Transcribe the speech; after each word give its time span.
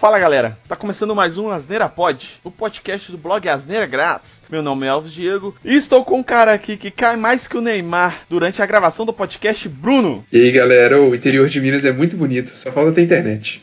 Fala 0.00 0.18
galera, 0.18 0.56
tá 0.66 0.74
começando 0.74 1.14
mais 1.14 1.36
um 1.36 1.50
Asneira 1.50 1.86
Pod, 1.86 2.40
o 2.42 2.50
podcast 2.50 3.12
do 3.12 3.18
blog 3.18 3.46
Asneira 3.46 3.84
Grátis. 3.84 4.42
Meu 4.50 4.62
nome 4.62 4.86
é 4.86 4.88
Alves 4.88 5.12
Diego 5.12 5.54
e 5.62 5.76
estou 5.76 6.02
com 6.06 6.20
um 6.20 6.22
cara 6.22 6.54
aqui 6.54 6.78
que 6.78 6.90
cai 6.90 7.16
mais 7.16 7.46
que 7.46 7.58
o 7.58 7.60
Neymar 7.60 8.22
durante 8.26 8.62
a 8.62 8.66
gravação 8.66 9.04
do 9.04 9.12
podcast, 9.12 9.68
Bruno. 9.68 10.24
E 10.32 10.40
aí 10.40 10.52
galera, 10.52 10.98
o 11.02 11.14
interior 11.14 11.50
de 11.50 11.60
Minas 11.60 11.84
é 11.84 11.92
muito 11.92 12.16
bonito, 12.16 12.48
só 12.48 12.72
falta 12.72 12.92
ter 12.92 13.02
internet. 13.02 13.60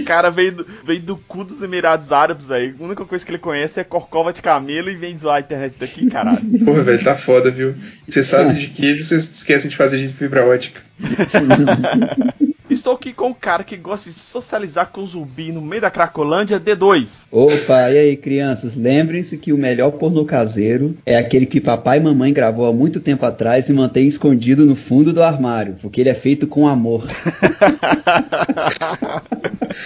o 0.00 0.04
cara 0.04 0.30
veio 0.30 0.52
do, 0.52 0.66
veio 0.84 1.00
do 1.00 1.16
cu 1.16 1.42
dos 1.42 1.60
Emirados 1.60 2.12
Árabes 2.12 2.48
aí, 2.48 2.72
a 2.78 2.84
única 2.84 3.04
coisa 3.04 3.26
que 3.26 3.32
ele 3.32 3.38
conhece 3.38 3.80
é 3.80 3.84
corcova 3.84 4.32
de 4.32 4.42
camelo 4.42 4.88
e 4.88 4.94
vem 4.94 5.18
zoar 5.18 5.38
a 5.38 5.40
internet 5.40 5.76
daqui, 5.76 6.08
caralho. 6.08 6.64
Porra, 6.64 6.82
velho, 6.82 7.02
tá 7.02 7.16
foda, 7.16 7.50
viu? 7.50 7.74
Vocês 8.08 8.30
fazem 8.30 8.58
de 8.58 8.68
queijo, 8.68 9.02
vocês 9.02 9.28
esquecem 9.28 9.68
de 9.68 9.76
fazer 9.76 9.98
de 9.98 10.12
fibra 10.12 10.46
ótica. 10.46 10.80
Estou 12.70 12.94
aqui 12.94 13.12
com 13.12 13.28
um 13.28 13.34
cara 13.34 13.64
que 13.64 13.76
gosta 13.76 14.10
de 14.10 14.18
socializar 14.18 14.90
com 14.90 15.02
o 15.02 15.06
zumbi 15.06 15.52
no 15.52 15.60
meio 15.60 15.82
da 15.82 15.90
Cracolândia 15.90 16.60
D2. 16.60 17.26
Opa, 17.30 17.90
e 17.90 17.98
aí, 17.98 18.16
crianças? 18.16 18.76
Lembrem-se 18.76 19.36
que 19.36 19.52
o 19.52 19.58
melhor 19.58 19.90
pornô 19.92 20.24
caseiro 20.24 20.96
é 21.04 21.16
aquele 21.16 21.46
que 21.46 21.60
papai 21.60 21.98
e 21.98 22.00
mamãe 22.00 22.32
gravou 22.32 22.66
há 22.66 22.72
muito 22.72 23.00
tempo 23.00 23.26
atrás 23.26 23.68
e 23.68 23.72
mantém 23.72 24.06
escondido 24.06 24.64
no 24.64 24.76
fundo 24.76 25.12
do 25.12 25.22
armário, 25.22 25.76
porque 25.82 26.00
ele 26.00 26.10
é 26.10 26.14
feito 26.14 26.46
com 26.46 26.68
amor. 26.68 27.04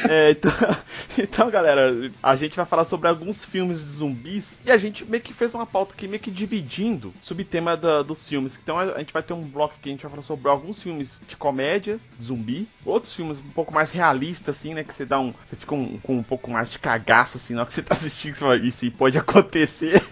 é, 0.08 0.30
então, 0.30 0.52
então, 1.18 1.50
galera, 1.50 2.10
a 2.22 2.36
gente 2.36 2.56
vai 2.56 2.66
falar 2.66 2.84
sobre 2.84 3.08
alguns 3.08 3.44
filmes 3.44 3.78
de 3.78 3.90
zumbis 3.90 4.58
e 4.64 4.70
a 4.70 4.78
gente 4.78 5.04
meio 5.04 5.22
que 5.22 5.32
fez 5.32 5.52
uma 5.54 5.66
pauta 5.66 5.94
aqui, 5.94 6.06
meio 6.06 6.20
que 6.20 6.30
dividindo 6.30 7.08
o 7.08 7.14
subtema 7.20 7.76
da, 7.76 8.02
dos 8.02 8.28
filmes. 8.28 8.58
Então 8.62 8.78
a 8.78 8.98
gente 8.98 9.12
vai 9.12 9.22
ter 9.22 9.32
um 9.32 9.42
bloco 9.42 9.74
que 9.80 9.88
a 9.88 9.92
gente 9.92 10.02
vai 10.02 10.10
falar 10.10 10.22
sobre 10.22 10.48
alguns 10.48 10.82
filmes 10.82 11.18
de 11.26 11.36
comédia, 11.36 11.98
de 12.18 12.24
zumbi, 12.24 12.68
outros 12.84 13.14
filmes 13.14 13.38
um 13.38 13.50
pouco 13.50 13.72
mais 13.72 13.90
realistas, 13.90 14.56
assim, 14.56 14.74
né? 14.74 14.84
Que 14.84 14.94
você 14.94 15.04
dá 15.04 15.18
um. 15.18 15.32
Você 15.44 15.56
fica 15.56 15.74
um, 15.74 15.98
com 15.98 16.16
um 16.16 16.22
pouco 16.22 16.50
mais 16.50 16.70
de 16.70 16.78
cagaço, 16.78 17.36
assim, 17.36 17.54
na 17.54 17.60
hora 17.60 17.68
que 17.68 17.74
você 17.74 17.82
tá 17.82 17.94
assistindo, 17.94 18.34
você 18.34 18.40
fala, 18.40 18.56
isso 18.56 18.90
pode 18.92 19.18
acontecer. 19.18 20.02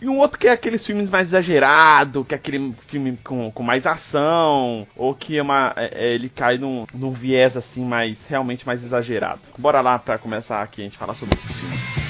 e 0.00 0.08
um 0.08 0.18
outro 0.18 0.38
que 0.38 0.48
é 0.48 0.52
aqueles 0.52 0.84
filmes 0.84 1.10
mais 1.10 1.28
exagerado, 1.28 2.24
que 2.24 2.34
é 2.34 2.36
aquele 2.36 2.74
filme 2.86 3.18
com, 3.22 3.50
com 3.50 3.62
mais 3.62 3.86
ação, 3.86 4.86
ou 4.96 5.14
que 5.14 5.38
é 5.38 5.42
uma, 5.42 5.72
é, 5.76 6.06
é 6.06 6.14
ele 6.14 6.28
cai 6.28 6.58
num, 6.58 6.86
num 6.92 7.12
viés, 7.12 7.56
assim, 7.56 7.84
mais 7.84 8.24
realmente 8.26 8.66
mais 8.66 8.82
exagerado. 8.82 9.40
Bora 9.58 9.80
lá 9.80 9.98
para 9.98 10.18
começar 10.18 10.62
aqui 10.62 10.80
a 10.80 10.84
gente 10.84 10.98
falar 10.98 11.14
sobre 11.14 11.38
esses 11.38 11.60
filmes. 11.60 12.06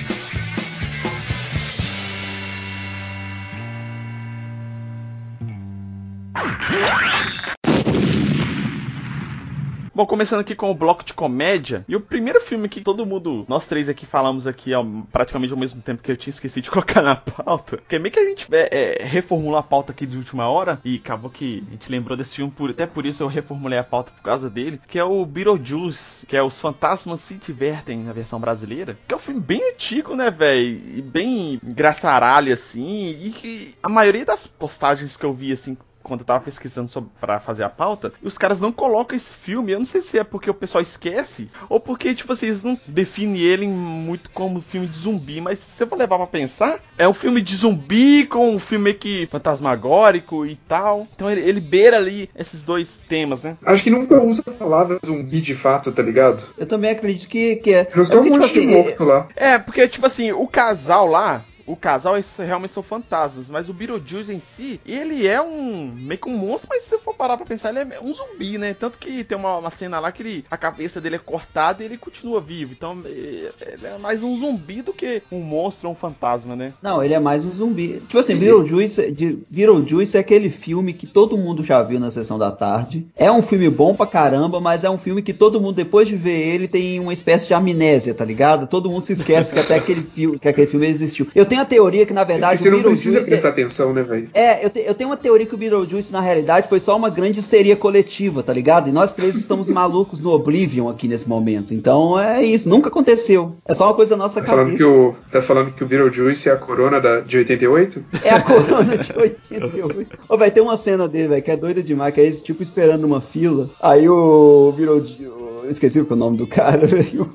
Bom, 9.96 10.04
começando 10.04 10.40
aqui 10.40 10.54
com 10.54 10.70
o 10.70 10.74
bloco 10.74 11.02
de 11.02 11.14
comédia. 11.14 11.82
E 11.88 11.96
o 11.96 12.00
primeiro 12.02 12.38
filme 12.38 12.68
que 12.68 12.82
todo 12.82 13.06
mundo, 13.06 13.46
nós 13.48 13.66
três 13.66 13.88
aqui 13.88 14.04
falamos 14.04 14.46
aqui 14.46 14.74
ao, 14.74 14.84
praticamente 15.10 15.54
ao 15.54 15.58
mesmo 15.58 15.80
tempo 15.80 16.02
que 16.02 16.12
eu 16.12 16.16
tinha 16.18 16.32
esquecido 16.32 16.64
de 16.64 16.68
colocar 16.70 17.00
na 17.00 17.16
pauta. 17.16 17.78
Que 17.88 17.96
é 17.96 17.98
meio 17.98 18.12
que 18.12 18.20
a 18.20 18.24
gente 18.26 18.46
é, 18.52 18.98
é, 19.00 19.04
reformulou 19.06 19.56
a 19.56 19.62
pauta 19.62 19.92
aqui 19.92 20.04
de 20.04 20.18
última 20.18 20.46
hora. 20.50 20.78
E 20.84 20.96
acabou 20.96 21.30
que 21.30 21.64
a 21.66 21.70
gente 21.70 21.90
lembrou 21.90 22.14
desse 22.14 22.36
filme, 22.36 22.52
por, 22.54 22.68
até 22.68 22.84
por 22.84 23.06
isso 23.06 23.22
eu 23.22 23.26
reformulei 23.26 23.78
a 23.78 23.84
pauta 23.84 24.12
por 24.12 24.22
causa 24.22 24.50
dele. 24.50 24.78
Que 24.86 24.98
é 24.98 25.04
o 25.04 25.24
Beetlejuice, 25.24 26.26
que 26.26 26.36
é 26.36 26.42
Os 26.42 26.60
Fantasmas 26.60 27.20
Se 27.20 27.32
Divertem 27.36 28.00
na 28.00 28.12
versão 28.12 28.38
brasileira. 28.38 28.98
Que 29.08 29.14
é 29.14 29.16
um 29.16 29.20
filme 29.20 29.40
bem 29.40 29.66
antigo, 29.72 30.14
né, 30.14 30.30
velho? 30.30 30.78
E 30.94 31.00
bem 31.00 31.58
engraçaralho, 31.64 32.52
assim. 32.52 33.18
E 33.18 33.30
que 33.30 33.74
a 33.82 33.88
maioria 33.88 34.26
das 34.26 34.46
postagens 34.46 35.16
que 35.16 35.24
eu 35.24 35.32
vi, 35.32 35.52
assim, 35.52 35.74
quando 36.06 36.20
eu 36.20 36.26
tava 36.26 36.44
pesquisando 36.44 36.88
sobre, 36.88 37.10
pra 37.20 37.40
fazer 37.40 37.64
a 37.64 37.68
pauta, 37.68 38.12
e 38.22 38.26
os 38.26 38.38
caras 38.38 38.60
não 38.60 38.72
colocam 38.72 39.16
esse 39.16 39.32
filme. 39.32 39.72
Eu 39.72 39.78
não 39.78 39.86
sei 39.86 40.00
se 40.00 40.18
é 40.18 40.24
porque 40.24 40.48
o 40.48 40.54
pessoal 40.54 40.82
esquece, 40.82 41.48
ou 41.68 41.80
porque, 41.80 42.14
tipo 42.14 42.32
assim, 42.32 42.46
eles 42.46 42.62
não 42.62 42.78
definem 42.86 43.40
ele 43.40 43.66
muito 43.66 44.30
como 44.30 44.60
filme 44.60 44.86
de 44.86 44.98
zumbi, 44.98 45.40
mas 45.40 45.58
se 45.58 45.82
eu 45.82 45.86
for 45.86 45.98
levar 45.98 46.16
pra 46.16 46.26
pensar, 46.26 46.78
é 46.96 47.08
um 47.08 47.14
filme 47.14 47.40
de 47.40 47.54
zumbi 47.56 48.26
com 48.26 48.50
um 48.50 48.58
filme 48.58 48.94
que 48.94 49.26
fantasmagórico 49.26 50.46
e 50.46 50.56
tal. 50.68 51.06
Então 51.14 51.30
ele, 51.30 51.40
ele 51.40 51.60
beira 51.60 51.96
ali 51.96 52.30
esses 52.36 52.62
dois 52.62 53.04
temas, 53.08 53.42
né? 53.42 53.56
Acho 53.64 53.82
que 53.82 53.90
nunca 53.90 54.20
usa 54.22 54.42
a 54.46 54.52
palavra 54.52 54.98
zumbi 55.04 55.40
de 55.40 55.54
fato, 55.54 55.92
tá 55.92 56.02
ligado? 56.02 56.44
Eu 56.56 56.66
também 56.66 56.90
acredito 56.90 57.28
que, 57.28 57.56
que 57.56 57.72
é. 57.74 57.90
Mas 57.94 58.10
é 58.10 58.14
porque, 58.14 58.30
tipo 58.30 58.44
assim, 58.44 58.66
morto 58.66 59.04
lá. 59.04 59.28
É, 59.34 59.58
porque, 59.58 59.88
tipo 59.88 60.06
assim, 60.06 60.32
o 60.32 60.46
casal 60.46 61.06
lá, 61.06 61.44
o 61.66 61.76
casal 61.76 62.14
realmente 62.38 62.72
são 62.72 62.82
fantasmas, 62.82 63.46
mas 63.48 63.68
o 63.68 63.74
Beetlejuice 63.74 64.32
em 64.32 64.40
si, 64.40 64.80
ele 64.86 65.26
é 65.26 65.40
um 65.40 65.92
meio 65.94 66.20
que 66.20 66.28
um 66.28 66.36
monstro, 66.36 66.68
mas 66.70 66.82
se 66.82 66.90
você 66.90 66.98
for 66.98 67.14
parar 67.14 67.36
pra 67.36 67.46
pensar, 67.46 67.70
ele 67.70 67.94
é 67.94 68.00
um 68.00 68.12
zumbi, 68.12 68.58
né? 68.58 68.74
Tanto 68.74 68.98
que 68.98 69.24
tem 69.24 69.36
uma, 69.36 69.58
uma 69.58 69.70
cena 69.70 69.98
lá 69.98 70.12
que 70.12 70.22
ele, 70.22 70.44
a 70.50 70.56
cabeça 70.56 71.00
dele 71.00 71.16
é 71.16 71.18
cortada 71.18 71.82
e 71.82 71.86
ele 71.86 71.98
continua 71.98 72.40
vivo. 72.40 72.72
Então 72.72 73.02
ele 73.04 73.86
é 73.86 73.98
mais 73.98 74.22
um 74.22 74.36
zumbi 74.38 74.82
do 74.82 74.92
que 74.92 75.22
um 75.30 75.40
monstro 75.40 75.88
ou 75.88 75.92
um 75.92 75.96
fantasma, 75.96 76.54
né? 76.54 76.72
Não, 76.82 77.02
ele 77.02 77.14
é 77.14 77.18
mais 77.18 77.44
um 77.44 77.52
zumbi. 77.52 78.00
Tipo 78.00 78.18
assim, 78.18 78.36
Beetlejuice, 78.36 79.10
Beetlejuice 79.50 80.16
é 80.16 80.20
aquele 80.20 80.50
filme 80.50 80.92
que 80.92 81.06
todo 81.06 81.36
mundo 81.36 81.62
já 81.62 81.82
viu 81.82 81.98
na 81.98 82.10
sessão 82.10 82.38
da 82.38 82.50
tarde. 82.50 83.06
É 83.16 83.30
um 83.30 83.42
filme 83.42 83.68
bom 83.68 83.94
pra 83.94 84.06
caramba, 84.06 84.60
mas 84.60 84.84
é 84.84 84.90
um 84.90 84.98
filme 84.98 85.22
que 85.22 85.32
todo 85.32 85.60
mundo, 85.60 85.74
depois 85.74 86.08
de 86.08 86.16
ver 86.16 86.54
ele, 86.54 86.68
tem 86.68 87.00
uma 87.00 87.12
espécie 87.12 87.46
de 87.46 87.54
amnésia, 87.54 88.14
tá 88.14 88.24
ligado? 88.24 88.66
Todo 88.66 88.90
mundo 88.90 89.02
se 89.02 89.12
esquece 89.12 89.54
que 89.54 89.60
até 89.60 89.76
aquele 89.76 90.02
filme, 90.02 90.38
que 90.38 90.48
aquele 90.48 90.66
filme 90.66 90.86
existiu. 90.86 91.26
Eu 91.34 91.46
tenho 91.46 91.55
tenho 91.56 91.62
a 91.62 91.64
teoria 91.64 92.06
que, 92.06 92.12
na 92.12 92.24
verdade, 92.24 92.60
você 92.60 92.68
o 92.68 92.72
não 92.72 92.82
precisa 92.82 93.22
prestar 93.22 93.48
é... 93.48 93.50
atenção, 93.50 93.92
né, 93.92 94.02
velho? 94.02 94.28
É, 94.34 94.64
eu, 94.64 94.70
te, 94.70 94.80
eu 94.80 94.94
tenho 94.94 95.10
uma 95.10 95.16
teoria 95.16 95.46
que 95.46 95.54
o 95.54 95.58
Beetlejuice, 95.58 96.12
na 96.12 96.20
realidade, 96.20 96.68
foi 96.68 96.80
só 96.80 96.96
uma 96.96 97.08
grande 97.08 97.38
histeria 97.38 97.76
coletiva, 97.76 98.42
tá 98.42 98.52
ligado? 98.52 98.88
E 98.88 98.92
nós 98.92 99.14
três 99.14 99.36
estamos 99.36 99.68
malucos 99.68 100.20
no 100.20 100.32
Oblivion 100.32 100.88
aqui 100.88 101.08
nesse 101.08 101.28
momento. 101.28 101.72
Então 101.72 102.18
é 102.18 102.44
isso, 102.44 102.68
nunca 102.68 102.88
aconteceu. 102.88 103.52
É 103.66 103.74
só 103.74 103.86
uma 103.86 103.94
coisa 103.94 104.10
da 104.10 104.16
nossa 104.16 104.40
tá 104.40 104.46
cabeça. 104.46 104.64
Falando 104.64 104.76
que 104.76 104.84
o, 104.84 105.14
tá 105.30 105.42
falando 105.42 105.72
que 105.72 105.84
o 105.84 105.86
Beetlejuice 105.86 106.48
é 106.48 106.52
a 106.52 106.56
corona 106.56 107.00
da, 107.00 107.20
de 107.20 107.38
88? 107.38 108.04
É 108.22 108.30
a 108.30 108.42
corona 108.42 108.96
de 108.96 109.12
88. 109.16 110.18
Ô, 110.28 110.36
vai 110.36 110.50
ter 110.50 110.60
uma 110.60 110.76
cena 110.76 111.08
dele, 111.08 111.28
velho, 111.28 111.42
que 111.42 111.50
é 111.50 111.56
doida 111.56 111.82
demais, 111.82 112.12
que 112.12 112.20
é 112.20 112.26
esse 112.26 112.42
tipo 112.42 112.62
esperando 112.62 113.04
uma 113.04 113.20
fila. 113.20 113.70
Aí 113.80 114.08
o 114.08 114.72
Beetlejuice. 114.76 115.36
Eu 115.64 115.70
esqueci 115.70 116.00
o 116.00 116.16
nome 116.16 116.36
do 116.36 116.46
cara, 116.46 116.86
velho. 116.86 117.28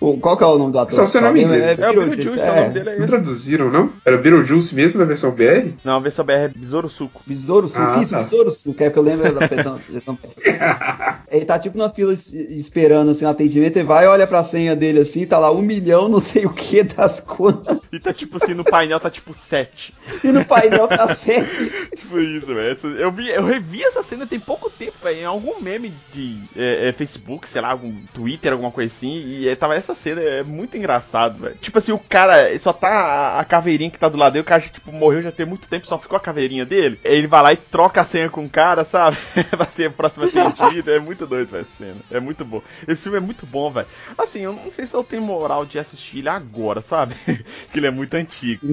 O, 0.00 0.16
qual 0.16 0.36
que 0.36 0.42
é 0.42 0.46
o 0.46 0.56
nome 0.56 0.72
do 0.72 0.78
ator? 0.78 0.94
Só 0.94 1.06
seu 1.06 1.20
nome 1.20 1.42
inglês. 1.42 1.78
É, 1.78 1.82
é, 1.82 1.90
o 1.90 1.94
Beetlejuice, 1.94 2.40
é. 2.40 2.50
o 2.50 2.56
nome 2.56 2.70
dele 2.70 2.90
é 2.90 2.98
Não 2.98 3.06
traduziram, 3.06 3.70
não? 3.70 3.92
Era 4.04 4.16
Beetlejuice 4.16 4.74
mesmo 4.74 4.98
na 4.98 5.04
versão 5.04 5.30
BR? 5.30 5.74
Não, 5.84 5.96
a 5.96 5.98
versão 5.98 6.24
BR 6.24 6.32
é 6.32 6.48
Besouro 6.48 6.88
Suco. 6.88 7.20
Besouro 7.26 7.68
Suco, 7.68 7.82
ah, 7.82 8.00
isso, 8.02 8.12
tá. 8.12 8.22
Besouro 8.22 8.50
Suco, 8.50 8.82
é 8.82 8.88
porque 8.88 8.98
eu 8.98 9.02
lembro 9.02 9.32
da 9.34 9.46
versão. 9.46 9.78
ele 11.30 11.44
tá 11.44 11.58
tipo 11.58 11.76
na 11.76 11.90
fila 11.90 12.14
esperando 12.14 13.10
assim, 13.10 13.26
um 13.26 13.28
atendimento, 13.28 13.78
e 13.78 13.82
vai, 13.82 14.06
olha 14.06 14.26
pra 14.26 14.42
senha 14.42 14.74
dele 14.74 15.00
assim, 15.00 15.26
tá 15.26 15.38
lá 15.38 15.52
um 15.52 15.62
milhão, 15.62 16.08
não 16.08 16.20
sei 16.20 16.46
o 16.46 16.52
que 16.52 16.82
das 16.82 17.20
contas. 17.20 17.78
E 17.92 17.98
tá 17.98 18.12
tipo 18.12 18.42
assim, 18.42 18.54
no 18.54 18.64
painel 18.64 18.98
tá 18.98 19.10
tipo 19.10 19.34
7. 19.34 19.94
E 20.24 20.28
no 20.28 20.44
painel 20.44 20.88
tá 20.88 21.12
7. 21.12 21.46
tipo 21.94 22.20
isso, 22.20 22.46
velho. 22.46 22.76
Eu, 22.96 23.12
vi, 23.12 23.28
eu 23.28 23.44
revi 23.44 23.82
essa 23.82 24.02
cena 24.02 24.26
tem 24.26 24.40
pouco 24.40 24.70
tempo, 24.70 24.94
velho, 25.02 25.20
em 25.20 25.24
algum 25.24 25.60
meme 25.60 25.92
de 26.12 26.40
é, 26.56 26.88
é, 26.88 26.92
Facebook, 26.92 27.48
sei 27.48 27.60
lá, 27.60 27.70
algum 27.70 27.94
Twitter, 28.14 28.52
alguma 28.52 28.70
coisa 28.70 28.92
assim, 28.92 29.20
e 29.20 29.48
é, 29.48 29.54
tava 29.54 29.74
essa 29.74 29.89
cena 29.94 30.20
é 30.20 30.42
muito 30.42 30.76
engraçado, 30.76 31.40
velho. 31.40 31.56
Tipo 31.60 31.78
assim, 31.78 31.92
o 31.92 31.98
cara 31.98 32.56
só 32.58 32.72
tá 32.72 32.88
a, 32.88 33.40
a, 33.40 33.44
caveirinha 33.44 33.90
que 33.90 33.98
tá 33.98 34.08
do 34.08 34.18
lado 34.18 34.34
dele, 34.34 34.42
o 34.42 34.46
cara 34.46 34.60
tipo, 34.60 34.92
morreu 34.92 35.22
já 35.22 35.32
tem 35.32 35.46
muito 35.46 35.68
tempo, 35.68 35.86
só 35.86 35.98
ficou 35.98 36.16
a 36.16 36.20
caveirinha 36.20 36.64
dele. 36.64 36.98
Ele 37.04 37.26
vai 37.26 37.42
lá 37.42 37.52
e 37.52 37.56
troca 37.56 38.00
a 38.00 38.04
senha 38.04 38.28
com 38.28 38.44
o 38.44 38.50
cara, 38.50 38.84
sabe? 38.84 39.16
vai 39.56 39.66
ser 39.66 39.86
a 39.86 39.90
próxima 39.90 40.26
atendida. 40.26 40.92
é 40.92 40.98
muito 40.98 41.26
doido, 41.26 41.48
velho, 41.48 41.62
essa 41.62 41.76
cena. 41.78 41.96
É 42.10 42.20
muito 42.20 42.44
bom. 42.44 42.62
Esse 42.86 43.04
filme 43.04 43.18
é 43.18 43.20
muito 43.20 43.46
bom, 43.46 43.70
velho. 43.70 43.86
Assim, 44.16 44.40
eu 44.40 44.52
não 44.52 44.70
sei 44.72 44.86
se 44.86 44.94
eu 44.94 45.04
tenho 45.04 45.22
moral 45.22 45.64
de 45.64 45.78
assistir 45.78 46.18
ele 46.18 46.28
agora, 46.28 46.82
sabe? 46.82 47.14
que 47.72 47.78
ele 47.78 47.86
é 47.86 47.90
muito 47.90 48.14
antigo. 48.14 48.66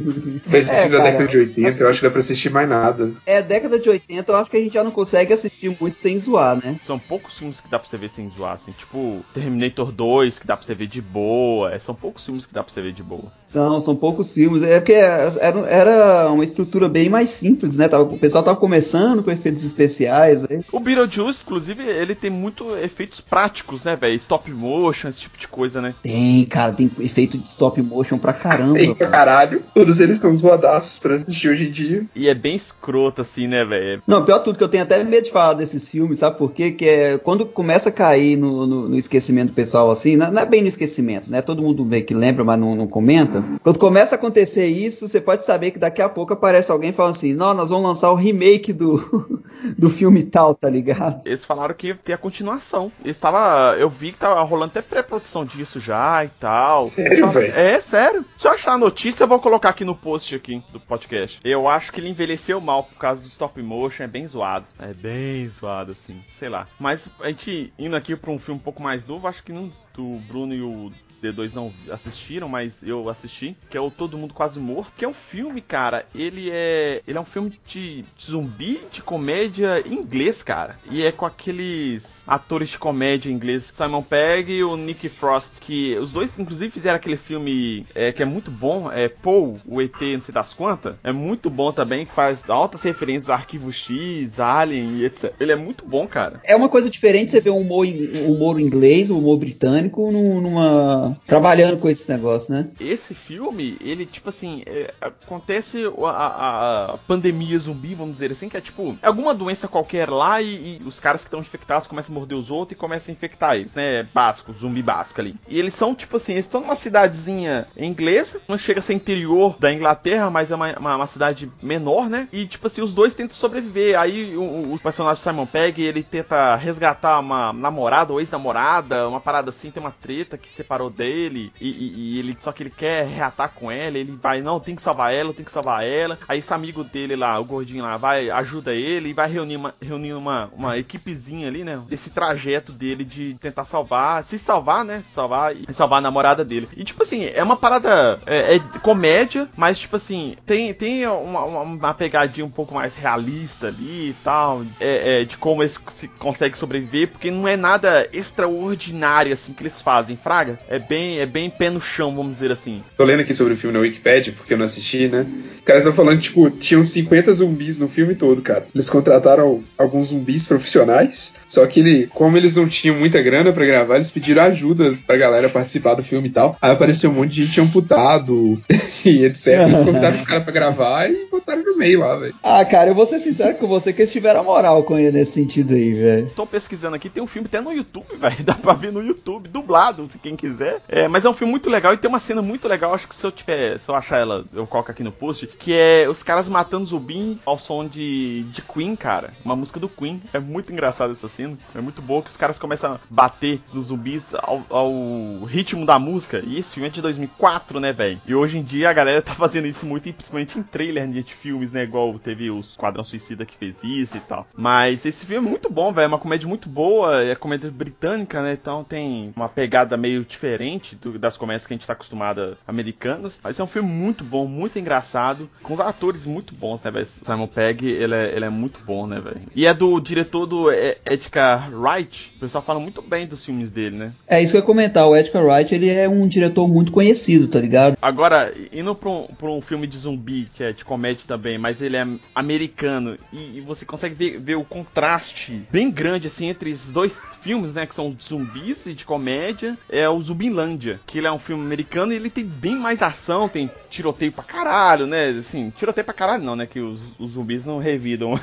Fez 0.49 0.69
é, 0.69 0.89
da 0.89 1.03
década 1.03 1.27
de 1.27 1.37
80, 1.37 1.69
assim, 1.69 1.83
eu 1.83 1.89
acho 1.89 1.99
que 1.99 2.05
dá 2.05 2.11
pra 2.11 2.19
assistir 2.19 2.49
mais 2.49 2.69
nada. 2.69 3.11
É, 3.25 3.41
década 3.41 3.79
de 3.79 3.89
80, 3.89 4.31
eu 4.31 4.35
acho 4.35 4.49
que 4.49 4.57
a 4.57 4.61
gente 4.61 4.73
já 4.73 4.83
não 4.83 4.91
consegue 4.91 5.33
assistir 5.33 5.75
muito 5.79 5.97
sem 5.97 6.17
zoar, 6.19 6.55
né? 6.55 6.79
São 6.83 6.99
poucos 6.99 7.37
filmes 7.37 7.59
que 7.59 7.69
dá 7.69 7.79
pra 7.79 7.87
você 7.87 7.97
ver 7.97 8.09
sem 8.09 8.29
zoar, 8.29 8.53
assim. 8.53 8.71
Tipo, 8.71 9.23
Terminator 9.33 9.91
2, 9.91 10.39
que 10.39 10.47
dá 10.47 10.55
pra 10.55 10.65
você 10.65 10.75
ver 10.75 10.87
de 10.87 11.01
boa. 11.11 11.73
É, 11.73 11.79
são 11.79 11.95
poucos 11.95 12.25
filmes 12.25 12.45
que 12.45 12.53
dá 12.53 12.63
pra 12.63 12.73
você 12.73 12.81
ver 12.81 12.93
de 12.93 13.03
boa. 13.03 13.31
São, 13.49 13.79
são 13.79 13.95
poucos 13.95 14.33
filmes. 14.33 14.63
É 14.63 14.79
porque 14.79 14.93
era, 14.93 15.59
era 15.67 16.31
uma 16.31 16.43
estrutura 16.43 16.89
bem 16.89 17.09
mais 17.09 17.29
simples, 17.29 17.77
né? 17.77 17.87
o 17.87 18.17
pessoal 18.17 18.43
tava 18.43 18.57
começando 18.57 19.23
com 19.23 19.31
efeitos 19.31 19.65
especiais. 19.65 20.45
Aí. 20.49 20.61
O 20.71 20.79
Beetlejuice, 20.79 21.43
inclusive, 21.45 21.83
ele 21.83 22.13
tem 22.13 22.29
muito 22.29 22.75
efeitos 22.77 23.21
práticos, 23.21 23.83
né, 23.83 23.95
velho? 23.95 24.15
Stop 24.15 24.51
motion, 24.51 25.09
esse 25.09 25.21
tipo 25.21 25.37
de 25.37 25.47
coisa, 25.47 25.81
né? 25.81 25.95
Tem, 26.03 26.43
cara, 26.45 26.73
tem 26.73 26.91
efeito 26.99 27.37
de 27.37 27.49
stop 27.49 27.81
motion 27.81 28.17
pra 28.17 28.33
caramba. 28.33 28.77
Tem 28.77 28.93
pra 28.93 29.07
caralho. 29.07 29.63
Todos 29.73 29.99
eles 29.99 30.17
estão 30.17 30.35
zoadaços 30.35 30.99
pra 30.99 31.15
assistir 31.15 31.49
hoje 31.49 31.67
em 31.67 31.71
dia. 31.71 32.05
E 32.15 32.27
é 32.27 32.33
bem 32.33 32.55
escroto, 32.55 33.21
assim, 33.21 33.47
né, 33.47 33.63
velho? 33.63 34.01
Não, 34.05 34.25
pior 34.25 34.39
tudo 34.39 34.57
que 34.57 34.63
eu 34.63 34.69
tenho 34.69 34.83
até 34.83 35.03
medo 35.03 35.25
de 35.25 35.31
falar 35.31 35.53
desses 35.53 35.87
filmes, 35.87 36.19
sabe 36.19 36.37
por 36.37 36.51
quê? 36.51 36.71
Que 36.71 36.85
é 36.85 37.17
quando 37.17 37.45
começa 37.45 37.89
a 37.89 37.91
cair 37.91 38.37
no, 38.37 38.65
no, 38.67 38.89
no 38.89 38.97
esquecimento 38.97 39.53
pessoal, 39.53 39.89
assim, 39.89 40.15
não, 40.15 40.31
não, 40.31 40.41
é 40.41 40.45
bem 40.45 40.61
no 40.61 40.67
esquecimento, 40.67 40.96
né? 41.01 41.41
Todo 41.41 41.61
mundo 41.61 41.85
meio 41.85 42.05
que 42.05 42.13
lembra, 42.13 42.43
mas 42.43 42.59
não, 42.59 42.75
não 42.75 42.87
comenta. 42.87 43.43
Quando 43.61 43.79
começa 43.79 44.15
a 44.15 44.17
acontecer 44.17 44.67
isso, 44.67 45.07
você 45.07 45.21
pode 45.21 45.43
saber 45.43 45.71
que 45.71 45.79
daqui 45.79 46.01
a 46.01 46.09
pouco 46.09 46.33
aparece 46.33 46.71
alguém 46.71 46.91
falando 46.91 47.11
assim: 47.11 47.33
não, 47.33 47.53
nós 47.53 47.69
vamos 47.69 47.85
lançar 47.85 48.11
o 48.11 48.15
remake 48.15 48.73
do, 48.73 49.43
do 49.77 49.89
filme 49.89 50.23
tal, 50.23 50.55
tá 50.55 50.69
ligado? 50.69 51.21
Eles 51.25 51.43
falaram 51.43 51.75
que 51.75 51.87
ia 51.87 51.95
ter 51.95 52.13
a 52.13 52.17
continuação. 52.17 52.91
Eles 53.03 53.17
tava, 53.17 53.75
eu 53.77 53.89
vi 53.89 54.11
que 54.11 54.17
tava 54.17 54.41
rolando 54.43 54.71
até 54.71 54.81
pré-produção 54.81 55.45
disso 55.45 55.79
já 55.79 56.23
e 56.25 56.29
tal. 56.29 56.85
Sério, 56.85 57.29
velho? 57.29 57.53
É, 57.55 57.81
sério. 57.81 58.25
Se 58.35 58.47
eu 58.47 58.51
achar 58.51 58.73
a 58.73 58.77
notícia, 58.77 59.23
eu 59.23 59.27
vou 59.27 59.39
colocar 59.39 59.69
aqui 59.69 59.83
no 59.83 59.95
post 59.95 60.35
aqui 60.35 60.63
do 60.71 60.79
podcast. 60.79 61.39
Eu 61.43 61.67
acho 61.67 61.91
que 61.91 61.99
ele 61.99 62.09
envelheceu 62.09 62.59
mal 62.59 62.83
por 62.83 62.97
causa 62.97 63.21
do 63.21 63.27
stop 63.27 63.61
motion, 63.61 64.03
é 64.03 64.07
bem 64.07 64.27
zoado. 64.27 64.65
É 64.79 64.93
bem 64.93 65.47
zoado, 65.49 65.91
assim, 65.91 66.21
sei 66.29 66.49
lá. 66.49 66.67
Mas 66.79 67.07
a 67.21 67.27
gente 67.27 67.73
indo 67.77 67.95
aqui 67.95 68.15
pra 68.15 68.31
um 68.31 68.39
filme 68.39 68.59
um 68.59 68.63
pouco 68.63 68.81
mais 68.81 69.05
novo, 69.05 69.27
acho 69.27 69.43
que 69.43 69.51
não, 69.51 69.71
o 70.01 70.21
Bruno 70.27 70.53
e 70.53 70.61
o 70.61 70.91
D2 71.21 71.53
não 71.53 71.73
assistiram, 71.91 72.47
mas 72.47 72.81
eu 72.83 73.09
assisti, 73.09 73.55
que 73.69 73.77
é 73.77 73.81
o 73.81 73.91
Todo 73.91 74.17
Mundo 74.17 74.33
Quase 74.33 74.59
Morto, 74.59 74.91
que 74.95 75.05
é 75.05 75.07
um 75.07 75.13
filme, 75.13 75.61
cara, 75.61 76.05
ele 76.13 76.49
é 76.51 77.01
ele 77.07 77.17
é 77.17 77.21
um 77.21 77.25
filme 77.25 77.59
de, 77.65 78.03
de 78.03 78.25
zumbi, 78.25 78.81
de 78.91 79.01
comédia 79.01 79.81
em 79.85 79.93
inglês, 79.93 80.43
cara. 80.43 80.79
E 80.89 81.03
é 81.03 81.11
com 81.11 81.25
aqueles 81.25 82.16
atores 82.27 82.69
de 82.69 82.77
comédia 82.77 83.31
inglês, 83.31 83.71
Simon 83.73 84.01
Pegg 84.01 84.51
e 84.51 84.63
o 84.63 84.75
Nick 84.75 85.07
Frost, 85.09 85.59
que 85.61 85.97
os 85.97 86.11
dois 86.11 86.31
inclusive 86.37 86.71
fizeram 86.71 86.97
aquele 86.97 87.17
filme 87.17 87.85
é, 87.95 88.11
que 88.11 88.21
é 88.21 88.25
muito 88.25 88.51
bom, 88.51 88.91
é 88.91 89.07
Paul, 89.07 89.57
o 89.65 89.81
ET, 89.81 89.99
não 90.01 90.21
sei 90.21 90.33
das 90.33 90.53
quantas. 90.53 90.95
É 91.03 91.11
muito 91.11 91.49
bom 91.49 91.71
também, 91.71 92.05
que 92.05 92.13
faz 92.13 92.47
altas 92.49 92.81
referências 92.83 93.29
a 93.29 93.35
Arquivo 93.35 93.71
X, 93.71 94.39
Alien 94.39 94.91
e 94.93 95.05
etc. 95.05 95.33
Ele 95.39 95.51
é 95.51 95.55
muito 95.55 95.85
bom, 95.85 96.07
cara. 96.07 96.39
É 96.43 96.55
uma 96.55 96.69
coisa 96.69 96.89
diferente 96.89 97.31
você 97.31 97.41
ver 97.41 97.51
um 97.51 97.59
humor, 97.59 97.85
um 97.85 98.31
humor 98.31 98.59
inglês, 98.59 99.09
um 99.09 99.19
humor 99.19 99.37
britânico 99.37 100.11
numa 100.11 101.17
trabalhando 101.25 101.77
com 101.77 101.89
esse 101.89 102.09
negócio, 102.11 102.53
né? 102.53 102.69
Esse 102.79 103.13
filme, 103.13 103.77
ele, 103.81 104.05
tipo 104.05 104.29
assim, 104.29 104.63
é, 104.65 104.93
acontece 105.01 105.83
a, 106.03 106.09
a, 106.09 106.93
a, 106.93 106.97
pandemia 106.97 107.57
zumbi, 107.59 107.93
vamos 107.93 108.13
dizer 108.13 108.31
assim, 108.31 108.49
que 108.49 108.57
é 108.57 108.61
tipo, 108.61 108.97
é 109.01 109.07
alguma 109.07 109.33
doença 109.33 109.67
qualquer 109.67 110.09
lá 110.09 110.41
e, 110.41 110.79
e 110.81 110.83
os 110.85 110.99
caras 110.99 111.21
que 111.21 111.27
estão 111.27 111.39
infectados 111.39 111.87
começam 111.87 112.13
a 112.15 112.16
morder 112.17 112.37
os 112.37 112.49
outros 112.49 112.75
e 112.75 112.79
começam 112.79 113.11
a 113.11 113.15
infectar 113.15 113.55
eles, 113.55 113.73
né? 113.73 114.03
Básico, 114.13 114.53
zumbi 114.53 114.81
básico 114.81 115.21
ali. 115.21 115.35
E 115.47 115.59
eles 115.59 115.73
são, 115.73 115.93
tipo 115.93 116.17
assim, 116.17 116.33
eles 116.33 116.45
estão 116.45 116.61
numa 116.61 116.75
cidadezinha 116.75 117.67
inglesa, 117.77 118.41
não 118.47 118.57
chega 118.57 118.79
a 118.79 118.83
ser 118.83 118.93
interior 118.93 119.55
da 119.59 119.71
Inglaterra, 119.71 120.29
mas 120.29 120.51
é 120.51 120.55
uma, 120.55 120.71
uma, 120.77 120.95
uma 120.95 121.07
cidade 121.07 121.51
menor, 121.61 122.09
né? 122.09 122.27
E, 122.31 122.45
tipo 122.45 122.67
assim, 122.67 122.81
os 122.81 122.93
dois 122.93 123.13
tentam 123.13 123.35
sobreviver. 123.35 123.99
Aí 123.99 124.35
o, 124.35 124.73
o 124.73 124.79
personagem 124.79 125.23
Simon 125.23 125.45
Pegg, 125.45 125.81
ele 125.81 126.03
tenta 126.03 126.55
resgatar 126.55 127.19
uma 127.19 127.53
namorada 127.53 128.13
ou 128.13 128.19
ex-namorada, 128.19 129.07
uma 129.07 129.19
parada 129.19 129.49
assim, 129.49 129.71
tem 129.71 129.81
uma 129.81 129.91
treta 129.91 130.37
que 130.37 130.53
separou 130.53 130.89
dele 130.89 131.51
e, 131.59 131.69
e, 131.69 131.93
e, 131.95 132.19
ele 132.19 132.37
só 132.39 132.51
que 132.51 132.63
ele 132.63 132.69
quer 132.69 133.05
reatar 133.05 133.51
com 133.53 133.71
ela, 133.71 133.97
ele 133.97 134.11
vai, 134.21 134.41
não, 134.41 134.59
tem 134.59 134.75
que 134.75 134.81
salvar 134.81 135.13
ela, 135.13 135.33
tem 135.33 135.45
que 135.45 135.51
salvar 135.51 135.83
ela. 135.85 136.17
Aí 136.27 136.39
esse 136.39 136.53
amigo 136.53 136.83
dele 136.83 137.15
lá, 137.15 137.39
o 137.39 137.45
gordinho 137.45 137.83
lá, 137.83 137.97
vai, 137.97 138.29
ajuda 138.29 138.73
ele 138.73 139.09
e 139.09 139.13
vai 139.13 139.29
reunir 139.29 139.57
uma, 139.57 139.75
reunir 139.81 140.13
uma, 140.13 140.49
uma 140.53 140.77
equipezinha 140.77 141.47
ali, 141.47 141.63
né? 141.63 141.81
Desse 141.87 142.06
trajeto 142.09 142.71
dele 142.71 143.03
de 143.03 143.33
tentar 143.35 143.65
salvar, 143.65 144.23
se 144.25 144.37
salvar, 144.37 144.83
né? 144.83 145.03
Salvar 145.13 145.55
e 145.55 145.73
salvar 145.73 145.99
a 145.99 146.01
namorada 146.01 146.43
dele. 146.43 146.67
E 146.75 146.83
tipo 146.83 147.03
assim, 147.03 147.25
é 147.25 147.43
uma 147.43 147.55
parada, 147.55 148.19
é, 148.25 148.55
é 148.55 148.59
comédia, 148.81 149.47
mas 149.55 149.79
tipo 149.79 149.95
assim, 149.95 150.35
tem, 150.45 150.73
tem 150.73 151.07
uma, 151.07 151.43
uma, 151.43 151.61
uma, 151.61 151.93
pegadinha 151.93 152.45
um 152.45 152.49
pouco 152.49 152.75
mais 152.75 152.95
realista 152.95 153.67
ali 153.67 154.09
e 154.09 154.15
tal, 154.23 154.63
é, 154.79 155.21
é, 155.21 155.25
de 155.25 155.37
como 155.37 155.63
eles 155.63 155.79
se 155.89 156.07
conseguem 156.07 156.57
sobreviver, 156.57 157.09
porque 157.09 157.31
não 157.31 157.47
é 157.47 157.57
nada 157.57 158.07
extraordinário 158.13 159.33
assim 159.33 159.53
que 159.53 159.63
eles 159.63 159.81
fazem, 159.81 160.17
fraga. 160.17 160.59
É 160.67 160.79
bem, 160.79 161.19
é 161.19 161.25
bem 161.25 161.49
pé 161.49 161.69
no 161.69 161.81
chão, 161.81 162.15
vamos 162.15 162.33
dizer 162.33 162.51
assim. 162.51 162.83
Tô 162.95 163.03
lendo 163.03 163.21
aqui 163.21 163.33
sobre 163.33 163.53
o 163.53 163.57
filme 163.57 163.73
na 163.73 163.81
Wikipedia, 163.81 164.33
porque 164.33 164.53
eu 164.53 164.57
não 164.57 164.65
assisti, 164.65 165.07
né? 165.07 165.25
Os 165.57 165.63
caras 165.63 165.83
estão 165.83 165.93
falando, 165.93 166.21
tipo, 166.21 166.49
tinham 166.49 166.83
50 166.83 167.33
zumbis 167.33 167.77
no 167.77 167.87
filme 167.87 168.15
todo, 168.15 168.41
cara. 168.41 168.67
Eles 168.73 168.89
contrataram 168.89 169.63
alguns 169.77 170.09
zumbis 170.09 170.45
profissionais, 170.45 171.35
só 171.47 171.65
que 171.65 171.79
ele, 171.79 171.96
como 172.05 172.37
eles 172.37 172.55
não 172.55 172.67
tinham 172.67 172.95
muita 172.95 173.21
grana 173.21 173.51
para 173.51 173.65
gravar, 173.65 173.95
eles 173.95 174.11
pediram 174.11 174.43
ajuda 174.43 174.97
pra 175.05 175.17
galera 175.17 175.49
participar 175.49 175.95
do 175.95 176.03
filme 176.03 176.27
e 176.27 176.31
tal. 176.31 176.57
Aí 176.61 176.71
apareceu 176.71 177.09
um 177.09 177.13
monte 177.13 177.31
de 177.31 177.45
gente 177.45 177.61
amputado 177.61 178.61
e 179.03 179.25
etc. 179.25 179.47
Eles 179.47 179.81
convidaram 179.81 180.15
os 180.15 180.21
caras 180.21 180.43
pra 180.43 180.53
gravar 180.53 181.09
e 181.09 181.15
no 181.55 181.77
meio 181.77 181.99
lá, 181.99 182.15
velho. 182.15 182.35
Ah, 182.43 182.63
cara, 182.65 182.89
eu 182.89 182.95
vou 182.95 183.05
ser 183.05 183.19
sincero 183.19 183.57
com 183.57 183.67
você 183.67 183.93
que 183.93 184.01
eles 184.01 184.11
tiveram 184.11 184.41
a 184.41 184.43
moral 184.43 184.83
com 184.83 184.97
ele 184.97 185.11
nesse 185.11 185.33
sentido 185.33 185.73
aí, 185.73 185.93
velho. 185.93 186.31
Tô 186.35 186.45
pesquisando 186.45 186.95
aqui, 186.95 187.09
tem 187.09 187.23
um 187.23 187.27
filme 187.27 187.47
até 187.47 187.61
no 187.61 187.71
YouTube, 187.71 188.05
velho. 188.17 188.43
Dá 188.43 188.53
pra 188.53 188.73
ver 188.73 188.91
no 188.91 189.01
YouTube, 189.01 189.49
dublado, 189.49 190.07
se 190.11 190.17
quem 190.17 190.35
quiser. 190.35 190.81
É, 190.87 191.07
mas 191.07 191.25
é 191.25 191.29
um 191.29 191.33
filme 191.33 191.51
muito 191.51 191.69
legal 191.69 191.93
e 191.93 191.97
tem 191.97 192.09
uma 192.09 192.19
cena 192.19 192.41
muito 192.41 192.67
legal, 192.67 192.93
acho 192.93 193.07
que 193.07 193.15
se 193.15 193.23
eu 193.23 193.31
tiver, 193.31 193.77
se 193.79 193.89
eu 193.89 193.95
achar 193.95 194.17
ela, 194.17 194.43
eu 194.53 194.67
coloco 194.67 194.91
aqui 194.91 195.03
no 195.03 195.11
post, 195.11 195.47
que 195.47 195.73
é 195.73 196.07
os 196.09 196.23
caras 196.23 196.49
matando 196.49 196.85
zumbis 196.85 197.37
ao 197.45 197.57
som 197.57 197.85
de, 197.87 198.43
de 198.43 198.61
Queen, 198.61 198.95
cara. 198.95 199.33
Uma 199.43 199.55
música 199.55 199.79
do 199.79 199.89
Queen. 199.89 200.21
É 200.33 200.39
muito 200.39 200.71
engraçado 200.71 201.11
essa 201.11 201.27
cena. 201.27 201.57
É 201.73 201.81
muito 201.81 202.01
boa 202.01 202.21
que 202.21 202.29
os 202.29 202.37
caras 202.37 202.59
começam 202.59 202.93
a 202.93 202.99
bater 203.09 203.61
nos 203.73 203.87
zumbis 203.87 204.33
ao, 204.33 204.65
ao 204.69 205.43
ritmo 205.45 205.85
da 205.85 205.99
música. 205.99 206.43
E 206.45 206.57
esse 206.57 206.73
filme 206.73 206.87
é 206.87 206.91
de 206.91 207.01
2004, 207.01 207.79
né, 207.79 207.93
velho? 207.93 208.21
E 208.27 208.35
hoje 208.35 208.57
em 208.57 208.63
dia 208.63 208.89
a 208.89 208.93
galera 208.93 209.21
tá 209.21 209.33
fazendo 209.33 209.67
isso 209.67 209.85
muito, 209.85 210.11
principalmente 210.13 210.57
em 210.57 210.63
trailer 210.63 211.07
de 211.07 211.36
filmes, 211.37 211.71
né? 211.71 211.83
Igual 211.83 212.17
teve 212.19 212.49
o 212.49 212.59
Esquadrão 212.59 213.03
Suicida 213.03 213.45
que 213.45 213.55
fez 213.55 213.83
isso 213.83 214.17
e 214.17 214.19
tal. 214.19 214.45
Mas 214.55 215.05
esse 215.05 215.25
filme 215.25 215.47
é 215.47 215.49
muito 215.49 215.69
bom, 215.69 215.91
velho. 215.91 216.05
É 216.05 216.07
uma 216.07 216.19
comédia 216.19 216.47
muito 216.47 216.67
boa. 216.67 217.23
É 217.23 217.35
comédia 217.35 217.71
britânica, 217.71 218.41
né? 218.41 218.53
Então 218.53 218.83
tem 218.83 219.31
uma 219.35 219.49
pegada 219.49 219.95
meio 219.97 220.23
diferente 220.23 220.95
do, 220.95 221.17
das 221.17 221.37
comédias 221.37 221.65
que 221.65 221.73
a 221.73 221.77
gente 221.77 221.87
tá 221.87 221.93
acostumada 221.93 222.57
americanas. 222.67 223.37
Mas 223.43 223.59
é 223.59 223.63
um 223.63 223.67
filme 223.67 223.89
muito 223.89 224.23
bom, 224.23 224.45
muito 224.45 224.79
engraçado. 224.79 225.49
Com 225.63 225.73
os 225.73 225.79
atores 225.79 226.25
muito 226.25 226.53
bons, 226.55 226.81
né, 226.81 226.91
velho? 226.91 227.07
Simon 227.07 227.47
Pegg, 227.47 227.85
ele 227.85 228.15
é, 228.15 228.35
ele 228.35 228.45
é 228.45 228.49
muito 228.49 228.79
bom, 228.85 229.07
né, 229.07 229.19
velho? 229.19 229.41
E 229.55 229.65
é 229.65 229.73
do 229.73 229.99
diretor 229.99 230.45
do 230.45 230.71
Edgar 230.71 231.69
Wright. 231.73 232.33
O 232.37 232.39
pessoal 232.39 232.63
fala 232.63 232.79
muito 232.79 233.01
bem 233.01 233.27
dos 233.27 233.43
filmes 233.43 233.71
dele, 233.71 233.97
né? 233.97 234.13
É 234.27 234.41
isso 234.41 234.51
que 234.51 234.57
eu 234.57 234.61
ia 234.61 234.65
comentar. 234.65 235.07
O 235.07 235.15
Edgar 235.15 235.43
Wright, 235.43 235.73
ele 235.73 235.89
é 235.89 236.07
um 236.07 236.27
diretor 236.27 236.67
muito 236.67 236.91
conhecido, 236.91 237.47
tá 237.47 237.59
ligado? 237.59 237.97
Agora, 238.01 238.53
indo 238.71 238.93
pra 238.95 239.09
um, 239.09 239.27
pra 239.27 239.49
um 239.49 239.61
filme 239.61 239.87
de 239.87 239.97
zumbi, 239.97 240.47
que 240.53 240.63
é 240.63 240.71
de 240.71 240.83
comédia 240.83 241.23
também, 241.27 241.57
mas 241.57 241.81
ele 241.81 241.97
é 241.97 242.07
americano, 242.33 243.17
e, 243.31 243.57
e 243.57 243.61
você 243.61 243.85
consegue 243.85 244.15
ver, 244.15 244.39
ver, 244.39 244.55
o 244.55 244.63
contraste 244.63 245.67
bem 245.71 245.91
grande, 245.91 246.27
assim, 246.27 246.47
entre 246.47 246.71
esses 246.71 246.91
dois 246.91 247.19
filmes, 247.41 247.75
né, 247.75 247.85
que 247.85 247.93
são 247.93 248.09
de 248.09 248.23
zumbis 248.23 248.85
e 248.85 248.93
de 248.93 249.05
comédia, 249.05 249.77
é 249.89 250.07
o 250.07 250.21
Zumbilândia, 250.21 250.99
que 251.05 251.17
ele 251.17 251.27
é 251.27 251.31
um 251.31 251.39
filme 251.39 251.63
americano 251.63 252.13
e 252.13 252.15
ele 252.15 252.29
tem 252.29 252.45
bem 252.45 252.75
mais 252.75 253.01
ação, 253.01 253.49
tem 253.49 253.69
tiroteio 253.89 254.31
pra 254.31 254.43
caralho, 254.43 255.05
né, 255.05 255.29
assim, 255.39 255.71
tiroteio 255.77 256.05
pra 256.05 256.13
caralho 256.13 256.43
não, 256.43 256.55
né, 256.55 256.65
que 256.65 256.79
os, 256.79 257.01
os 257.19 257.31
zumbis 257.31 257.65
não 257.65 257.79
revidam. 257.79 258.39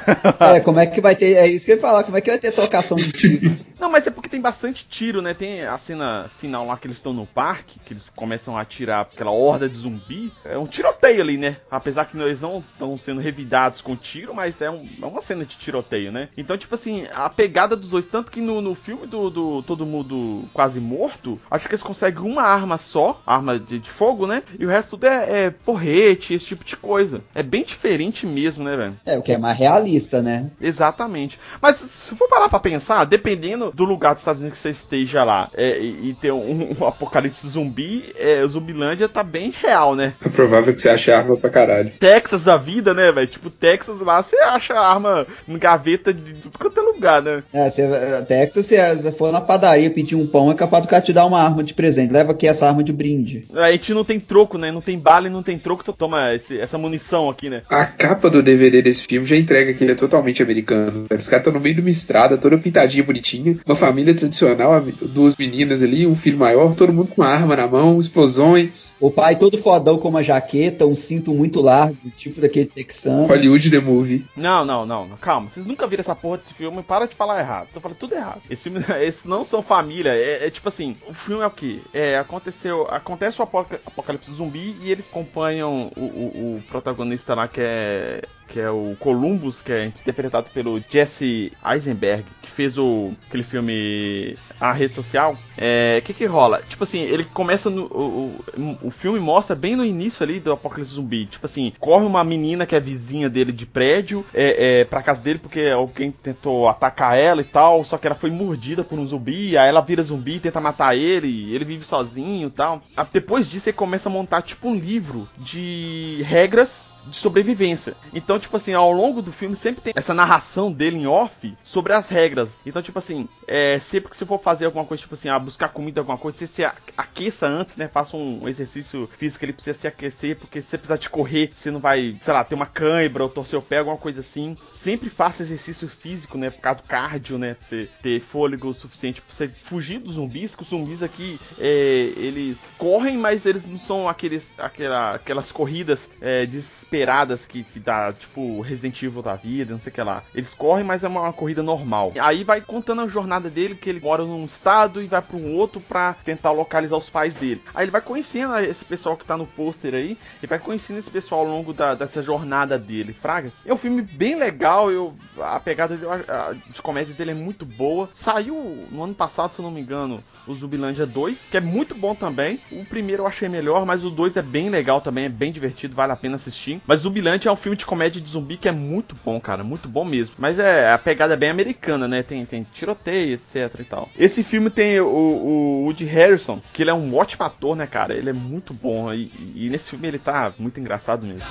é, 0.55 0.61
como 0.61 0.79
é 0.79 0.87
que 0.87 1.01
vai 1.01 1.17
ter, 1.17 1.35
é 1.35 1.47
isso 1.47 1.65
que 1.65 1.73
eu 1.73 1.77
ia 1.77 1.81
falar, 1.81 2.05
como 2.05 2.17
é 2.17 2.21
que 2.21 2.31
vai 2.31 2.39
ter 2.39 2.53
trocação 2.53 2.97
de 2.97 3.11
tiro? 3.13 3.57
não, 3.79 3.91
mas 3.91 4.07
é 4.07 4.11
porque 4.11 4.29
tem 4.29 4.41
bastante 4.41 4.87
tiro, 4.89 5.21
né, 5.21 5.35
tem 5.35 5.65
a 5.65 5.79
cena 5.79 6.31
final 6.39 6.67
lá 6.67 6.77
que 6.77 6.87
eles 6.87 6.97
estão 6.97 7.13
no 7.13 7.27
parque, 7.27 7.79
que 7.85 7.93
eles 7.93 8.09
começam 8.15 8.57
a 8.57 8.61
atirar 8.61 9.03
aquela 9.03 9.31
horda 9.31 9.69
de 9.69 9.77
zumbi, 9.77 10.33
é 10.45 10.57
um 10.57 10.67
tiroteio 10.67 11.21
ali, 11.21 11.37
né, 11.37 11.59
apesar 11.71 12.07
que 12.07 12.17
eles 12.17 12.41
não 12.41 12.65
estão 12.73 12.97
sendo 12.97 13.21
revidados 13.21 13.81
com 13.81 13.97
tiro, 13.97 14.35
mas 14.35 14.61
é, 14.61 14.71
um, 14.71 14.89
é, 15.03 15.07
uma 15.07 15.23
cena 15.23 15.45
de 15.45 15.57
tiroteio, 15.57 16.11
né? 16.11 16.29
Então, 16.37 16.57
tipo 16.57 16.75
assim, 16.75 17.07
a 17.15 17.29
pegada 17.29 17.77
dos 17.77 17.91
dois, 17.91 18.07
tanto 18.07 18.31
que 18.31 18.41
no, 18.41 18.61
no 18.61 18.75
filme 18.75 19.07
do, 19.07 19.31
do, 19.31 19.63
Todo 19.63 19.87
Mundo 19.87 20.49
Quase 20.53 20.81
Morto, 20.81 21.41
acho 21.51 21.69
que 21.69 21.75
eles 21.75 21.83
conseguem 21.83 22.23
uma 22.23 22.43
arma 22.43 22.79
só, 22.79 23.21
arma 23.27 23.59
de, 23.59 23.79
de 23.79 23.91
fogo, 23.91 24.27
né? 24.27 24.43
E 24.59 24.65
o 24.65 24.69
resto 24.69 24.95
tudo 24.95 25.07
é, 25.07 25.47
é, 25.47 25.51
porrete, 25.51 26.35
esse 26.35 26.47
tipo 26.47 26.65
de 26.65 26.77
coisa. 26.77 27.21
É 27.35 27.43
bem 27.43 27.65
diferente 27.65 28.27
mesmo, 28.27 28.65
né, 28.65 28.77
velho? 28.77 29.01
É, 29.05 29.19
o 29.19 29.23
que 29.23 29.33
é 29.33 29.39
mais 29.39 29.59
realista, 29.59 30.23
né? 30.23 30.51
Exatamente. 30.61 31.39
Mas 31.61 31.77
se 31.77 32.15
for 32.15 32.29
parar 32.29 32.49
pra 32.49 32.61
pensar, 32.61 33.05
dependendo 33.05 33.64
do 33.73 33.85
lugar 33.85 34.15
dos 34.15 34.23
Estados 34.23 34.41
Unidos 34.41 34.59
que 34.59 34.63
você 34.63 34.71
esteja 34.71 35.25
lá 35.25 35.51
é, 35.55 35.79
e, 35.79 36.11
e, 36.11 36.15
ter 36.15 36.33
um, 36.33 36.75
um 36.79 36.85
apocalipse 36.87 37.47
zumbi, 37.49 38.05
é, 38.19 38.47
Zumbilândia 38.47 39.09
tá 39.09 39.23
bem 39.23 39.53
real, 39.63 39.95
né? 39.95 40.15
É 40.25 40.29
provável 40.29 40.75
que 40.75 40.81
você 40.81 40.89
ache 40.89 41.11
arma 41.11 41.37
pra 41.37 41.51
caralho. 41.51 41.91
Texas 41.99 42.45
da 42.45 42.57
vida, 42.57 42.95
né, 42.95 43.13
velho? 43.13 43.27
Tipo, 43.27 43.51
Texas 43.51 44.01
lá 44.01 44.23
você 44.23 44.37
acha 44.39 44.75
arma 44.75 45.27
em 45.49 45.59
gaveta 45.59 46.13
de 46.13 46.35
tudo 46.35 46.59
quanto 46.59 46.81
é 46.81 46.83
lugar, 46.83 47.23
né? 47.23 47.43
É, 47.53 47.71
você, 47.71 47.87
Texas, 48.27 48.67
se 48.67 48.95
você 48.97 49.13
for 49.13 49.33
na 49.33 49.41
padaria 49.41 49.91
pedir 49.91 50.17
um 50.17 50.27
pão, 50.27 50.51
é 50.51 50.55
capaz 50.55 50.83
do 50.83 50.89
cara 50.89 51.03
te 51.03 51.13
dar 51.13 51.27
uma 51.27 51.41
arma 51.41 51.63
de 51.63 51.75
presente. 51.75 52.13
Leva 52.13 52.33
aqui 52.33 52.47
essa 52.47 52.67
arma 52.67 52.83
de 52.83 52.93
brinde. 52.93 53.45
A 53.55 53.71
gente 53.73 53.93
não 53.93 54.05
tem 54.05 54.19
troco, 54.19 54.59
né? 54.59 54.71
Não 54.71 54.81
tem 54.81 54.99
bala 54.99 55.27
e 55.27 55.31
não 55.31 55.43
tem 55.43 55.59
troco, 55.59 55.85
tu 55.85 55.93
toma 55.93 56.35
esse, 56.35 56.59
essa 56.59 56.79
munição 56.79 57.29
aqui, 57.29 57.51
né? 57.51 57.63
A 57.69 57.85
capa 57.85 58.31
do 58.31 58.43
DVD 58.43 58.83
desse 58.83 59.05
filme 59.05 59.27
já 59.27 59.37
entrega 59.37 59.75
que 59.75 59.85
ele 59.85 59.93
é 59.93 59.97
totalmente 59.97 60.43
americano. 60.43 61.05
Os 61.05 61.29
caras 61.29 61.47
estão 61.47 61.53
no 61.53 61.61
meio 61.61 61.75
de 61.75 61.81
uma 61.81 61.91
estrada, 61.91 62.39
toda 62.39 62.59
pintadinha, 62.59 63.05
bonitinha. 63.05 63.54
Uma 63.65 63.77
família 63.77 64.15
tradicional, 64.15 64.83
duas 65.03 65.37
meninas 65.37 65.83
ali, 65.83 66.07
um 66.07 66.17
filho 66.17 66.39
maior, 66.39 66.75
todo 66.75 66.93
mundo 66.93 67.11
com 67.15 67.23
arma 67.23 67.57
na 67.57 67.67
mão, 67.67 67.99
explosões. 67.99 68.97
O 69.01 69.11
pai 69.11 69.37
todo 69.37 69.59
fodão 69.59 69.99
com 69.99 70.09
uma 70.09 70.23
jaqueta, 70.23 70.87
um 70.87 70.97
cinto 70.97 71.33
muito 71.33 71.61
largo, 71.61 71.97
tipo 72.17 72.41
daquele 72.41 72.67
texano. 72.67 73.27
Hollywood 73.27 73.71
The 73.71 73.81
Movie. 73.81 74.27
Não, 74.37 74.65
não, 74.65 74.87
não, 74.87 75.09
calma. 75.21 75.49
Vocês 75.51 75.67
nunca 75.67 75.87
viram 75.87 76.01
essa 76.01 76.15
porra 76.15 76.39
desse 76.39 76.55
filme, 76.55 76.83
para 76.83 77.07
de 77.07 77.15
falar 77.15 77.41
errado. 77.41 77.69
Você 77.73 77.81
fala 77.81 77.95
tudo 77.95 78.15
errado. 78.15 78.43
Esse 78.49 78.65
filme, 78.65 78.85
esses 79.03 79.25
não 79.25 79.45
são 79.45 79.63
família. 79.63 80.11
É, 80.11 80.47
é, 80.47 80.51
tipo 80.51 80.69
assim, 80.69 80.97
o 81.09 81.15
filme 81.15 81.43
é 81.43 81.47
o 81.47 81.51
que? 81.51 81.83
É, 81.93 82.19
aconteceu. 82.19 82.87
Acontece 82.91 83.41
o 83.41 83.43
apocalipse 83.43 84.33
zumbi 84.33 84.77
e 84.83 84.91
eles 84.91 85.09
acompanham 85.11 85.91
o, 85.97 86.01
o, 86.01 86.57
o 86.57 86.63
protagonista 86.63 87.35
lá 87.35 87.49
que 87.49 87.61
é 87.61 88.23
que 88.49 88.61
é 88.61 88.71
o 88.71 88.97
Columbus, 88.99 89.61
que 89.61 89.73
é 89.73 89.87
interpretado 89.87 90.49
pelo 90.53 90.83
Jesse 90.89 91.53
Eisenberg, 91.65 92.25
que 92.43 92.51
fez 92.51 92.79
o 92.79 93.13
aquele 93.29 93.43
filme 93.43 94.37
A 94.61 94.73
Rede 94.73 94.95
Social. 94.95 95.33
O 95.33 95.39
é, 95.59 96.01
que 96.05 96.13
que 96.13 96.25
rola? 96.27 96.63
Tipo 96.69 96.85
assim, 96.85 97.01
ele 97.01 97.25
começa 97.25 97.71
no. 97.71 97.85
O, 97.85 98.79
o, 98.83 98.91
filme 98.91 99.19
mostra 99.19 99.57
bem 99.57 99.77
no 99.77 99.85
início 99.85 100.23
ali 100.23 100.41
do 100.41 100.53
Apocalipse 100.53 100.95
Zumbi. 100.95 101.27
Tipo 101.27 101.47
assim, 101.47 101.73
corre 101.79 102.05
uma 102.05 102.23
menina 102.23 102.67
que 102.67 102.77
é 102.77 102.81
vizinha 102.81 103.29
dele 103.29 103.53
de 103.53 103.67
prédio 103.67 104.25
é, 104.33 104.81
é, 104.81 104.85
pra 104.85 105.03
casa 105.03 105.23
dele 105.23 105.39
porque 105.39 105.69
alguém 105.69 106.11
tentou 106.11 106.69
atacar 106.69 107.19
ela 107.19 107.41
e 107.41 107.45
tal. 107.45 107.85
Só 107.85 107.99
que 107.99 108.07
ela 108.07 108.17
foi 108.17 108.31
mordida 108.31 108.85
por 108.85 108.99
um 108.99 109.07
zumbi. 109.07 109.57
Aí 109.57 109.69
ela 109.69 109.81
vira 109.81 110.03
zumbi, 110.03 110.41
tenta 110.41 110.61
matar 110.61 110.97
ele. 110.97 111.55
Ele 111.55 111.65
vive 111.65 111.85
sozinho 111.85 112.49
e 112.49 112.51
tal. 112.51 112.83
Depois 113.13 113.49
disso, 113.49 113.69
ele 113.69 113.77
começa 113.77 114.09
a 114.09 114.13
montar 114.13 114.43
tipo 114.43 114.69
um 114.69 114.75
livro 114.75 115.29
de 115.39 116.23
regras 116.25 116.94
de 117.07 117.17
sobrevivência. 117.17 117.97
Então, 118.13 118.39
tipo 118.39 118.57
assim, 118.57 118.73
ao 118.73 118.93
longo 118.93 119.23
do 119.23 119.33
filme 119.33 119.57
sempre 119.57 119.83
tem 119.83 119.93
essa 119.97 120.15
narração 120.15 120.73
dele 120.73 120.97
em 120.97 121.07
off 121.07 121.57
sobre 121.63 121.93
as 121.93 122.09
regras. 122.09 122.61
Então, 122.65 122.83
tipo 122.83 122.99
assim, 122.99 123.29
é, 123.47 123.79
sempre 123.79 124.11
que 124.11 124.17
você 124.17 124.27
for 124.27 124.41
fazer 124.41 124.67
alguma 124.67 124.85
coisa, 124.85 125.03
tipo 125.03 125.15
assim, 125.15 125.29
ah, 125.29 125.39
buscar 125.39 125.69
comida, 125.69 126.01
alguma 126.01 126.19
coisa, 126.19 126.39
você 126.39 126.47
se 126.47 126.65
aqueça 126.97 127.47
antes, 127.47 127.77
né? 127.77 127.89
Faça 127.89 128.17
um 128.17 128.49
exercício 128.49 129.07
físico, 129.07 129.45
ele 129.45 129.53
precisa 129.53 129.79
se 129.79 129.87
aquecer, 129.87 130.37
porque 130.37 130.61
se 130.61 130.69
você 130.69 130.79
precisar 130.79 130.97
de 130.97 131.11
correr, 131.11 131.53
você 131.55 131.71
não 131.71 131.81
vai, 131.81 132.17
sei 132.21 132.33
lá, 132.33 132.45
ter 132.45 132.55
uma 132.55 132.67
cãibra 132.67 133.23
ou 133.23 133.29
torcer 133.29 133.59
o 133.59 133.63
pé, 133.63 133.79
alguma 133.79 133.97
coisa 133.97 134.21
assim. 134.21 134.57
Sempre 134.73 135.11
faça 135.11 135.43
exercício 135.43 135.89
físico, 135.89 136.39
né? 136.39 136.51
Por 136.51 136.61
causa 136.61 136.81
do 136.81 136.85
cardio, 136.85 137.39
né? 137.39 137.55
Pra 137.55 137.69
você 137.69 137.89
ter 138.03 138.21
fôlego 138.21 138.73
suficiente 138.73 139.21
pra 139.21 139.35
você 139.35 139.49
fugir 139.49 139.99
dos 139.99 140.15
zumbis, 140.15 140.55
que 140.55 140.63
os 140.63 140.69
zumbis 140.69 141.03
aqui, 141.03 141.39
é, 141.59 142.13
eles 142.17 142.59
correm, 142.79 143.17
mas 143.17 143.47
eles 143.47 143.67
não 143.67 143.79
são 143.79 144.09
aqueles, 144.09 144.53
aquela, 144.59 145.15
aquelas 145.15 145.53
corridas 145.53 146.09
é, 146.21 146.47
desesperadas 146.95 147.47
que, 147.47 147.65
que 147.65 147.81
dá, 147.81 148.13
tipo, 148.13 148.61
Resident 148.61 149.03
Evil 149.03 149.23
da 149.23 149.35
vida, 149.35 149.73
não 149.73 149.79
sei 149.79 149.91
o 149.91 149.95
que 149.95 150.03
lá. 150.03 150.23
Eles 150.35 150.55
correm, 150.55 150.85
mas 150.85 151.05
é 151.05 151.09
uma, 151.09 151.23
uma 151.23 151.33
corrida 151.33 151.63
normal. 151.63 152.13
Aí 152.21 152.45
vai 152.45 152.61
contando 152.61 153.03
a 153.03 153.09
jornada 153.09 153.25
jornada 153.25 153.51
dele, 153.51 153.75
que 153.75 153.89
ele 153.89 154.01
mora 154.01 154.25
num 154.25 154.45
estado 154.45 155.03
e 155.03 155.07
vai 155.07 155.21
para 155.21 155.37
um 155.37 155.55
outro 155.55 155.81
para 155.81 156.15
tentar 156.25 156.53
localizar 156.53 156.97
os 156.97 157.11
pais 157.11 157.35
dele. 157.35 157.63
Aí 157.75 157.85
ele 157.85 157.91
vai 157.91 158.01
conhecendo 158.01 158.57
esse 158.59 158.85
pessoal 158.85 159.17
que 159.17 159.25
tá 159.25 159.37
no 159.37 159.47
pôster 159.47 159.95
aí, 159.95 160.17
e 160.43 160.47
vai 160.47 160.59
conhecendo 160.59 160.99
esse 160.99 161.11
pessoal 161.11 161.41
ao 161.41 161.47
longo 161.47 161.73
da, 161.73 161.95
dessa 161.95 162.23
jornada 162.23 162.79
dele, 162.79 163.13
fraga. 163.13 163.51
É 163.65 163.73
um 163.73 163.79
filme 163.79 164.03
bem 164.03 164.37
legal, 164.37 164.91
eu 164.91 165.15
a 165.41 165.59
pegada 165.59 165.97
de, 165.97 166.07
a, 166.07 166.53
de 166.53 166.83
comédia 166.83 167.15
dele 167.15 167.33
é 167.33 167.35
muito 167.35 167.65
boa. 167.65 168.09
Saiu 168.15 168.87
no 168.91 169.03
ano 169.03 169.15
passado, 169.15 169.53
se 169.53 169.61
eu 169.61 169.65
não 169.65 169.71
me 169.71 169.81
engano, 169.81 170.23
o 170.47 170.55
Zubilândia 170.55 171.07
2, 171.07 171.49
que 171.51 171.57
é 171.57 171.61
muito 171.61 171.95
bom 171.95 172.15
também. 172.15 172.61
O 172.71 172.85
primeiro 172.85 173.23
eu 173.23 173.27
achei 173.27 173.49
melhor, 173.49 173.85
mas 173.85 174.05
o 174.05 174.11
2 174.11 174.37
é 174.37 174.43
bem 174.43 174.69
legal 174.69 175.01
também, 175.01 175.25
é 175.25 175.29
bem 175.29 175.53
divertido, 175.53 175.95
vale 175.95 176.13
a 176.13 176.17
pena 176.17 176.37
assistir. 176.37 176.81
Mas 176.87 177.01
Zubilândia 177.01 177.49
é 177.49 177.53
um 177.53 177.57
filme 177.57 177.77
de 177.77 177.87
comédia 177.87 178.21
de 178.21 178.31
zumbi 178.31 178.57
que 178.57 178.69
é 178.69 178.73
muito 178.73 179.17
bom, 179.25 179.41
cara, 179.41 179.65
muito 179.65 179.89
bom 179.89 180.05
mesmo. 180.05 180.37
Mas 180.39 180.59
é 180.59 180.93
a 180.93 180.99
pegada 180.99 181.35
é 181.35 181.37
bem 181.37 181.51
americana, 181.51 182.07
né? 182.09 182.23
Tem, 182.23 182.45
tem 182.45 182.65
tiroteio, 182.73 183.35
etc 183.35 183.81
e 183.81 183.85
tal. 183.85 184.09
Esse 184.19 184.43
filme 184.43 184.71
tem 184.71 185.01
o, 185.01 185.07
o 185.07 185.85
Woody 185.85 186.05
Harrison, 186.05 186.61
que 186.73 186.83
ele 186.83 186.91
é 186.91 186.95
um 186.95 187.15
ótimo 187.15 187.45
ator, 187.45 187.77
né, 187.77 187.87
cara? 187.87 188.15
Ele 188.15 188.31
é 188.31 188.33
muito 188.33 188.73
bom 188.75 189.13
e, 189.13 189.31
e 189.55 189.69
nesse 189.71 189.91
filme 189.91 190.09
ele 190.09 190.19
tá 190.19 190.53
muito 190.59 190.79
engraçado 190.81 191.27
mesmo. 191.27 191.47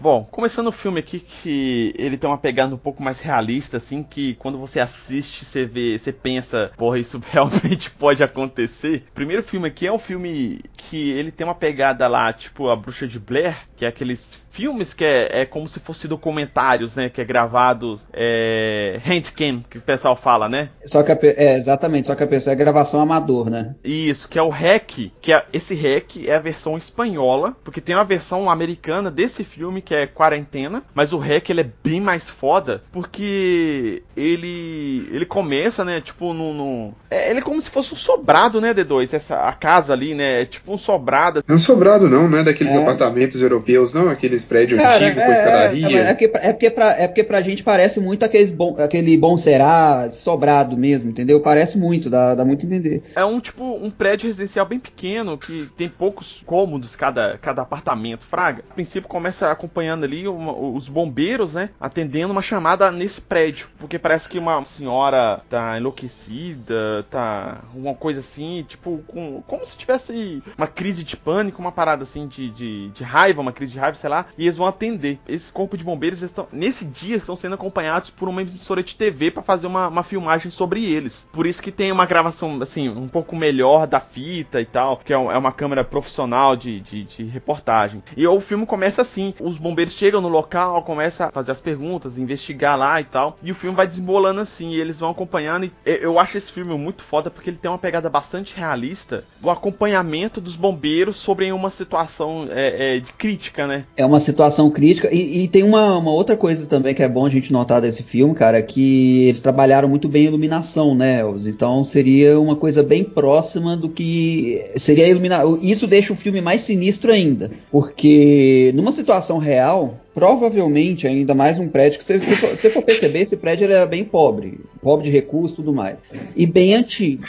Bom, 0.00 0.26
começando 0.30 0.68
o 0.68 0.72
filme 0.72 1.00
aqui 1.00 1.18
que 1.18 1.92
ele 1.98 2.16
tem 2.16 2.30
uma 2.30 2.38
pegada 2.38 2.74
um 2.74 2.78
pouco 2.78 3.02
mais 3.02 3.20
realista, 3.20 3.78
assim, 3.78 4.02
que 4.02 4.34
quando 4.34 4.56
você 4.56 4.78
assiste, 4.78 5.44
você 5.44 5.64
vê, 5.64 5.98
você 5.98 6.12
pensa, 6.12 6.70
porra, 6.76 6.98
isso 6.98 7.20
realmente 7.30 7.90
pode 7.90 8.22
acontecer. 8.22 9.04
O 9.10 9.12
primeiro 9.12 9.42
filme 9.42 9.66
aqui 9.66 9.86
é 9.86 9.92
um 9.92 9.98
filme 9.98 10.60
que 10.76 11.10
ele 11.10 11.32
tem 11.32 11.46
uma 11.46 11.54
pegada 11.54 12.06
lá, 12.06 12.32
tipo 12.32 12.68
a 12.68 12.76
Bruxa 12.76 13.08
de 13.08 13.18
Blair, 13.18 13.56
que 13.76 13.84
é 13.84 13.88
aqueles 13.88 14.38
filmes 14.50 14.92
que 14.92 15.04
é, 15.04 15.42
é 15.42 15.44
como 15.44 15.68
se 15.68 15.78
fosse 15.78 16.08
documentários, 16.08 16.96
né? 16.96 17.08
Que 17.08 17.20
é 17.20 17.24
gravado 17.24 18.00
é, 18.12 19.00
handcam, 19.04 19.62
que 19.68 19.78
o 19.78 19.80
pessoal 19.80 20.16
fala, 20.16 20.48
né? 20.48 20.70
Só 20.84 21.02
que 21.04 21.12
a, 21.12 21.18
é, 21.22 21.56
exatamente, 21.56 22.08
só 22.08 22.14
que 22.16 22.24
a 22.24 22.26
pessoa 22.26 22.52
é 22.52 22.56
gravação 22.56 23.00
amador, 23.00 23.48
né? 23.50 23.76
Isso, 23.84 24.28
que 24.28 24.38
é 24.38 24.42
o 24.42 24.48
REC, 24.48 25.12
que 25.20 25.32
é, 25.32 25.44
esse 25.52 25.74
REC 25.74 26.26
é 26.26 26.34
a 26.34 26.40
versão 26.40 26.76
espanhola, 26.76 27.56
porque 27.62 27.80
tem 27.80 27.94
uma 27.94 28.04
versão 28.04 28.50
americana 28.50 29.10
desse 29.10 29.44
filme 29.44 29.80
que 29.88 29.94
é 29.94 30.06
Quarentena, 30.06 30.82
mas 30.94 31.14
o 31.14 31.18
REC 31.18 31.48
ele 31.48 31.62
é 31.62 31.70
bem 31.82 31.98
mais 31.98 32.28
foda, 32.28 32.82
porque 32.92 34.02
ele 34.14 35.08
ele 35.10 35.24
começa, 35.24 35.82
né, 35.82 35.98
tipo 35.98 36.34
no, 36.34 36.52
no 36.52 36.94
é, 37.10 37.30
ele 37.30 37.38
é 37.38 37.42
como 37.42 37.60
se 37.62 37.70
fosse 37.70 37.94
um 37.94 37.96
sobrado, 37.96 38.60
né, 38.60 38.74
D2, 38.74 39.14
essa 39.14 39.36
a 39.36 39.52
casa 39.54 39.94
ali, 39.94 40.14
né, 40.14 40.42
é 40.42 40.44
tipo 40.44 40.74
um 40.74 40.76
sobrado. 40.76 41.42
Não 41.48 41.54
é 41.54 41.56
um 41.56 41.58
sobrado 41.58 42.06
não, 42.06 42.28
né, 42.28 42.42
daqueles 42.42 42.74
é. 42.74 42.82
apartamentos 42.82 43.40
europeus, 43.40 43.94
não, 43.94 44.10
aqueles 44.10 44.44
prédios 44.44 44.78
antigos 44.78 45.22
com 45.22 45.30
é, 45.30 45.32
escadaria. 45.32 45.86
É, 45.86 46.00
é, 46.00 46.06
porque, 46.12 46.24
é, 46.34 46.52
porque 46.52 46.70
pra, 46.70 46.90
é 46.90 47.08
porque 47.08 47.24
pra 47.24 47.40
gente 47.40 47.62
parece 47.62 47.98
muito 47.98 48.26
aqueles 48.26 48.50
bom, 48.50 48.76
aquele 48.78 49.16
bom 49.16 49.38
será 49.38 50.10
sobrado 50.10 50.76
mesmo, 50.76 51.08
entendeu? 51.08 51.40
Parece 51.40 51.78
muito, 51.78 52.10
dá, 52.10 52.34
dá 52.34 52.44
muito 52.44 52.66
a 52.66 52.68
entender. 52.68 53.02
É 53.16 53.24
um 53.24 53.40
tipo 53.40 53.64
um 53.64 53.90
prédio 53.90 54.26
residencial 54.26 54.66
bem 54.66 54.78
pequeno, 54.78 55.38
que 55.38 55.66
tem 55.78 55.88
poucos 55.88 56.42
cômodos 56.44 56.94
cada, 56.94 57.38
cada 57.38 57.62
apartamento, 57.62 58.26
fraga. 58.26 58.62
A 58.70 58.74
princípio 58.74 59.08
começa 59.08 59.50
acompanhando 59.78 60.04
ali 60.04 60.26
uma, 60.26 60.52
os 60.52 60.88
bombeiros, 60.88 61.54
né, 61.54 61.70
atendendo 61.80 62.32
uma 62.32 62.42
chamada 62.42 62.90
nesse 62.90 63.20
prédio, 63.20 63.68
porque 63.78 63.98
parece 63.98 64.28
que 64.28 64.38
uma 64.38 64.64
senhora 64.64 65.40
tá 65.48 65.78
enlouquecida, 65.78 67.06
tá 67.08 67.60
uma 67.74 67.94
coisa 67.94 68.20
assim, 68.20 68.64
tipo, 68.68 69.02
com, 69.06 69.40
como 69.42 69.64
se 69.64 69.76
tivesse 69.76 70.42
uma 70.56 70.66
crise 70.66 71.04
de 71.04 71.16
pânico, 71.16 71.60
uma 71.60 71.70
parada 71.70 72.02
assim 72.02 72.26
de, 72.26 72.50
de, 72.50 72.88
de 72.90 73.04
raiva, 73.04 73.40
uma 73.40 73.52
crise 73.52 73.72
de 73.72 73.78
raiva, 73.78 73.96
sei 73.96 74.10
lá, 74.10 74.26
e 74.36 74.44
eles 74.44 74.56
vão 74.56 74.66
atender. 74.66 75.18
Esse 75.28 75.50
corpo 75.52 75.76
de 75.76 75.84
bombeiros 75.84 76.22
estão, 76.22 76.48
nesse 76.52 76.84
dia, 76.84 77.16
estão 77.16 77.36
sendo 77.36 77.54
acompanhados 77.54 78.10
por 78.10 78.28
uma 78.28 78.42
emissora 78.42 78.82
de 78.82 78.96
TV 78.96 79.30
para 79.30 79.42
fazer 79.42 79.66
uma, 79.66 79.88
uma 79.88 80.02
filmagem 80.02 80.50
sobre 80.50 80.84
eles. 80.84 81.28
Por 81.32 81.46
isso 81.46 81.62
que 81.62 81.70
tem 81.70 81.92
uma 81.92 82.06
gravação, 82.06 82.60
assim, 82.60 82.88
um 82.88 83.08
pouco 83.08 83.36
melhor 83.36 83.86
da 83.86 84.00
fita 84.00 84.60
e 84.60 84.64
tal, 84.64 84.96
que 84.96 85.12
é, 85.12 85.16
é 85.16 85.38
uma 85.38 85.52
câmera 85.52 85.84
profissional 85.84 86.56
de, 86.56 86.80
de, 86.80 87.04
de 87.04 87.24
reportagem. 87.24 88.02
E 88.16 88.26
o 88.26 88.40
filme 88.40 88.66
começa 88.66 89.02
assim: 89.02 89.34
os 89.40 89.58
bombeiros 89.58 89.67
chegam 89.88 90.20
no 90.20 90.28
local, 90.28 90.82
começam 90.82 91.26
a 91.26 91.30
fazer 91.30 91.52
as 91.52 91.60
perguntas, 91.60 92.18
investigar 92.18 92.78
lá 92.78 93.00
e 93.00 93.04
tal, 93.04 93.36
e 93.42 93.50
o 93.50 93.54
filme 93.54 93.76
vai 93.76 93.86
desembolando 93.86 94.40
assim, 94.40 94.70
e 94.70 94.80
eles 94.80 94.98
vão 94.98 95.10
acompanhando. 95.10 95.64
E 95.64 95.72
eu 95.84 96.18
acho 96.18 96.38
esse 96.38 96.52
filme 96.52 96.76
muito 96.76 97.02
foda 97.02 97.30
porque 97.30 97.50
ele 97.50 97.56
tem 97.56 97.70
uma 97.70 97.78
pegada 97.78 98.08
bastante 98.08 98.56
realista 98.56 99.24
do 99.40 99.50
acompanhamento 99.50 100.40
dos 100.40 100.56
bombeiros 100.56 101.16
sobre 101.16 101.50
uma 101.52 101.70
situação 101.70 102.48
é, 102.50 102.96
é, 102.96 103.02
crítica, 103.16 103.66
né? 103.66 103.84
É 103.96 104.04
uma 104.04 104.20
situação 104.20 104.70
crítica. 104.70 105.08
E, 105.12 105.44
e 105.44 105.48
tem 105.48 105.62
uma, 105.62 105.98
uma, 105.98 106.10
outra 106.10 106.36
coisa 106.36 106.66
também 106.66 106.94
que 106.94 107.02
é 107.02 107.08
bom 107.08 107.26
a 107.26 107.30
gente 107.30 107.52
notar 107.52 107.80
desse 107.80 108.02
filme, 108.02 108.34
cara, 108.34 108.62
que 108.62 109.26
eles 109.28 109.40
trabalharam 109.40 109.88
muito 109.88 110.08
bem 110.08 110.26
a 110.26 110.28
iluminação, 110.28 110.94
né, 110.94 111.20
Elvis? 111.20 111.46
Então 111.46 111.84
seria 111.84 112.38
uma 112.38 112.56
coisa 112.56 112.82
bem 112.82 113.04
próxima 113.04 113.76
do 113.76 113.88
que 113.88 114.64
seria 114.76 115.04
a 115.04 115.08
iluminação. 115.08 115.58
Isso 115.62 115.86
deixa 115.86 116.12
o 116.12 116.16
filme 116.16 116.40
mais 116.40 116.62
sinistro 116.62 117.12
ainda. 117.12 117.50
Porque 117.70 118.72
numa 118.74 118.92
situação 118.92 119.38
real, 119.38 119.57
real 119.58 119.98
provavelmente, 120.18 121.06
ainda 121.06 121.34
mais 121.34 121.58
um 121.58 121.68
prédio 121.68 121.98
que 121.98 122.04
se 122.04 122.18
você 122.18 122.70
for 122.70 122.82
perceber, 122.82 123.20
esse 123.20 123.36
prédio 123.36 123.70
era 123.70 123.86
bem 123.86 124.04
pobre, 124.04 124.60
pobre 124.82 125.06
de 125.06 125.10
recursos 125.10 125.52
e 125.52 125.56
tudo 125.56 125.72
mais. 125.72 126.00
E 126.34 126.46
bem 126.46 126.74
antigo. 126.74 127.24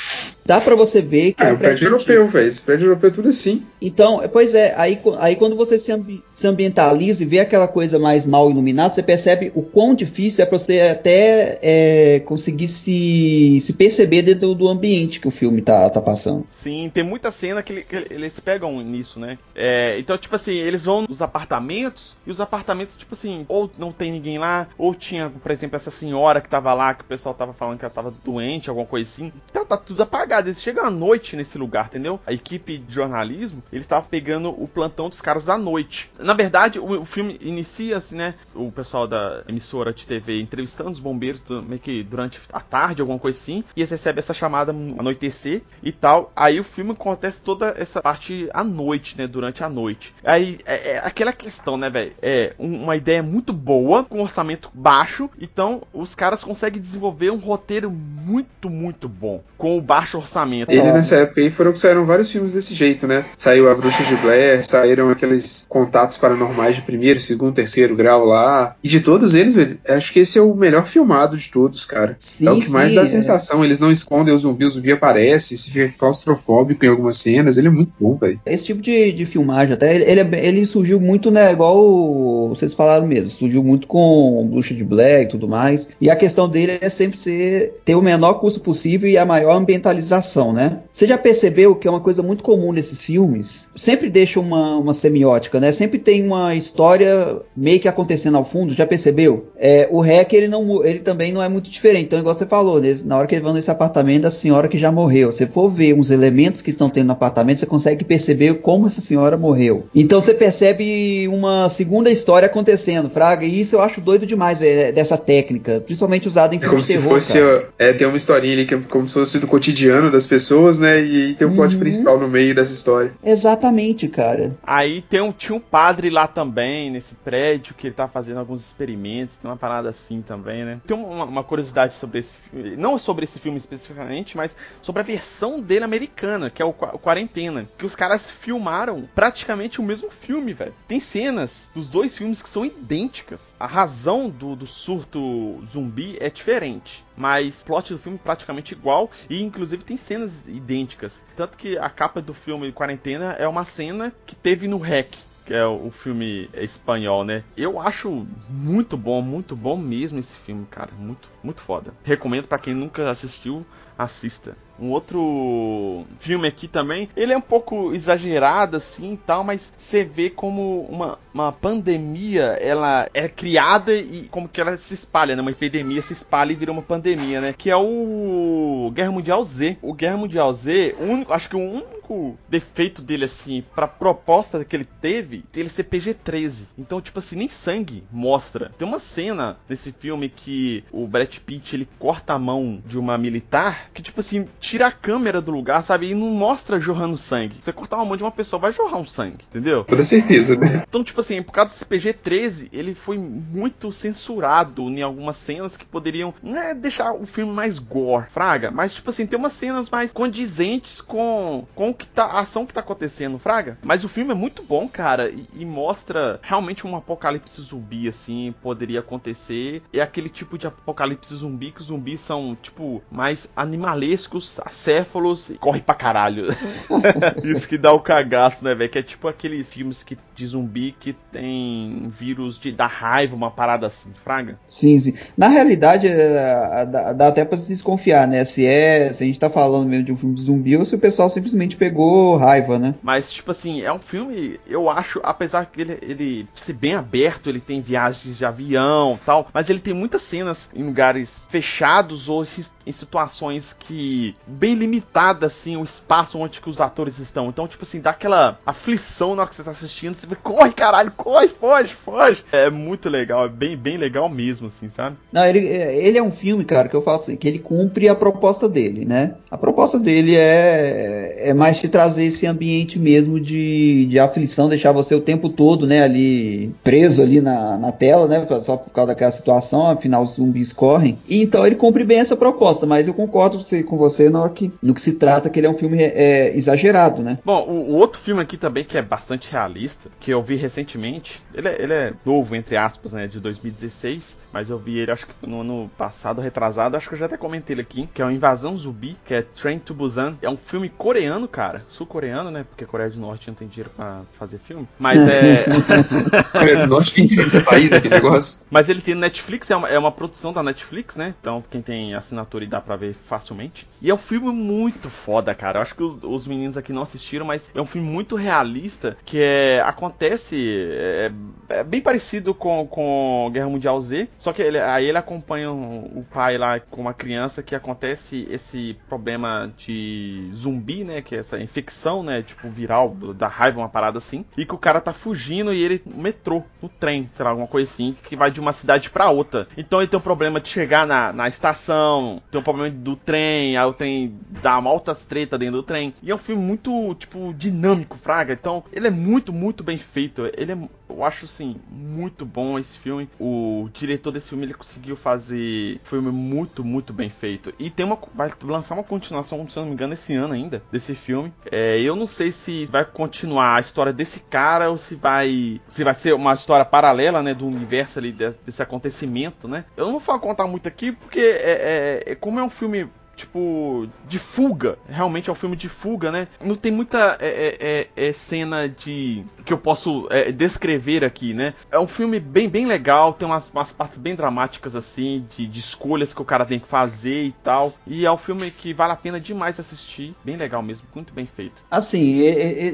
Dá 0.50 0.60
para 0.60 0.76
você 0.76 1.00
ver 1.00 1.34
que. 1.34 1.44
É, 1.44 1.50
é 1.50 1.54
um 1.54 1.58
prédio, 1.58 1.88
europeu, 1.88 2.26
velho. 2.26 2.48
Esse 2.48 2.62
prédio 2.64 2.88
europeu 2.88 3.12
é 3.12 3.14
tudo 3.14 3.30
assim. 3.30 3.64
Então, 3.80 4.20
pois 4.34 4.56
é, 4.56 4.74
aí, 4.76 5.00
aí 5.20 5.36
quando 5.36 5.56
você 5.56 5.78
se, 5.78 5.92
ambi 5.92 6.24
se 6.34 6.48
ambientaliza 6.48 7.22
e 7.22 7.26
vê 7.28 7.40
aquela 7.40 7.68
coisa 7.68 8.00
mais 8.00 8.26
mal 8.26 8.50
iluminada, 8.50 8.92
você 8.92 9.04
percebe 9.04 9.52
o 9.54 9.62
quão 9.62 9.94
difícil 9.94 10.44
é 10.44 10.48
pra 10.48 10.58
você 10.58 10.80
até 10.80 11.60
é, 11.62 12.20
conseguir 12.22 12.68
se, 12.68 13.60
se 13.60 13.74
perceber 13.74 14.24
dentro 14.24 14.56
do 14.56 14.68
ambiente 14.68 15.20
que 15.20 15.28
o 15.28 15.32
filme 15.32 15.62
tá, 15.62 15.88
tá 15.88 16.02
passando. 16.02 16.48
Sim, 16.50 16.90
tem 16.92 17.04
muita 17.04 17.32
cena 17.32 17.62
que, 17.62 17.72
ele, 17.72 17.84
que 17.84 17.96
eles 18.10 18.40
pegam 18.40 18.82
nisso, 18.82 19.20
né? 19.20 19.38
É, 19.56 20.00
então, 20.00 20.18
tipo 20.18 20.36
assim, 20.36 20.56
eles 20.56 20.84
vão 20.84 21.06
nos 21.08 21.22
apartamentos 21.22 22.18
e 22.26 22.32
os 22.32 22.42
apartamentos, 22.42 22.79
tipo 22.86 23.14
assim, 23.14 23.46
ou 23.48 23.70
não 23.78 23.92
tem 23.92 24.12
ninguém 24.12 24.38
lá, 24.38 24.68
ou 24.78 24.94
tinha, 24.94 25.30
por 25.30 25.52
exemplo, 25.52 25.76
essa 25.76 25.92
senhora 25.92 26.42
que 26.42 26.50
tava 26.50 26.74
lá, 26.74 26.94
que 26.94 27.02
o 27.02 27.06
pessoal 27.06 27.34
tava 27.36 27.54
falando 27.54 27.80
que 27.80 27.86
ela 27.86 27.94
tava 27.94 28.14
doente, 28.24 28.70
alguma 28.70 28.88
coisa 28.88 29.10
assim. 29.10 29.32
Então 29.50 29.66
tá 29.66 29.78
tudo 29.78 30.04
apagado 30.04 30.50
eles 30.50 30.62
chegam 30.62 30.86
à 30.86 30.90
noite 30.90 31.36
nesse 31.36 31.58
lugar, 31.58 31.88
entendeu? 31.88 32.20
A 32.26 32.34
equipe 32.34 32.78
de 32.78 32.94
jornalismo, 32.94 33.64
eles 33.72 33.84
estavam 33.84 34.08
pegando 34.10 34.50
o 34.50 34.68
plantão 34.68 35.10
dos 35.10 35.22
caras 35.22 35.46
da 35.46 35.58
noite. 35.58 36.12
Na 36.20 36.34
verdade, 36.34 36.80
o, 36.80 37.02
o 37.02 37.06
filme 37.06 37.38
inicia 37.42 37.98
assim, 37.98 38.16
né? 38.16 38.36
O 38.54 38.72
pessoal 38.72 39.08
da 39.08 39.44
emissora 39.48 39.94
de 39.94 40.06
TV 40.06 40.40
entrevistando 40.42 40.92
os 40.92 41.00
bombeiros 41.00 41.42
meio 41.66 41.80
que 41.80 42.04
durante 42.04 42.40
a 42.52 42.60
tarde, 42.60 43.02
alguma 43.02 43.20
coisa 43.20 43.38
assim, 43.38 43.64
e 43.76 43.82
eles 43.82 43.92
recebem 43.92 44.20
essa 44.20 44.34
chamada 44.34 44.72
anoitecer 44.72 45.62
e 45.82 45.92
tal. 45.92 46.32
Aí 46.36 46.60
o 46.60 46.64
filme 46.64 46.92
acontece 46.92 47.42
toda 47.42 47.74
essa 47.78 48.02
parte 48.02 48.50
à 48.54 48.64
noite, 48.64 49.18
né? 49.18 49.28
Durante 49.28 49.64
a 49.64 49.70
noite. 49.70 50.14
Aí 50.24 50.60
é, 50.66 50.92
é 50.92 50.98
aquela 51.00 51.34
questão, 51.34 51.78
né, 51.78 51.90
velho? 51.90 52.14
É 52.22 52.54
um, 52.60 52.69
uma 52.76 52.96
ideia 52.96 53.24
muito 53.24 53.54
boa, 53.54 54.04
com 54.04 54.20
um 54.20 54.22
orçamento 54.22 54.70
baixo. 54.74 55.30
Então, 55.40 55.82
os 55.94 56.16
caras 56.16 56.44
conseguem 56.44 56.82
desenvolver 56.82 57.32
um 57.32 57.38
roteiro 57.38 57.92
muito, 57.92 58.70
muito 58.70 59.08
bom, 59.10 59.42
com 59.58 59.78
o 59.78 59.82
baixo 59.82 60.18
orçamento. 60.18 60.72
Ele 60.72 60.92
nessa 60.92 61.18
época 61.18 61.42
aí 61.42 61.50
foram 61.50 61.72
que 61.72 61.80
saíram 61.80 62.06
vários 62.06 62.32
filmes 62.32 62.54
desse 62.54 62.74
jeito, 62.74 63.08
né? 63.08 63.26
Saiu 63.38 63.70
A 63.70 63.76
Bruxa 63.76 64.04
de 64.04 64.16
Blair, 64.18 64.66
saíram 64.66 65.10
aqueles 65.10 65.66
contatos 65.70 66.18
paranormais 66.18 66.76
de 66.76 66.82
primeiro, 66.82 67.20
segundo, 67.20 67.54
terceiro 67.54 67.96
grau 67.96 68.26
lá. 68.26 68.76
E 68.84 68.88
de 68.88 69.00
todos 69.00 69.36
eles, 69.36 69.54
velho, 69.54 69.80
acho 69.88 70.14
que 70.14 70.20
esse 70.20 70.38
é 70.38 70.42
o 70.42 70.54
melhor 70.54 70.86
filmado 70.86 71.38
de 71.38 71.50
todos, 71.50 71.86
cara. 71.86 72.16
Sim, 72.20 72.48
é 72.48 72.52
o 72.52 72.60
que 72.60 72.68
sim, 72.68 72.74
mais 72.74 72.94
dá 72.94 73.02
é. 73.02 73.06
sensação. 73.06 73.64
Eles 73.64 73.80
não 73.80 73.92
escondem 73.92 74.34
o 74.34 74.38
zumbi, 74.38 74.66
o 74.66 74.70
zumbi 74.70 74.92
aparece, 74.92 75.58
se 75.58 75.72
fica 75.72 75.94
claustrofóbico 75.98 76.86
em 76.86 76.90
algumas 76.90 77.18
cenas. 77.18 77.58
Ele 77.58 77.68
é 77.68 77.72
muito 77.72 77.94
bom, 78.00 78.16
velho. 78.16 78.40
Esse 78.46 78.66
tipo 78.66 78.82
de, 78.82 79.12
de 79.12 79.26
filmagem, 79.26 79.74
até, 79.74 79.96
ele, 79.96 80.04
ele, 80.06 80.36
ele 80.38 80.66
surgiu 80.66 81.00
muito, 81.00 81.32
né? 81.32 81.52
Igual 81.52 82.49
vocês 82.50 82.74
falaram 82.74 83.08
mesmo. 83.08 83.30
Surgiu 83.30 83.64
muito 83.64 83.88
com 83.88 84.48
Bruxa 84.50 84.74
de 84.74 84.84
Black 84.84 85.26
e 85.26 85.30
tudo 85.30 85.48
mais. 85.48 85.90
E 86.00 86.10
a 86.10 86.16
questão 86.16 86.48
dele 86.48 86.78
é 86.82 86.90
sempre 86.90 87.20
ser, 87.20 87.74
ter 87.86 87.96
o 87.96 88.02
menor 88.02 88.36
custo 88.36 88.60
possível 88.62 89.10
e 89.10 89.18
a 89.18 89.26
maior 89.26 89.56
ambientalização, 89.56 90.54
né? 90.54 90.80
Você 90.92 91.08
já 91.08 91.18
percebeu 91.18 91.76
que 91.76 91.88
é 91.88 91.92
uma 91.92 92.00
coisa 92.00 92.24
muito 92.24 92.44
comum 92.44 92.72
nesses 92.72 93.02
filmes? 93.02 93.68
Sempre 93.76 94.10
deixa 94.10 94.40
uma, 94.40 94.78
uma 94.78 94.94
semiótica, 94.94 95.60
né? 95.60 95.72
Sempre 95.72 96.00
tem 96.00 96.26
uma 96.26 96.56
história 96.56 97.42
meio 97.56 97.80
que 97.80 97.88
acontecendo 97.88 98.38
ao 98.38 98.46
fundo, 98.46 98.74
já 98.74 98.86
percebeu? 98.86 99.48
É, 99.58 99.88
o 99.92 100.00
REC, 100.00 100.34
ele, 100.34 100.48
não, 100.48 100.86
ele 100.86 101.00
também 101.00 101.32
não 101.32 101.44
é 101.44 101.50
muito 101.50 101.70
diferente. 101.70 102.06
Então, 102.06 102.20
igual 102.20 102.36
você 102.36 102.46
falou, 102.46 102.80
nesse, 102.80 103.06
na 103.06 103.18
hora 103.18 103.28
que 103.28 103.36
eles 103.36 103.44
vão 103.44 103.54
nesse 103.54 103.72
apartamento 103.72 104.24
da 104.24 104.32
senhora 104.32 104.68
que 104.68 104.78
já 104.78 104.92
morreu, 104.92 105.32
você 105.32 105.46
for 105.46 105.70
ver 105.70 105.94
uns 105.94 106.10
elementos 106.10 106.62
que 106.62 106.72
estão 106.72 106.90
tendo 106.90 107.08
no 107.08 107.14
apartamento, 107.14 107.60
você 107.60 107.66
consegue 107.66 108.04
perceber 108.04 108.56
como 108.56 108.88
essa 108.88 109.02
senhora 109.02 109.38
morreu. 109.38 109.86
Então, 109.94 110.22
você 110.22 110.34
percebe 110.34 111.28
uma 111.28 111.70
segunda 111.70 112.10
história 112.10 112.39
acontecendo, 112.48 113.10
Fraga, 113.10 113.46
e 113.46 113.62
isso 113.62 113.76
eu 113.76 113.82
acho 113.82 114.02
doido 114.02 114.26
demais 114.26 114.62
é, 114.62 114.92
dessa 114.92 115.18
técnica, 115.18 115.80
principalmente 115.80 116.28
usada 116.28 116.54
em 116.54 116.58
é 116.58 116.62
filmes 116.62 116.84
de 116.84 116.94
terror. 116.94 117.10
Fosse, 117.10 117.40
é, 117.78 117.94
tem 117.94 118.08
uma 118.08 118.18
historinha 118.18 118.54
ali 118.54 118.66
que 118.66 118.74
é 118.74 118.80
como 118.90 119.08
se 119.08 119.14
fosse 119.14 119.40
do 119.40 119.48
cotidiano 119.48 120.12
das 120.12 120.26
pessoas, 120.26 120.80
né? 120.80 121.00
E, 121.02 121.36
tem 121.36 121.48
o 121.48 121.52
um 121.52 121.56
plot 121.56 121.74
uhum. 121.74 121.80
principal 121.80 122.20
no 122.20 122.28
meio 122.28 122.54
dessa 122.54 122.74
história. 122.74 123.14
Exatamente, 123.24 124.08
cara. 124.08 124.56
Aí 124.64 125.02
tem 125.02 125.22
um, 125.22 125.32
tinha 125.32 125.56
um 125.56 125.60
padre 125.60 126.10
lá 126.10 126.28
também, 126.28 126.92
nesse 126.92 127.16
prédio, 127.16 127.74
que 127.76 127.88
ele 127.88 127.94
tá 127.94 128.08
fazendo 128.08 128.40
alguns 128.40 128.62
experimentos, 128.62 129.38
tem 129.38 129.50
uma 129.50 129.58
parada 129.58 129.90
assim 129.90 130.22
também, 130.22 130.64
né? 130.64 130.80
Tem 130.86 130.96
uma, 130.96 131.26
uma 131.26 131.44
curiosidade 131.44 131.96
sobre 131.96 132.20
esse 132.20 132.34
filme, 132.34 132.76
não 132.76 132.98
sobre 132.98 133.26
esse 133.26 133.40
filme 133.40 133.58
especificamente, 133.58 134.36
mas 134.36 134.56
sobre 134.82 135.02
a 135.02 135.06
versão 135.06 135.60
dele 135.60 135.86
americana, 135.86 136.50
que 136.50 136.62
é 136.62 136.66
o, 136.66 136.70
o 136.70 137.00
Quarentena, 137.00 137.68
que 137.78 137.86
os 137.86 137.96
caras 137.96 138.30
filmaram 138.30 139.08
praticamente 139.16 139.80
o 139.80 139.84
mesmo 139.84 140.10
filme, 140.10 140.54
velho. 140.54 140.74
Tem 140.88 141.00
cenas 141.00 141.70
dos 141.74 141.90
dois 141.90 142.18
filmes 142.18 142.29
que 142.42 142.50
são 142.50 142.66
idênticas. 142.66 143.56
A 143.60 143.68
razão 143.68 144.30
do, 144.30 144.56
do 144.56 144.66
surto 144.66 145.64
zumbi 145.66 146.18
é 146.20 146.30
diferente 146.30 147.04
mas 147.20 147.62
o 147.62 147.66
plot 147.66 147.94
do 147.94 148.00
filme 148.00 148.18
é 148.18 148.24
praticamente 148.24 148.74
igual 148.74 149.12
e 149.30 149.44
inclusive 149.44 149.84
tem 149.84 149.98
cenas 149.98 150.48
idênticas. 150.48 151.22
Tanto 151.36 151.58
que 151.58 151.78
a 151.78 151.90
capa 151.90 152.22
do 152.22 152.34
filme 152.34 152.72
Quarentena 152.72 153.34
é 153.34 153.46
uma 153.46 153.66
cena 153.66 154.14
que 154.26 154.38
teve 154.38 154.70
no 154.70 154.78
REC, 154.78 155.18
que 155.46 155.54
é 155.54 155.66
o 155.66 155.90
filme 155.90 156.48
espanhol, 156.54 157.26
né? 157.26 157.44
Eu 157.58 157.80
acho 157.80 158.28
muito 158.48 158.96
bom, 158.96 159.20
muito 159.20 159.56
bom 159.56 159.76
mesmo 159.76 160.20
esse 160.20 160.36
filme, 160.36 160.66
cara, 160.70 160.92
muito, 160.98 161.28
muito 161.44 161.62
foda. 161.62 161.94
Recomendo 162.04 162.48
para 162.48 162.60
quem 162.60 162.74
nunca 162.74 163.10
assistiu, 163.10 163.66
assista. 163.98 164.56
Um 164.80 164.92
outro 164.92 166.06
filme 166.20 166.48
aqui 166.48 166.68
também, 166.68 167.10
ele 167.16 167.34
é 167.34 167.38
um 167.38 167.42
pouco 167.42 167.94
exagerado 167.94 168.78
assim 168.78 169.14
e 169.14 169.18
tal, 169.18 169.44
mas 169.44 169.74
você 169.78 170.06
vê 170.06 170.30
como 170.30 170.84
uma, 170.84 171.20
uma 171.34 171.52
pandemia, 171.52 172.58
ela 172.62 173.10
é 173.14 173.28
criada 173.28 173.94
e 173.94 174.30
como 174.32 174.48
que 174.48 174.62
ela 174.62 174.78
se 174.78 174.94
espalha, 174.94 175.36
né? 175.36 175.42
Uma 175.42 175.52
epidemia 175.52 176.02
se 176.02 176.14
espalha 176.14 176.54
e 176.54 176.56
vira 176.56 176.72
uma 176.72 176.82
pandemia, 176.82 177.42
né? 177.42 177.54
Que 177.58 177.70
é 177.70 177.76
o 177.76 178.90
Guerra 178.94 179.12
Mundial 179.12 179.44
Z. 179.44 179.78
O 179.82 179.94
Guerra 179.94 180.16
Mundial 180.16 180.54
Z, 180.54 180.96
único, 180.98 181.34
acho 181.34 181.50
que 181.50 181.58
o 181.58 181.60
único 181.60 182.38
defeito 182.48 183.02
dele 183.02 183.26
assim, 183.26 183.64
pra 183.76 183.88
proposta 183.88 184.64
que 184.64 184.76
ele 184.76 184.88
teve, 185.02 185.44
ele 185.54 185.68
ser 185.68 185.84
PG-13. 185.84 186.66
Então, 186.78 187.02
tipo 187.02 187.20
assim, 187.20 187.36
nem 187.36 187.50
sangue 187.50 188.04
mostra. 188.10 188.72
Tem 188.78 188.88
uma 188.88 189.00
cena 189.00 189.58
nesse 189.68 189.92
filme 189.92 190.30
que 190.30 190.86
o 190.90 191.06
Brad 191.06 191.29
Pitt, 191.38 191.76
ele 191.76 191.88
corta 192.00 192.34
a 192.34 192.40
mão 192.40 192.82
de 192.86 192.98
uma 192.98 193.18
militar, 193.18 193.90
que 193.94 194.02
tipo 194.02 194.22
assim, 194.22 194.48
tira 194.60 194.88
a 194.88 194.92
câmera 194.92 195.42
do 195.42 195.52
lugar, 195.52 195.84
sabe? 195.84 196.10
E 196.10 196.16
não 196.16 196.28
mostra 196.28 196.80
jorrando 196.80 197.18
sangue. 197.18 197.58
Você 197.60 197.74
cortar 197.74 197.98
uma 197.98 198.06
mão 198.06 198.18
de 198.18 198.24
uma 198.24 198.32
pessoa, 198.32 198.60
vai 198.60 198.72
jorrar 198.72 198.98
um 199.00 199.06
sangue, 199.06 199.46
entendeu? 199.50 199.84
Com 199.84 200.06
certeza, 200.06 200.56
né? 200.56 200.84
Então, 200.88 201.04
tipo 201.04 201.20
assim, 201.20 201.42
por 201.42 201.52
causa 201.52 201.72
desse 201.72 201.86
PG-13, 201.86 202.70
ele 202.72 202.96
foi 202.96 203.18
muito 203.18 203.92
censurado 203.92 204.84
em 204.84 205.02
algumas 205.02 205.38
cenas 205.38 205.76
que 205.76 205.86
poderiam 205.86 206.34
não 206.42 206.58
é 206.58 206.74
deixar 206.74 207.14
o 207.14 207.26
filme 207.26 207.52
mais 207.52 207.80
gore, 207.80 208.28
fraga, 208.30 208.72
mas 208.72 208.94
tipo 208.94 209.10
assim, 209.10 209.26
tem 209.26 209.38
umas 209.38 209.54
cenas 209.54 209.90
mais 209.90 210.14
condizentes 210.14 211.02
com, 211.02 211.66
com 211.76 211.90
o 211.90 211.94
que 211.94 212.08
tá, 212.08 212.26
a 212.26 212.40
ação 212.40 212.66
que 212.66 212.74
tá 212.74 212.80
acontecendo, 212.80 213.40
fraga. 213.40 213.78
Mas 213.82 214.04
o 214.04 214.10
filme 214.10 214.32
é 214.32 214.36
muito 214.36 214.64
bom, 214.64 214.88
cara, 214.88 215.30
e, 215.30 215.48
e 215.54 215.66
mostra 215.66 216.40
realmente 216.42 216.86
um 216.86 216.96
apocalipse 216.96 217.62
zumbi, 217.62 218.08
assim, 218.08 218.54
poderia 218.62 219.00
acontecer. 219.00 219.82
É 219.94 220.02
aquele 220.02 220.30
tipo 220.30 220.58
de 220.58 220.68
apocalipse 220.68 221.19
zumbi 221.28 221.72
que 221.72 221.82
os 221.82 221.88
zumbis 221.88 222.22
são, 222.22 222.58
tipo, 222.62 223.02
mais 223.12 223.48
animalescos, 223.56 224.60
acéfalos 224.64 225.50
e 225.50 225.56
corre 225.56 225.82
pra 225.82 225.96
caralho. 225.96 226.48
Isso 227.44 227.68
que 227.68 227.78
dá 227.78 227.92
o 227.92 228.00
cagaço, 228.00 228.64
né, 228.64 228.76
velho? 228.76 228.90
Que 228.90 229.00
é 229.00 229.04
tipo 229.04 229.28
aqueles 229.28 229.70
filmes 229.70 230.04
que, 230.04 230.18
de 230.36 230.48
zumbi 230.48 230.96
que 231.00 231.14
tem 231.32 232.10
vírus 232.10 232.60
de 232.60 232.72
dar 232.72 232.88
raiva, 232.88 233.36
uma 233.36 233.52
parada 233.52 233.88
assim, 233.88 234.10
fraga? 234.24 234.60
Sim, 234.68 235.00
sim. 235.00 235.14
Na 235.38 235.48
realidade, 235.48 236.08
é, 236.08 236.86
dá 236.86 237.28
até 237.28 237.46
pra 237.46 237.58
se 237.58 237.68
desconfiar, 237.68 238.28
né? 238.28 238.44
Se 238.46 238.66
é. 238.66 239.12
Se 239.14 239.24
a 239.24 239.28
gente 239.28 239.40
tá 239.40 239.50
falando 239.50 239.88
mesmo 239.88 240.06
de 240.06 240.12
um 240.12 240.18
filme 240.18 240.36
de 240.36 240.42
zumbi 240.42 240.78
ou 240.78 240.86
se 240.86 240.96
o 240.96 241.00
pessoal 241.00 241.30
simplesmente 241.30 241.76
pegou 241.76 242.38
raiva, 242.38 242.78
né? 242.78 242.96
Mas, 243.02 243.32
tipo 243.32 243.52
assim, 243.52 243.82
é 243.82 243.92
um 243.92 244.00
filme, 244.00 244.60
eu 244.68 244.90
acho, 244.90 245.20
apesar 245.24 245.66
que 245.66 245.82
ele, 245.82 246.00
ele 246.02 246.48
ser 246.56 246.74
bem 246.74 246.96
aberto, 246.96 247.50
ele 247.50 247.60
tem 247.60 247.82
viagens 247.82 248.38
de 248.38 248.46
avião 248.46 249.20
tal, 249.26 249.48
mas 249.54 249.70
ele 249.70 249.80
tem 249.80 249.94
muitas 249.94 250.22
cenas 250.22 250.70
em 250.74 250.84
lugares 250.84 251.09
fechados 251.50 252.30
ou 252.30 252.44
em 252.90 252.92
situações 252.92 253.76
que 253.78 254.34
bem 254.48 254.74
limitada, 254.74 255.46
assim, 255.46 255.78
o 255.78 255.84
espaço 255.84 256.40
onde 256.40 256.60
que 256.60 256.70
os 256.70 256.82
atores 256.82 257.20
estão. 257.20 257.48
Então, 257.50 257.68
tipo 257.68 257.84
assim, 257.84 258.02
dá 258.02 258.10
aquela 258.10 258.58
aflição 258.66 259.36
na 259.36 259.44
hora 259.44 259.50
que 259.50 259.56
você 259.56 259.64
tá 259.64 259.72
assistindo. 259.72 260.16
Você 260.16 260.26
vê, 260.26 260.36
corre, 260.36 260.72
caralho, 260.72 261.12
corre, 261.16 261.48
foge, 261.48 261.94
foge. 261.94 262.44
É 262.52 262.70
muito 262.70 263.08
legal, 263.08 263.46
é 263.46 263.50
bem, 263.50 263.78
bem 263.78 263.98
legal 263.98 264.28
mesmo, 264.28 264.68
assim, 264.68 264.90
sabe? 264.90 265.18
Não, 265.32 265.46
ele, 265.46 265.60
ele 265.60 266.18
é 266.18 266.24
um 266.24 266.32
filme, 266.32 266.66
cara, 266.66 266.90
que 266.90 266.96
eu 266.96 267.02
falo 267.02 267.20
assim, 267.20 267.36
que 267.36 267.48
ele 267.48 267.60
cumpre 267.60 268.10
a 268.10 268.16
proposta 268.16 268.68
dele, 268.68 269.06
né? 269.06 269.36
A 269.52 269.58
proposta 269.58 270.00
dele 270.00 270.36
é, 270.36 271.50
é 271.50 271.54
mais 271.54 271.80
te 271.80 271.88
trazer 271.88 272.26
esse 272.26 272.48
ambiente 272.48 272.98
mesmo 272.98 273.40
de, 273.40 274.08
de 274.08 274.20
aflição, 274.20 274.68
deixar 274.68 274.92
você 274.92 275.14
o 275.14 275.22
tempo 275.22 275.50
todo, 275.50 275.86
né, 275.86 276.04
ali 276.04 276.74
preso 276.84 277.22
ali 277.22 277.40
na, 277.40 277.78
na 277.78 277.92
tela, 277.92 278.28
né? 278.28 278.46
Só 278.64 278.78
por 278.78 278.90
causa 278.92 279.14
daquela 279.14 279.32
situação, 279.32 279.88
afinal 279.88 280.24
os 280.24 280.36
zumbis 280.36 280.74
correm. 280.74 281.20
E, 281.30 281.44
então 281.44 281.66
ele 281.66 281.76
cumpre 281.76 282.04
bem 282.04 282.20
essa 282.20 282.36
proposta, 282.36 282.79
mas 282.86 283.08
eu 283.08 283.14
concordo 283.14 283.60
com 283.86 283.98
você 283.98 284.30
na 284.30 284.50
que, 284.50 284.72
no 284.82 284.94
que 284.94 285.02
se 285.02 285.14
trata 285.14 285.50
que 285.50 285.60
ele 285.60 285.68
é 285.68 285.70
um 285.70 285.78
filme 285.78 285.98
é, 286.02 286.56
exagerado, 286.56 287.22
né? 287.22 287.40
Bom, 287.44 287.66
o, 287.68 287.92
o, 287.92 287.96
outro 287.96 288.20
filme 288.20 288.42
aqui 288.42 288.58
também 288.58 288.84
que 288.84 288.98
é 288.98 289.02
bastante 289.02 289.52
realista, 289.52 290.10
que 290.20 290.32
eu 290.32 290.42
vi 290.42 290.56
recentemente, 290.56 291.42
ele 291.54 291.68
é, 291.68 291.82
ele 291.82 291.94
é 291.94 292.14
novo, 292.26 292.56
entre 292.56 292.76
aspas, 292.76 293.14
né, 293.14 293.28
de 293.28 293.40
2016, 293.40 294.38
mas 294.52 294.70
eu 294.70 294.78
vi 294.78 294.98
ele 295.00 295.12
acho 295.12 295.28
que 295.28 295.34
no 295.48 295.62
ano 295.62 295.92
passado, 295.98 296.42
retrasado, 296.42 296.98
acho 296.98 297.08
que 297.08 297.16
eu 297.16 297.20
já 297.20 297.26
até 297.26 297.38
comentei 297.38 297.74
ele 297.74 297.82
aqui, 297.82 298.10
que 298.14 298.22
é 298.22 298.26
o 298.26 298.32
Invasão 298.32 298.78
Zumbi, 298.78 299.18
que 299.26 299.34
é 299.34 299.42
Train 299.42 299.80
to 299.80 299.94
Busan. 299.94 300.38
É 300.42 300.50
um 300.50 300.58
filme 300.58 300.90
coreano, 300.90 301.48
cara, 301.48 301.84
sul-coreano, 301.88 302.52
né, 302.52 302.66
porque 302.68 302.86
Coreia 302.86 303.10
do 303.10 303.20
Norte 303.20 303.48
não 303.48 303.56
tem 303.56 303.68
dinheiro 303.68 303.92
pra 303.96 304.22
fazer 304.34 304.60
filme, 304.60 304.88
mas 304.98 305.20
é... 305.20 305.66
Coreia 306.52 306.78
do 306.86 306.88
Norte 306.88 307.14
tem 307.14 307.26
esse 307.26 307.62
país, 307.62 307.92
aquele 307.92 308.16
negócio. 308.16 308.62
Mas 308.70 308.90
ele 308.90 309.02
tem 309.02 309.16
Netflix, 309.16 309.70
é 309.70 309.76
uma, 309.76 309.90
é 309.90 309.98
uma 309.98 310.12
produção 310.12 310.52
da 310.54 310.64
Netflix, 310.64 311.16
né, 311.16 311.34
então 311.40 311.64
quem 311.70 311.82
tem 311.82 312.14
assinatura 312.16 312.64
e 312.64 312.68
dá 312.70 312.80
pra 312.80 312.96
ver 312.96 313.14
facilmente. 313.14 313.88
E 314.02 314.10
é 314.10 314.14
um 314.14 314.18
filme 314.18 314.52
muito 314.52 315.10
foda, 315.10 315.54
cara. 315.54 315.80
Eu 315.80 315.84
acho 315.84 315.96
que 315.96 316.04
os 316.04 316.48
meninos 316.48 316.78
aqui 316.78 316.94
não 316.94 317.02
assistiram, 317.02 317.46
mas 317.46 317.70
é 317.74 317.82
um 317.82 317.86
filme 317.86 318.08
muito 318.08 318.36
realista 318.36 319.18
que 319.26 319.40
é, 319.42 319.82
acontece. 319.82 320.88
É, 320.92 321.32
é 321.70 321.84
bem 321.84 322.02
parecido 322.02 322.54
com, 322.54 322.88
com 322.88 323.50
Guerra 323.52 323.70
Mundial 323.70 324.00
Z. 324.02 324.30
Só 324.38 324.54
que 324.54 324.62
ele, 324.62 324.80
aí 324.80 325.06
ele 325.06 325.18
acompanha 325.18 325.72
o 325.72 326.26
pai 326.32 326.58
lá 326.58 326.80
com 326.80 327.02
uma 327.02 327.14
criança 327.14 327.62
que 327.64 327.76
acontece 327.76 328.48
esse 328.50 328.98
problema 329.08 329.72
de 329.78 330.50
zumbi, 330.54 331.04
né? 331.04 331.22
Que 331.22 331.36
é 331.36 331.40
essa 331.40 331.60
infecção, 331.60 332.24
né? 332.24 332.42
Tipo, 332.42 332.70
viral, 332.70 333.16
da 333.34 333.48
raiva, 333.48 333.80
uma 333.80 333.90
parada 333.90 334.18
assim. 334.18 334.46
E 334.58 334.66
que 334.66 334.76
o 334.76 334.78
cara 334.78 335.02
tá 335.02 335.14
fugindo 335.14 335.74
e 335.74 335.84
ele 335.84 336.02
no 336.06 336.22
metrô, 336.22 336.64
no 336.82 336.90
trem, 336.90 337.30
sei 337.32 337.44
lá, 337.44 337.52
alguma 337.52 337.68
coisa 337.68 337.90
assim, 337.92 338.16
que 338.24 338.36
vai 338.36 338.52
de 338.52 338.60
uma 338.60 338.74
cidade 338.74 339.10
para 339.10 339.30
outra. 339.30 339.68
Então 339.78 340.00
ele 340.00 340.08
tem 340.08 340.18
um 340.18 340.22
problema 340.22 340.60
de 340.60 340.70
chegar 340.70 341.08
na, 341.08 341.34
na 341.34 341.48
estação, 341.48 342.42
tem 342.52 342.60
um 342.60 342.64
problema 342.64 342.90
do 342.90 343.16
trem, 343.16 343.78
aí 343.78 343.86
o 343.86 343.94
trem 343.94 344.40
dá 344.62 344.80
uma 344.80 344.90
alta 344.90 345.14
treta 345.14 345.58
dentro 345.58 345.78
do 345.78 345.84
trem. 345.84 346.14
E 346.24 346.32
é 346.32 346.36
um 346.36 346.40
filme 346.40 346.62
muito, 346.62 347.14
tipo, 347.16 347.54
dinâmico, 347.54 348.18
fraga. 348.18 348.54
Então, 348.54 348.84
ele 348.92 349.08
é 349.08 349.12
muito, 349.12 349.54
muito 349.54 349.84
bem 349.84 349.98
feito. 349.98 350.50
Ele 350.58 350.72
é 350.72 350.78
Eu 351.10 351.24
acho, 351.24 351.46
assim, 351.46 351.76
muito 351.90 352.46
bom 352.46 352.78
esse 352.78 352.98
filme. 352.98 353.30
O 353.40 353.90
diretor 353.94 354.32
desse 354.32 354.50
filme, 354.50 354.66
ele 354.66 354.74
conseguiu 354.74 355.16
fazer 355.16 356.00
um 356.02 356.06
filme 356.06 356.32
muito, 356.32 356.84
muito 356.84 357.12
bem 357.12 357.30
feito. 357.30 357.74
E 357.80 357.90
tem 357.90 358.06
uma... 358.06 358.18
Vai 358.34 358.52
lançar 358.64 358.94
uma 358.94 359.04
continuação, 359.04 359.68
se 359.68 359.76
eu 359.76 359.82
não 359.82 359.88
me 359.90 359.94
engano, 359.94 360.14
esse 360.14 360.34
ano 360.36 360.54
ainda, 360.54 360.84
desse 360.92 361.16
filme. 361.16 361.54
É, 361.72 362.00
eu 362.00 362.16
não 362.16 362.26
sei 362.26 362.52
se 362.52 362.86
vai 362.86 363.04
continuar 363.04 363.76
a 363.76 363.82
história 363.82 364.14
desse 364.14 364.40
cara 364.42 364.90
ou 364.90 364.98
se 364.98 365.16
vai... 365.16 365.82
Se 365.88 366.04
vai 366.04 366.14
ser 366.14 366.34
uma 366.34 366.54
história 366.54 366.86
paralela, 366.86 367.42
né, 367.42 367.54
do 367.54 367.66
universo 367.66 368.20
ali, 368.20 368.32
desse 368.32 368.82
acontecimento, 368.82 369.68
né. 369.68 369.86
Eu 369.98 370.12
não 370.12 370.20
vou 370.20 370.40
contar 370.40 370.68
muito 370.68 370.88
aqui, 370.88 371.12
porque 371.12 371.40
é, 371.40 372.24
é, 372.28 372.32
é 372.32 372.36
como 372.36 372.60
é 372.60 372.64
um 372.64 372.70
filme 372.70 373.10
tipo, 373.40 374.08
de 374.28 374.38
fuga. 374.38 374.98
Realmente 375.08 375.50
é 375.50 375.52
um 375.52 375.56
filme 375.56 375.76
de 375.76 375.88
fuga, 375.88 376.32
né? 376.32 376.48
Não 376.64 376.76
tem 376.76 376.92
muita 376.92 377.38
é, 377.40 377.48
é, 377.48 377.78
é, 378.18 378.28
é 378.28 378.34
cena 378.34 378.88
de. 378.88 379.44
que 379.66 379.74
eu 379.74 379.78
posso 379.78 380.28
é, 380.30 380.52
descrever 380.52 381.24
aqui, 381.24 381.54
né? 381.54 381.74
É 381.92 382.00
um 382.00 382.08
filme 382.08 382.40
bem, 382.40 382.68
bem 382.68 382.86
legal, 382.86 383.34
tem 383.34 383.48
umas, 383.48 383.70
umas 383.72 383.92
partes 383.92 384.18
bem 384.18 384.36
dramáticas, 384.36 384.96
assim, 384.96 385.46
de, 385.50 385.66
de, 385.68 385.80
escolhas 385.80 386.34
que 386.34 386.42
o 386.42 386.46
cara 386.46 386.66
tem 386.66 386.80
que 386.80 386.88
fazer 386.88 387.44
e 387.44 387.56
tal. 387.64 387.94
E 388.06 388.26
é 388.26 388.32
um 388.32 388.38
filme 388.38 388.70
que 388.72 388.94
vale 388.94 389.14
a 389.14 389.16
pena 389.16 389.40
demais 389.40 389.80
assistir. 389.80 390.36
Bem 390.44 390.58
legal 390.58 390.82
mesmo, 390.82 391.08
muito 391.16 391.34
bem 391.34 391.46
feito. 391.46 391.84
Assim, 391.90 392.42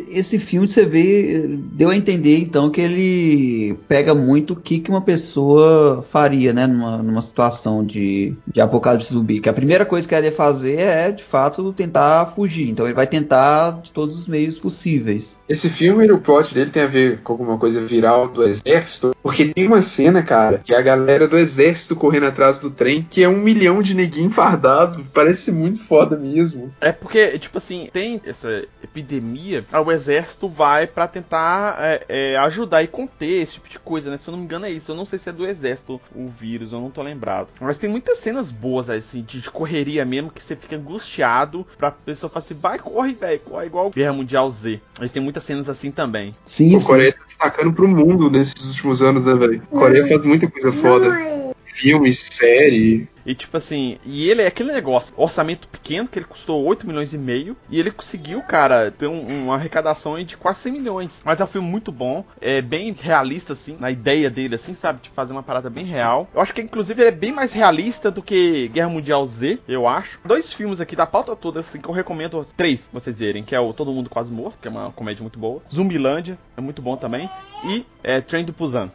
esse 0.09 0.37
filme 0.37 0.67
você 0.67 0.85
vê, 0.85 1.47
deu 1.47 1.89
a 1.89 1.95
entender 1.95 2.39
então 2.39 2.69
que 2.69 2.81
ele 2.81 3.73
pega 3.87 4.13
muito 4.13 4.53
o 4.53 4.55
que, 4.55 4.79
que 4.79 4.89
uma 4.89 5.01
pessoa 5.01 6.03
faria, 6.03 6.53
né? 6.53 6.67
Numa, 6.67 6.97
numa 6.97 7.21
situação 7.21 7.83
de, 7.83 8.35
de 8.47 8.61
apocalipse 8.61 9.13
zumbi. 9.13 9.39
Que 9.39 9.49
a 9.49 9.53
primeira 9.53 9.85
coisa 9.85 10.07
que 10.07 10.13
ela 10.13 10.34
fazer 10.35 10.79
é, 10.79 11.11
de 11.11 11.23
fato, 11.23 11.73
tentar 11.73 12.27
fugir. 12.27 12.69
Então 12.69 12.85
ele 12.85 12.93
vai 12.93 13.07
tentar 13.07 13.81
de 13.81 13.91
todos 13.91 14.17
os 14.17 14.27
meios 14.27 14.57
possíveis. 14.57 15.39
Esse 15.47 15.69
filme, 15.69 16.09
o 16.11 16.19
plot 16.19 16.53
dele 16.53 16.71
tem 16.71 16.83
a 16.83 16.87
ver 16.87 17.21
com 17.21 17.33
alguma 17.33 17.57
coisa 17.57 17.81
viral 17.81 18.27
do 18.27 18.43
exército, 18.43 19.15
porque 19.21 19.45
tem 19.45 19.67
uma 19.67 19.81
cena, 19.81 20.21
cara, 20.21 20.59
que 20.63 20.73
é 20.73 20.77
a 20.77 20.81
galera 20.81 21.27
do 21.27 21.37
exército 21.37 21.95
correndo 21.95 22.27
atrás 22.27 22.59
do 22.59 22.69
trem, 22.69 23.05
que 23.09 23.23
é 23.23 23.29
um 23.29 23.37
milhão 23.37 23.81
de 23.81 23.93
neguinho 23.93 24.29
fardado. 24.29 25.05
Parece 25.13 25.51
muito 25.51 25.83
foda 25.83 26.17
mesmo. 26.17 26.73
É 26.79 26.91
porque, 26.91 27.37
tipo 27.39 27.57
assim, 27.57 27.87
tem 27.91 28.21
essa 28.25 28.65
epidemia, 28.83 29.65
o 29.85 29.91
exército 29.91 30.47
vai 30.49 30.87
para 30.87 31.07
tentar 31.07 31.77
é, 31.79 32.05
é, 32.07 32.37
ajudar 32.37 32.83
e 32.83 32.87
conter 32.87 33.41
esse 33.41 33.53
tipo 33.53 33.69
de 33.69 33.79
coisa, 33.79 34.09
né? 34.09 34.17
Se 34.17 34.27
eu 34.27 34.31
não 34.33 34.39
me 34.39 34.45
engano 34.45 34.65
é 34.65 34.71
isso. 34.71 34.91
Eu 34.91 34.95
não 34.95 35.05
sei 35.05 35.19
se 35.19 35.29
é 35.29 35.33
do 35.33 35.45
exército 35.45 35.99
o 36.15 36.27
vírus, 36.27 36.71
eu 36.71 36.81
não 36.81 36.89
tô 36.89 37.01
lembrado. 37.01 37.47
Mas 37.59 37.77
tem 37.77 37.89
muitas 37.89 38.19
cenas 38.19 38.51
boas, 38.51 38.89
assim, 38.89 39.21
de, 39.21 39.41
de 39.41 39.51
correria 39.51 40.05
mesmo 40.05 40.24
que 40.31 40.41
você 40.41 40.55
fica 40.55 40.75
angustiado 40.75 41.65
pra 41.77 41.91
pessoa 41.91 42.29
falar 42.29 42.45
assim, 42.45 42.53
vai, 42.53 42.79
corre, 42.79 43.13
velho, 43.13 43.39
corre 43.39 43.65
igual 43.65 43.89
Guerra 43.89 44.13
Mundial 44.13 44.49
Z. 44.49 44.79
E 45.01 45.09
tem 45.09 45.21
muitas 45.21 45.43
cenas 45.43 45.69
assim 45.69 45.91
também. 45.91 46.31
Sim, 46.45 46.75
o 46.75 46.83
Coreia 46.83 47.13
tá 47.13 47.23
destacando 47.25 47.73
pro 47.73 47.87
mundo 47.87 48.29
nesses 48.29 48.63
últimos 48.65 49.01
anos, 49.01 49.25
né, 49.25 49.33
velho? 49.35 49.61
Coreia 49.69 50.07
faz 50.07 50.21
muita 50.23 50.49
coisa 50.49 50.71
foda. 50.71 51.53
Filme, 51.65 52.11
série. 52.13 53.07
E 53.25 53.33
tipo 53.33 53.57
assim, 53.57 53.97
e 54.05 54.29
ele 54.29 54.41
é 54.41 54.47
aquele 54.47 54.71
negócio, 54.71 55.13
orçamento 55.17 55.67
pequeno, 55.67 56.07
que 56.07 56.19
ele 56.19 56.25
custou 56.25 56.63
8 56.63 56.87
milhões 56.87 57.13
e 57.13 57.17
meio, 57.17 57.55
e 57.69 57.79
ele 57.79 57.91
conseguiu, 57.91 58.41
cara, 58.41 58.91
ter 58.91 59.07
um, 59.07 59.45
uma 59.45 59.55
arrecadação 59.55 60.21
de 60.23 60.37
quase 60.37 60.59
100 60.61 60.71
milhões. 60.71 61.21
Mas 61.23 61.41
é 61.41 61.43
um 61.43 61.47
filme 61.47 61.67
muito 61.67 61.91
bom, 61.91 62.23
é 62.39 62.61
bem 62.61 62.93
realista, 62.93 63.53
assim, 63.53 63.75
na 63.79 63.91
ideia 63.91 64.29
dele, 64.29 64.55
assim, 64.55 64.73
sabe? 64.73 65.01
De 65.01 65.09
fazer 65.09 65.33
uma 65.33 65.43
parada 65.43 65.69
bem 65.69 65.85
real. 65.85 66.29
Eu 66.33 66.41
acho 66.41 66.53
que, 66.53 66.61
inclusive, 66.61 67.01
ele 67.01 67.09
é 67.09 67.11
bem 67.11 67.31
mais 67.31 67.53
realista 67.53 68.11
do 68.11 68.21
que 68.21 68.69
Guerra 68.69 68.89
Mundial 68.89 69.25
Z, 69.25 69.59
eu 69.67 69.87
acho. 69.87 70.19
Dois 70.23 70.53
filmes 70.53 70.79
aqui 70.79 70.95
da 70.95 71.05
pauta 71.05 71.35
toda, 71.35 71.59
assim, 71.59 71.79
que 71.79 71.89
eu 71.89 71.93
recomendo, 71.93 72.45
três, 72.55 72.89
vocês 72.91 73.19
verem, 73.19 73.43
que 73.43 73.55
é 73.55 73.59
o 73.59 73.73
Todo 73.73 73.91
Mundo 73.91 74.09
Quase 74.09 74.31
Morto, 74.31 74.57
que 74.61 74.67
é 74.67 74.71
uma 74.71 74.91
comédia 74.91 75.21
muito 75.21 75.39
boa. 75.39 75.61
Zumbilândia, 75.73 76.37
é 76.55 76.61
muito 76.61 76.81
bom 76.81 76.95
também. 76.95 77.29
E 77.65 77.85
é, 78.03 78.21
Trem 78.21 78.45
do 78.45 78.53
Busan. 78.53 78.91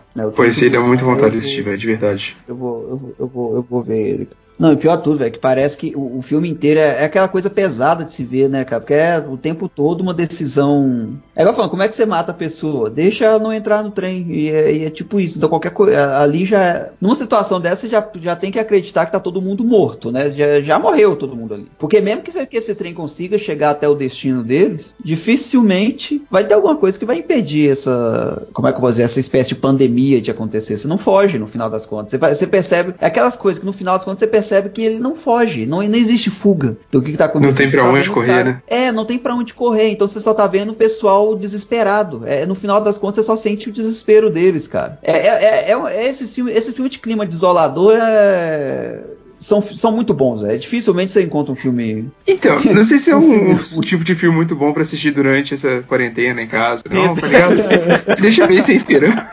Esse 0.46 0.66
ele 0.66 0.76
é 0.76 0.80
muito 0.80 1.04
vontade 1.04 1.32
de 1.32 1.38
assistir, 1.38 1.62
velho, 1.62 1.76
de 1.76 1.86
verdade. 1.86 2.36
Eu 2.46 2.54
vou, 2.54 2.88
eu, 2.88 2.96
vou, 2.96 3.14
eu, 3.18 3.26
vou, 3.26 3.56
eu 3.56 3.62
vou 3.62 3.82
ver. 3.82 4.19
Não, 4.60 4.74
e 4.74 4.76
pior 4.76 4.98
tudo, 4.98 5.16
velho, 5.16 5.32
que 5.32 5.38
parece 5.38 5.78
que 5.78 5.96
o, 5.96 6.18
o 6.18 6.22
filme 6.22 6.46
inteiro 6.46 6.78
é, 6.78 7.00
é, 7.00 7.04
aquela 7.04 7.26
coisa 7.28 7.48
pesada 7.48 8.04
de 8.04 8.12
se 8.12 8.22
ver, 8.22 8.46
né, 8.46 8.62
cara? 8.62 8.78
Porque 8.78 8.92
é 8.92 9.18
o 9.18 9.38
tempo 9.38 9.70
todo 9.70 10.02
uma 10.02 10.12
decisão. 10.12 11.14
É 11.34 11.40
igual 11.40 11.54
falando, 11.54 11.70
como 11.70 11.82
é 11.82 11.88
que 11.88 11.96
você 11.96 12.04
mata 12.04 12.30
a 12.30 12.34
pessoa? 12.34 12.90
Deixa 12.90 13.24
ela 13.24 13.38
não 13.38 13.50
entrar 13.50 13.82
no 13.82 13.90
trem. 13.90 14.26
E 14.30 14.50
é, 14.50 14.72
e 14.72 14.84
é 14.84 14.90
tipo 14.90 15.18
isso. 15.18 15.38
Então, 15.38 15.48
qualquer 15.48 15.70
coisa. 15.70 16.18
Ali 16.18 16.44
já. 16.44 16.90
Numa 17.00 17.16
situação 17.16 17.58
dessa, 17.58 17.88
já, 17.88 18.06
já 18.20 18.36
tem 18.36 18.50
que 18.50 18.58
acreditar 18.58 19.06
que 19.06 19.12
tá 19.12 19.18
todo 19.18 19.40
mundo 19.40 19.64
morto, 19.64 20.12
né? 20.12 20.30
Já, 20.30 20.60
já 20.60 20.78
morreu 20.78 21.16
todo 21.16 21.34
mundo 21.34 21.54
ali. 21.54 21.66
Porque 21.78 21.98
mesmo 22.02 22.20
que, 22.20 22.46
que 22.46 22.58
esse 22.58 22.74
trem 22.74 22.92
consiga 22.92 23.38
chegar 23.38 23.70
até 23.70 23.88
o 23.88 23.94
destino 23.94 24.42
deles, 24.42 24.94
dificilmente 25.02 26.22
vai 26.30 26.44
ter 26.44 26.52
alguma 26.52 26.76
coisa 26.76 26.98
que 26.98 27.06
vai 27.06 27.16
impedir 27.16 27.70
essa. 27.70 28.46
Como 28.52 28.68
é 28.68 28.72
que 28.72 28.76
eu 28.76 28.82
vou 28.82 28.90
dizer? 28.90 29.04
Essa 29.04 29.20
espécie 29.20 29.48
de 29.48 29.54
pandemia 29.54 30.20
de 30.20 30.30
acontecer. 30.30 30.76
Você 30.76 30.86
não 30.86 30.98
foge 30.98 31.38
no 31.38 31.46
final 31.46 31.70
das 31.70 31.86
contas. 31.86 32.10
Você, 32.10 32.18
você 32.18 32.46
percebe. 32.46 32.94
É 33.00 33.06
aquelas 33.06 33.36
coisas 33.36 33.58
que 33.58 33.64
no 33.64 33.72
final 33.72 33.96
das 33.96 34.04
contas 34.04 34.18
você 34.18 34.26
percebe 34.26 34.49
percebe 34.50 34.70
que 34.70 34.82
ele 34.82 34.98
não 34.98 35.14
foge, 35.14 35.64
não, 35.64 35.82
não 35.82 35.94
existe 35.94 36.28
fuga 36.28 36.76
do 36.90 37.00
que, 37.00 37.12
está 37.12 37.26
acontecendo. 37.26 37.50
Não 37.50 37.56
tem 37.56 37.70
pra 37.70 37.82
tá 37.82 37.88
onde 37.88 38.10
correr, 38.10 38.44
né? 38.44 38.62
É, 38.66 38.92
não 38.92 39.04
tem 39.04 39.18
pra 39.18 39.34
onde 39.34 39.54
correr, 39.54 39.90
então 39.90 40.08
você 40.08 40.20
só 40.20 40.34
tá 40.34 40.46
vendo 40.46 40.72
o 40.72 40.74
pessoal 40.74 41.36
desesperado. 41.36 42.22
É, 42.26 42.44
no 42.44 42.54
final 42.54 42.80
das 42.80 42.98
contas, 42.98 43.24
você 43.24 43.26
só 43.26 43.36
sente 43.36 43.68
o 43.68 43.72
desespero 43.72 44.28
deles, 44.28 44.66
cara. 44.66 44.98
É, 45.02 45.12
é, 45.12 45.70
é, 45.70 45.72
é 45.72 46.08
esse, 46.08 46.26
filme, 46.26 46.52
esse 46.52 46.72
filme 46.72 46.90
de 46.90 46.98
clima 46.98 47.24
desolador 47.24 47.94
é 47.96 48.98
são, 49.40 49.62
são 49.62 49.90
muito 49.90 50.12
bons, 50.12 50.44
é. 50.44 50.56
Dificilmente 50.58 51.10
você 51.10 51.22
encontra 51.22 51.52
um 51.52 51.56
filme. 51.56 52.10
Então, 52.26 52.60
não 52.72 52.84
sei 52.84 52.98
se 52.98 53.10
é 53.10 53.16
um, 53.16 53.52
um 53.52 53.80
tipo 53.80 54.04
de 54.04 54.14
filme 54.14 54.36
muito 54.36 54.54
bom 54.54 54.72
para 54.72 54.82
assistir 54.82 55.10
durante 55.10 55.54
essa 55.54 55.82
quarentena 55.88 56.42
em 56.42 56.46
casa. 56.46 56.84
Não, 56.90 57.16
tá 57.16 57.26
ligado? 57.26 57.56
Deixa 58.20 58.46
bem 58.46 58.60
sem 58.60 58.76
esperança. 58.76 59.30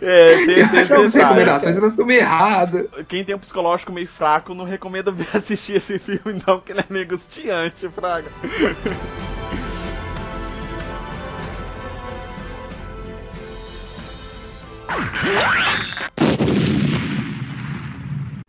É, 0.00 0.36
tem, 0.46 0.68
tem 0.68 0.80
as 0.80 0.88
recomendações 0.88 1.76
elas 1.76 1.92
estão 1.92 2.06
meio 2.06 2.20
erradas. 2.20 2.86
Quem 3.08 3.24
tem 3.24 3.34
um 3.34 3.38
psicológico 3.38 3.92
meio 3.92 4.06
fraco, 4.06 4.54
não 4.54 4.64
recomendo 4.64 5.14
assistir 5.34 5.76
esse 5.76 5.98
filme, 5.98 6.40
não, 6.46 6.58
porque 6.58 6.72
ele 6.72 6.80
é 6.80 6.84
meio 6.88 7.04
angustiante, 7.04 7.88
Fraga. 7.90 8.30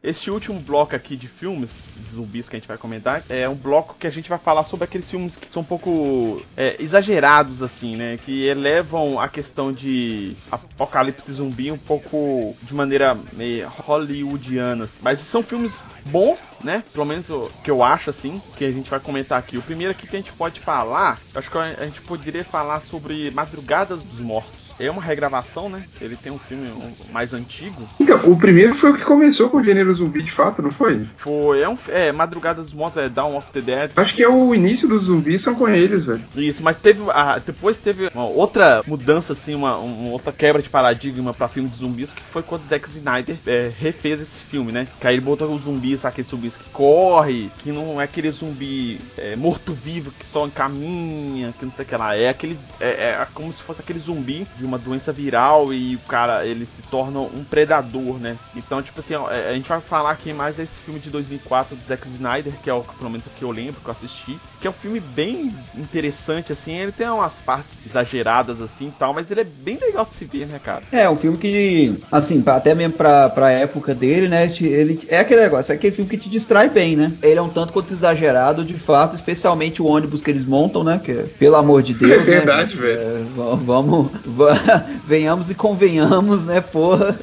Esse 0.04 0.32
último 0.32 0.60
bloco 0.60 0.96
aqui 0.96 1.16
de 1.16 1.28
filmes 1.28 1.70
de 1.96 2.16
zumbis 2.16 2.50
que 2.50 2.56
a 2.56 2.60
gente 2.60 2.68
vai 2.68 2.78
comentar 2.78 3.24
é 3.30 3.48
um 3.48 3.54
bloco 3.54 3.96
que 4.00 4.08
a 4.08 4.10
gente 4.10 4.28
vai 4.28 4.40
falar 4.40 4.64
sobre 4.64 4.86
aqueles 4.86 5.08
filmes 5.08 5.38
que 5.38 5.48
são 5.48 5.62
um 5.62 5.66
pouco 5.66 6.42
é, 6.58 6.76
exagerados, 6.80 7.62
assim, 7.62 7.96
né? 7.96 8.18
Que 8.18 8.48
elevam 8.48 9.20
a 9.20 9.28
questão 9.28 9.72
de 9.72 10.36
apocalipse 10.50 11.32
zumbi 11.32 11.72
um 11.72 11.78
pouco 11.78 12.56
de 12.64 12.74
maneira 12.74 13.16
meio 13.34 13.68
hollywoodiana. 13.68 14.86
Assim. 14.86 15.02
Mas 15.04 15.20
são 15.20 15.44
filmes 15.44 15.72
bons, 16.08 16.42
né? 16.64 16.84
Pelo 16.92 17.06
menos 17.06 17.30
o 17.30 17.52
que 17.64 17.70
eu 17.70 17.84
acho, 17.84 18.10
assim, 18.10 18.42
que 18.58 18.66
a 18.66 18.72
gente 18.72 18.90
vai 18.90 19.00
comentar 19.00 19.38
aqui. 19.38 19.56
O 19.56 19.62
primeiro 19.62 19.92
aqui 19.92 20.08
que 20.08 20.16
a 20.16 20.20
gente 20.20 20.34
pode 20.34 20.60
falar, 20.62 21.20
acho 21.36 21.52
que 21.52 21.58
a 21.60 21.86
gente 21.86 22.02
poderia 22.02 22.44
falar 22.44 22.82
sobre 22.82 23.30
Madrugadas 23.30 24.02
dos 24.02 24.20
Mortos. 24.20 24.61
É 24.80 24.90
uma 24.90 25.02
regravação, 25.02 25.70
né? 25.70 25.84
Ele 26.00 26.16
tem 26.16 26.32
um 26.32 26.40
filme 26.40 26.70
mais 27.12 27.34
antigo. 27.34 27.88
O 28.26 28.36
primeiro 28.36 28.74
foi 28.76 28.92
o 28.92 28.96
que 28.96 29.04
começou 29.04 29.50
com 29.50 29.58
o 29.58 29.64
gênero 29.64 29.94
zumbi 29.94 30.22
de 30.22 30.32
fato, 30.32 30.62
não 30.62 30.72
foi? 30.72 31.06
Foi, 31.18 31.62
é, 31.62 31.70
um, 31.70 31.78
é 31.88 32.12
Madrugada 32.12 32.62
dos 32.62 32.74
Mortos, 32.74 33.02
é 33.02 33.10
Dawn 33.10 33.38
of 33.38 33.52
the 33.52 33.62
Dead. 33.62 33.92
Acho 33.96 34.16
que 34.16 34.24
é 34.24 34.30
o 34.30 34.54
início 34.54 34.88
dos 34.88 35.04
zumbis 35.04 35.42
são 35.42 35.56
com 35.56 35.68
eles, 35.68 36.04
velho. 36.04 36.22
Isso, 36.36 36.64
mas 36.64 36.78
teve. 36.78 37.02
Ah, 37.10 37.40
depois 37.44 37.80
teve 37.80 38.10
uma 38.14 38.26
outra 38.26 38.84
mudança, 38.86 39.34
assim, 39.34 39.56
uma, 39.56 39.78
uma, 39.78 40.12
outra 40.12 40.32
quebra 40.32 40.62
de 40.62 40.70
paradigma 40.70 41.34
pra 41.34 41.48
filme 41.48 41.70
de 41.70 41.78
zumbis, 41.78 42.14
que 42.14 42.22
foi 42.22 42.44
quando 42.44 42.66
Zack 42.66 42.88
Snyder 42.90 43.38
é, 43.46 43.72
refez 43.78 44.22
esse 44.22 44.38
filme, 44.38 44.72
né? 44.72 44.88
Que 45.00 45.08
aí 45.08 45.16
ele 45.16 45.22
botou 45.22 45.54
os 45.54 45.64
zumbis, 45.64 46.06
aqueles 46.06 46.30
zumbis 46.30 46.56
que 46.56 46.70
corre, 46.72 47.52
que 47.60 47.72
não 47.72 48.00
é 48.00 48.06
aquele 48.06 48.32
zumbi 48.32 49.00
é, 49.18 49.36
morto-vivo 49.36 50.12
que 50.18 50.26
só 50.26 50.46
encaminha, 50.46 51.54
que 51.58 51.66
não 51.66 51.72
sei 51.72 51.86
o 51.86 51.88
que 51.88 51.96
lá. 51.96 52.16
É 52.16 52.30
aquele. 52.30 52.58
É, 52.80 52.88
é 52.88 53.28
como 53.34 53.52
se 53.52 53.62
fosse 53.62 53.82
aquele 53.82 54.00
zumbi 54.00 54.48
de 54.62 54.66
uma 54.66 54.78
doença 54.78 55.12
viral 55.12 55.74
e 55.74 55.96
o 55.96 56.00
cara 56.08 56.46
ele 56.46 56.66
se 56.66 56.82
torna 56.84 57.20
um 57.20 57.44
predador, 57.44 58.20
né? 58.20 58.38
Então, 58.56 58.82
tipo 58.82 59.00
assim, 59.00 59.16
é, 59.16 59.50
a 59.50 59.54
gente 59.54 59.68
vai 59.68 59.82
falar 59.82 60.12
aqui 60.12 60.32
mais 60.32 60.58
desse 60.58 60.78
filme 60.86 61.00
de 61.00 61.10
2004 61.10 61.76
do 61.76 61.84
Zack 61.84 62.08
Snyder, 62.08 62.54
que 62.64 62.70
é 62.70 62.74
o 62.74 62.84
pelo 62.84 63.10
menos 63.10 63.26
que 63.38 63.44
eu 63.44 63.52
lembro, 63.52 63.82
que 63.82 63.88
eu 63.88 63.92
assisti, 63.92 64.40
que 64.60 64.68
é 64.68 64.70
um 64.70 64.74
filme 64.74 65.00
bem 65.00 65.54
interessante, 65.76 66.52
assim. 66.52 66.78
Ele 66.78 66.92
tem 66.92 67.10
umas 67.10 67.36
partes 67.36 67.78
exageradas, 67.86 68.62
assim 68.62 68.88
e 68.90 68.92
tal, 68.92 69.14
mas 69.14 69.32
ele 69.32 69.42
é 69.42 69.46
bem 69.46 69.78
legal 69.82 70.06
de 70.06 70.14
se 70.14 70.26
ver, 70.26 70.48
né, 70.48 70.60
cara? 70.64 70.84
É, 70.92 71.10
um 71.10 71.18
filme 71.18 71.38
que, 71.38 72.00
assim, 72.12 72.44
até 72.46 72.76
mesmo 72.76 72.94
pra, 72.94 73.30
pra 73.30 73.50
época 73.50 73.96
dele, 73.96 74.28
né? 74.28 74.52
Ele 74.62 75.00
é 75.08 75.20
aquele 75.20 75.42
negócio, 75.42 75.72
é 75.72 75.76
aquele 75.76 75.96
filme 75.96 76.10
que 76.10 76.18
te 76.18 76.30
distrai 76.30 76.70
bem, 76.70 76.96
né? 76.96 77.12
Ele 77.24 77.40
é 77.40 77.42
um 77.42 77.50
tanto 77.50 77.74
quanto 77.74 77.94
exagerado, 77.94 78.64
de 78.64 78.76
fato, 78.76 79.16
especialmente 79.16 79.82
o 79.82 79.86
ônibus 79.86 80.22
que 80.22 80.30
eles 80.30 80.46
montam, 80.46 80.84
né? 80.84 81.02
Que, 81.04 81.14
pelo 81.40 81.56
amor 81.56 81.82
de 81.82 81.94
Deus. 81.94 82.12
É 82.28 82.32
verdade, 82.32 82.76
né? 82.76 82.82
velho. 82.82 83.02
É, 83.02 83.24
vamos. 83.36 84.12
vamos 84.26 84.51
venhamos 85.06 85.50
e 85.50 85.56
convenhamos, 85.56 86.44
né, 86.44 86.62
porra. 86.62 87.18